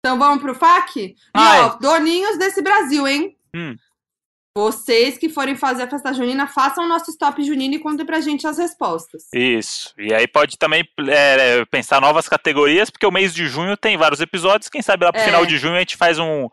[0.00, 1.00] Então vamos pro FAQ?
[1.00, 3.36] E ó, doninhos desse Brasil, hein?
[3.54, 3.76] Hum.
[4.58, 8.20] Vocês que forem fazer a festa junina, façam o nosso stop junino e contem pra
[8.20, 9.28] gente as respostas.
[9.32, 9.94] Isso.
[9.96, 14.20] E aí pode também é, pensar novas categorias, porque o mês de junho tem vários
[14.20, 14.68] episódios.
[14.68, 15.24] Quem sabe lá pro É.
[15.24, 16.48] final de junho a gente faz um.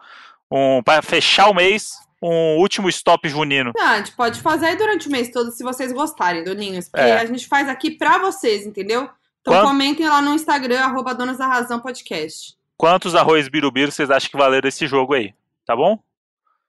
[0.51, 3.72] um para fechar o mês, um último stop junino.
[3.76, 6.88] Não, a gente pode fazer aí durante o mês todo, se vocês gostarem, doninhos.
[6.88, 7.18] Porque É.
[7.18, 9.10] a gente faz aqui pra vocês, entendeu?
[9.41, 12.53] Então Quando- comentem lá no Instagram, arroba Donas da Razão Podcast.
[12.78, 15.34] Quantos arroz birubiru vocês acham que valeram esse jogo aí?
[15.66, 15.97] Tá bom?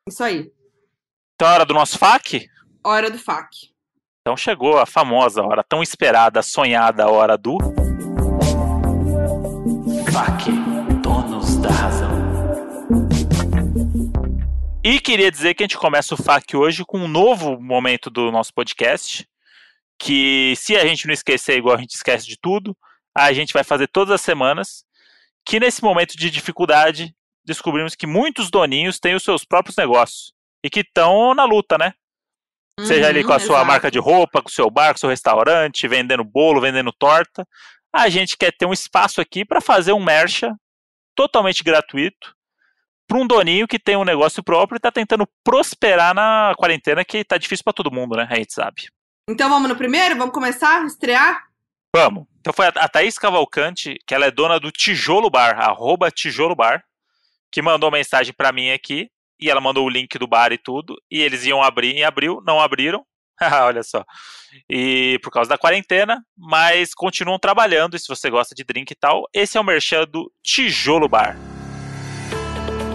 [0.09, 0.51] Isso aí.
[1.37, 2.49] Então é hora do nosso FAQ?
[2.83, 3.69] Hora do FAQ.
[4.23, 7.59] Então chegou a famosa hora, tão esperada, sonhada hora do.
[10.11, 10.51] FAQ,
[11.03, 12.11] donos da razão.
[14.83, 18.33] E queria dizer que a gente começa o FAQ hoje com um novo momento do
[18.33, 19.29] nosso podcast.
[20.01, 22.75] Que se a gente não esquecer, igual a gente esquece de tudo,
[23.15, 24.87] a gente vai fazer todas as semanas.
[25.45, 27.15] Que nesse momento de dificuldade,
[27.45, 30.35] descobrimos que muitos doninhos têm os seus próprios negócios.
[30.67, 31.95] E que estão na luta, né?
[32.81, 33.67] Seja ali Uhum, com a sua exato.
[33.67, 37.47] marca de roupa, com o seu bar, com o seu restaurante, vendendo bolo, vendendo torta.
[37.93, 40.53] A gente quer ter um espaço aqui para fazer um mercha
[41.15, 42.35] totalmente gratuito
[43.07, 47.23] para um doninho que tem um negócio próprio e está tentando prosperar na quarentena, que
[47.25, 48.27] tá difícil para todo mundo, né?
[48.29, 48.89] A gente sabe.
[49.31, 50.17] Então vamos no primeiro?
[50.17, 50.85] Vamos começar?
[50.85, 51.45] Estrear?
[51.95, 52.27] Vamos.
[52.41, 56.57] Então foi a, a Thaís Cavalcante, que ela é dona do Tijolo Bar, arroba Tijolo
[56.57, 56.85] Bar,
[57.51, 59.09] que mandou mensagem para mim aqui.
[59.41, 60.97] E ela mandou o link do bar e tudo.
[61.11, 63.05] E eles iam abrir em abril, não abriram.
[63.63, 64.05] Olha só.
[64.71, 67.97] E por causa da quarentena, mas continuam trabalhando.
[67.97, 71.37] E se você gosta de drink e tal, esse é o merchan do Tijolo Bar.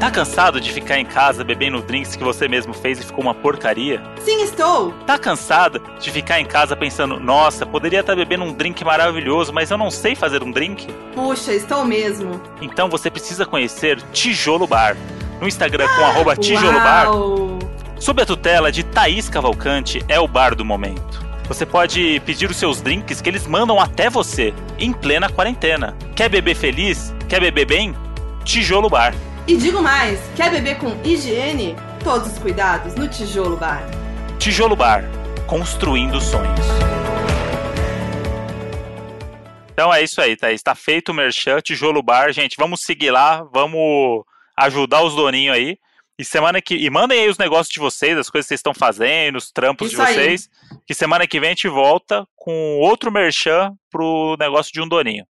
[0.01, 3.35] Tá cansado de ficar em casa bebendo drinks que você mesmo fez e ficou uma
[3.35, 4.01] porcaria?
[4.19, 4.91] Sim, estou!
[5.05, 9.69] Tá cansada de ficar em casa pensando, nossa, poderia estar bebendo um drink maravilhoso, mas
[9.69, 10.87] eu não sei fazer um drink?
[11.13, 12.41] Puxa, estou mesmo.
[12.63, 14.97] Então você precisa conhecer Tijolo Bar.
[15.41, 17.57] No Instagram com arroba Tijolo Bar, Uau!
[17.99, 21.19] sob a tutela de Thaís Cavalcante, é o bar do momento.
[21.47, 25.97] Você pode pedir os seus drinks que eles mandam até você, em plena quarentena.
[26.15, 27.11] Quer beber feliz?
[27.27, 27.95] Quer beber bem?
[28.43, 29.15] Tijolo Bar.
[29.47, 31.75] E digo mais, quer beber com higiene?
[32.03, 33.81] Todos os cuidados no Tijolo Bar.
[34.37, 35.05] Tijolo Bar,
[35.47, 36.67] construindo sonhos.
[39.73, 40.61] Então é isso aí, Thaís.
[40.61, 42.31] Tá feito o merchan, Tijolo Bar.
[42.31, 44.23] Gente, vamos seguir lá, vamos
[44.57, 45.77] ajudar os doninhos aí.
[46.19, 46.75] E semana que.
[46.75, 49.87] E mandem aí os negócios de vocês, as coisas que vocês estão fazendo, os trampos
[49.87, 50.13] Isso de aí.
[50.13, 50.49] vocês.
[50.85, 55.25] Que semana que vem a gente volta com outro merchan pro negócio de um doninho.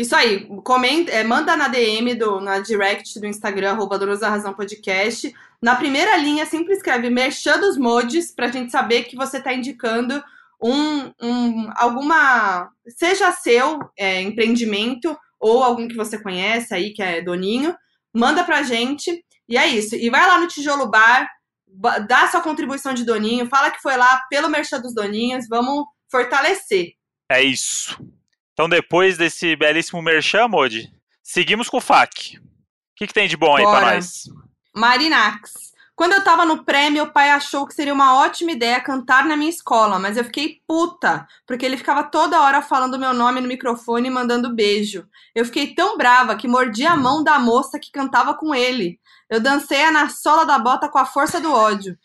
[0.00, 4.28] Isso aí, comenta, é, manda na DM, do, na direct do Instagram, arroba Donos da
[4.28, 5.32] Razão Podcast.
[5.62, 10.20] Na primeira linha, sempre escreve Merchan dos Modes, pra gente saber que você tá indicando
[10.60, 17.20] um, um alguma, seja seu é, empreendimento ou algum que você conhece aí, que é
[17.20, 17.74] doninho,
[18.14, 19.24] manda pra gente.
[19.48, 19.94] E é isso.
[19.96, 21.28] E vai lá no Tijolo Bar,
[21.66, 25.84] ba- dá sua contribuição de doninho, fala que foi lá pelo Merchan dos Doninhos, vamos
[26.10, 26.92] fortalecer.
[27.30, 27.98] É isso.
[28.52, 32.36] Então, depois desse belíssimo merchan, Modi, seguimos com o FAQ.
[32.38, 32.42] O
[32.96, 33.94] que, que tem de bom aí pra Bora.
[33.94, 34.24] nós?
[34.74, 35.52] Marinax.
[36.02, 39.36] Quando eu tava no pré, meu pai achou que seria uma ótima ideia cantar na
[39.36, 43.46] minha escola, mas eu fiquei puta, porque ele ficava toda hora falando meu nome no
[43.46, 45.06] microfone e mandando beijo.
[45.32, 48.98] Eu fiquei tão brava que mordi a mão da moça que cantava com ele.
[49.30, 51.96] Eu dancei na sola da bota com a força do ódio.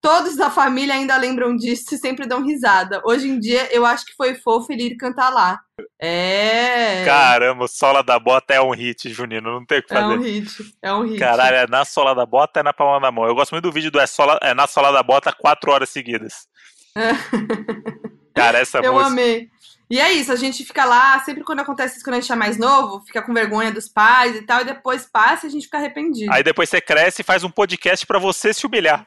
[0.00, 3.02] Todos da família ainda lembram disso e sempre dão risada.
[3.04, 5.60] Hoje em dia, eu acho que foi fofo ele ir cantar lá.
[6.00, 7.04] É.
[7.04, 9.52] Caramba, sola da bota é um hit, Junino.
[9.52, 10.14] Não tem o que É fazer.
[10.18, 10.74] um hit.
[10.80, 11.18] É um hit.
[11.18, 13.26] Caralho, é na sola da bota é na palma da mão.
[13.26, 15.90] Eu gosto muito do vídeo do é, sola, é na sola da bota quatro horas
[15.90, 16.48] seguidas.
[18.34, 19.10] Cara, essa Eu música.
[19.10, 19.48] amei.
[19.90, 22.36] E é isso, a gente fica lá, sempre quando acontece isso quando a gente é
[22.36, 25.64] mais novo, fica com vergonha dos pais e tal, e depois passa e a gente
[25.64, 26.32] fica arrependido.
[26.32, 29.04] Aí depois você cresce e faz um podcast pra você se humilhar.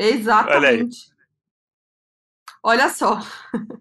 [0.00, 1.10] Exatamente.
[2.62, 3.20] Olha, só.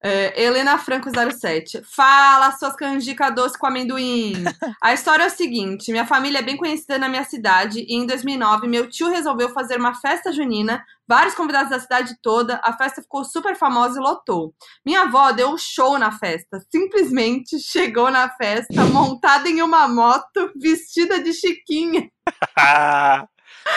[0.00, 1.82] É, Helena Franco 07.
[1.82, 4.44] Fala, suas canjicas doce com amendoim.
[4.80, 8.06] A história é o seguinte: minha família é bem conhecida na minha cidade e em
[8.06, 10.84] 2009 meu tio resolveu fazer uma festa junina.
[11.04, 12.60] Vários convidados da cidade toda.
[12.62, 14.54] A festa ficou super famosa e lotou.
[14.86, 16.64] Minha avó deu um show na festa.
[16.70, 22.08] Simplesmente chegou na festa montada em uma moto, vestida de chiquinha.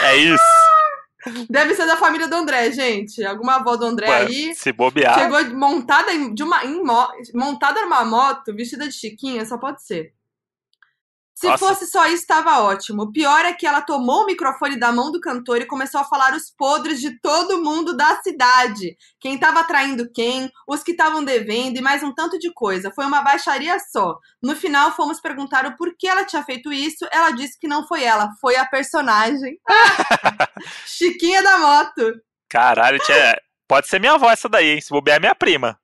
[0.04, 0.44] é isso.
[1.48, 3.24] Deve ser da família do André, gente.
[3.24, 4.54] Alguma avó do André Ué, aí.
[4.54, 5.18] se bobear.
[5.18, 9.82] Chegou montada em, de uma, em mo- montada numa moto, vestida de chiquinha, só pode
[9.84, 10.12] ser.
[11.42, 11.66] Se Nossa.
[11.66, 13.02] fosse só isso, estava ótimo.
[13.02, 16.04] O pior é que ela tomou o microfone da mão do cantor e começou a
[16.04, 18.96] falar os podres de todo mundo da cidade.
[19.20, 22.92] Quem tava traindo quem, os que estavam devendo e mais um tanto de coisa.
[22.94, 24.16] Foi uma baixaria só.
[24.40, 27.08] No final, fomos perguntar o porquê ela tinha feito isso.
[27.10, 29.58] Ela disse que não foi ela, foi a personagem.
[30.86, 32.20] Chiquinha da moto.
[32.48, 33.36] Caralho, tia,
[33.66, 34.80] pode ser minha avó essa daí, hein?
[34.80, 35.76] Se bobear é minha prima.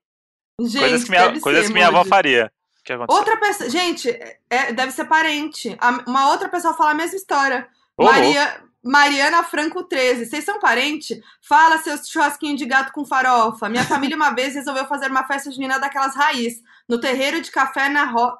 [0.61, 2.49] Gente, coisas que minha, coisas ser, que minha avó faria.
[2.89, 3.19] Que aconteceu?
[3.19, 3.71] Outra pessoa.
[3.71, 4.09] Gente,
[4.49, 5.77] é- deve ser parente.
[6.07, 7.69] Uma outra pessoa fala a mesma história.
[7.97, 10.27] Ô, Maria, Mariana Franco 13.
[10.27, 11.21] Vocês são parente?
[11.47, 13.69] Fala, seus churrasquinhos de gato com farofa.
[13.69, 16.55] Minha família uma vez resolveu fazer uma festa junina daquelas raiz.
[16.89, 18.37] No terreiro de café na ro...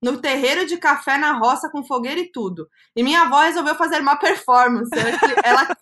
[0.00, 2.68] No terreiro de café na roça com fogueira e tudo.
[2.94, 4.90] E minha avó resolveu fazer uma performance.
[5.42, 5.66] Ela,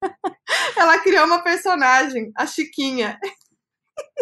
[0.76, 3.18] ela criou uma personagem, a Chiquinha.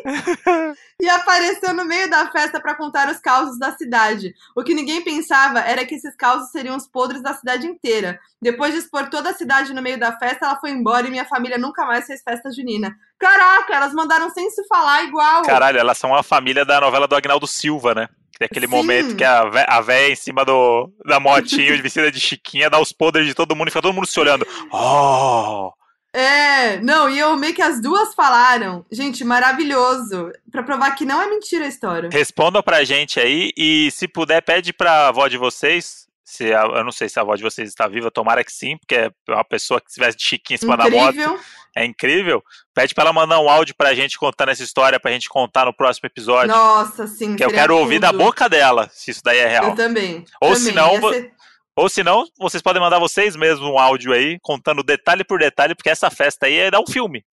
[1.00, 4.32] e apareceu no meio da festa para contar os causos da cidade.
[4.56, 8.18] O que ninguém pensava era que esses causos seriam os podres da cidade inteira.
[8.40, 11.24] Depois de expor toda a cidade no meio da festa, ela foi embora e minha
[11.24, 12.94] família nunca mais fez festa junina.
[13.18, 15.42] Caraca, elas mandaram sem se falar igual.
[15.42, 18.08] Caralho, elas são a família da novela do Agnaldo Silva, né?
[18.32, 18.72] Que tem aquele Sim.
[18.74, 22.78] momento que a vé- a véia em cima do, da motinho, vestida de chiquinha, dá
[22.78, 24.46] os podres de todo mundo e fica todo mundo se olhando.
[24.72, 25.72] Oh!
[26.12, 28.84] É, não, e eu amei que as duas falaram.
[28.90, 30.30] Gente, maravilhoso.
[30.50, 32.08] Pra provar que não é mentira a história.
[32.12, 36.06] Respondam pra gente aí e se puder, pede pra avó de vocês.
[36.24, 38.76] Se a- eu não sei se a avó de vocês está viva, tomara que sim,
[38.76, 41.14] porque é uma pessoa que se veste de chiquinha em cima da moto.
[41.14, 41.40] Incrível.
[41.76, 42.44] É incrível.
[42.74, 45.72] Pede pra ela mandar um áudio pra gente contando essa história, pra gente contar no
[45.72, 46.48] próximo episódio.
[46.48, 47.36] Nossa, sim.
[47.36, 49.68] que eu quero ouvir da boca dela, se isso daí é real.
[49.70, 50.24] Eu também.
[50.40, 50.52] Ou
[50.94, 51.32] Ia vo- ser-
[51.78, 55.76] Ou se não, vocês podem mandar vocês mesmos um áudio aí, contando detalhe por detalhe,
[55.76, 57.24] porque essa festa aí é dar um filme.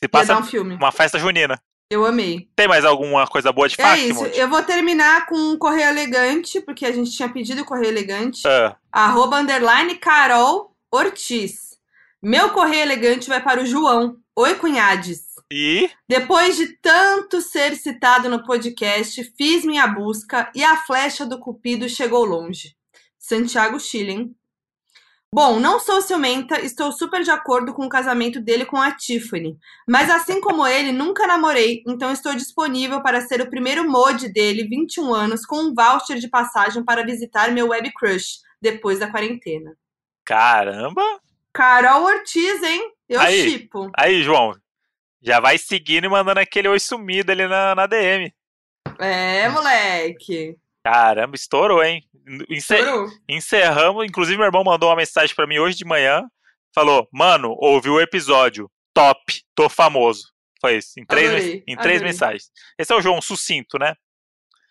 [0.00, 0.74] Se passa dar um filme.
[0.74, 1.62] uma festa junina.
[1.88, 2.48] Eu amei.
[2.56, 4.24] Tem mais alguma coisa boa de É fato, isso.
[4.24, 8.42] Eu vou terminar com um correio elegante, porque a gente tinha pedido o correio elegante.
[8.48, 11.78] Ah, Arroba underline Carol Ortiz.
[12.20, 14.16] Meu correio elegante vai para o João.
[14.36, 15.20] Oi, cunhades.
[15.52, 21.38] e Depois de tanto ser citado no podcast, fiz minha busca e a flecha do
[21.38, 22.74] Cupido chegou longe.
[23.22, 24.34] Santiago Schilling.
[25.32, 29.56] Bom, não sou ciumenta, estou super de acordo com o casamento dele com a Tiffany.
[29.88, 34.68] Mas assim como ele, nunca namorei, então estou disponível para ser o primeiro mod dele,
[34.68, 39.74] 21 anos, com um voucher de passagem para visitar meu web crush depois da quarentena.
[40.24, 41.02] caramba!
[41.52, 42.92] Carol Ortiz, hein?
[43.08, 43.50] Eu Aí.
[43.50, 43.90] chipo.
[43.96, 44.54] Aí, João,
[45.22, 48.34] já vai seguindo e mandando aquele oi sumido ali na, na DM.
[48.98, 50.56] É, moleque.
[50.84, 52.02] Caramba, estourou, hein?
[52.48, 53.08] Ence- Estourou.
[53.28, 54.04] encerramos.
[54.04, 56.22] Inclusive, meu irmão mandou uma mensagem pra mim hoje de manhã.
[56.74, 58.70] Falou, mano, ouvi o episódio.
[58.94, 59.20] Top,
[59.54, 60.32] tô famoso.
[60.60, 60.98] Foi isso.
[60.98, 62.00] Em três, Adorei, em três adorei.
[62.12, 62.50] mensagens.
[62.78, 63.94] Esse é o João sucinto, né?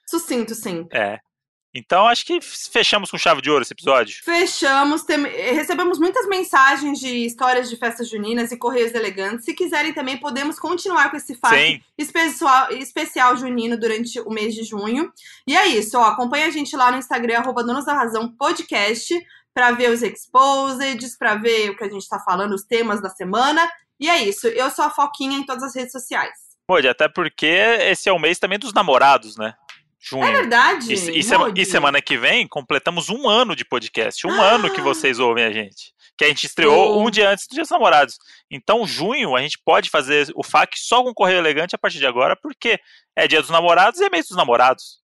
[0.10, 0.88] Sucinto, sim.
[0.92, 1.20] É.
[1.73, 4.15] Então acho que fechamos com chave de ouro esse episódio.
[4.23, 5.23] Fechamos, tem-
[5.53, 9.45] recebemos muitas mensagens de histórias de festas juninas e correios elegantes.
[9.45, 11.53] Se quiserem também, podemos continuar com esse fato
[11.98, 15.11] especial, especial junino durante o mês de junho.
[15.48, 19.18] E é isso, ó, acompanha a gente lá no Instagram, arroba Donos da Razão Podcast,
[19.53, 23.10] pra ver os exposeds, pra ver o que a gente tá falando, os temas da
[23.10, 23.69] semana.
[23.99, 26.34] E é isso, eu sou a Foquinha em todas as redes sociais.
[26.68, 29.53] Pode, até porque esse é o mês também dos namorados, né?
[30.03, 30.23] Junho.
[30.26, 30.91] É verdade?
[30.91, 34.26] E, e sema- e semana que vem completamos um ano de podcast.
[34.26, 35.94] Um ano que vocês ouvem a gente.
[36.18, 37.03] Que a gente estreou Oh.
[37.06, 38.15] um dia antes do Dia dos Namorados.
[38.49, 42.06] Então, junho, a gente pode fazer o FAQ só com Correio Elegante a partir de
[42.07, 42.80] agora, porque
[43.15, 44.99] é Dia dos Namorados e é mês dos namorados.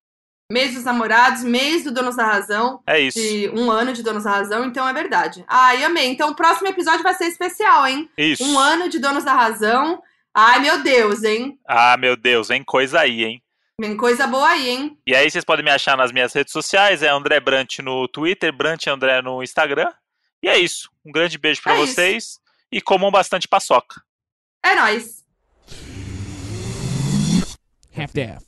[0.51, 2.81] mês dos namorados, mês do Donos da Razão.
[2.87, 3.19] É isso.
[3.19, 5.43] De um ano de Donos da Razão, então é verdade.
[5.47, 6.07] Ai, amei.
[6.07, 8.09] Então o próximo episódio vai ser especial, hein?
[8.17, 8.43] Isso.
[8.43, 10.01] Um ano de Donos da Razão.
[10.33, 11.59] Ai, meu Deus, hein?
[11.67, 13.41] Ah, meu Deus, vem coisa aí, hein?
[13.79, 14.97] Vem coisa boa aí, hein?
[15.05, 18.51] E aí vocês podem me achar nas minhas redes sociais, é André Brant no Twitter,
[18.51, 19.93] Brant André no Instagram.
[20.41, 20.89] E é isso.
[21.05, 22.39] Um grande beijo pra É vocês
[22.71, 24.01] e comam bastante paçoca.
[24.63, 25.23] É nóis.
[27.95, 28.46] Half-Death.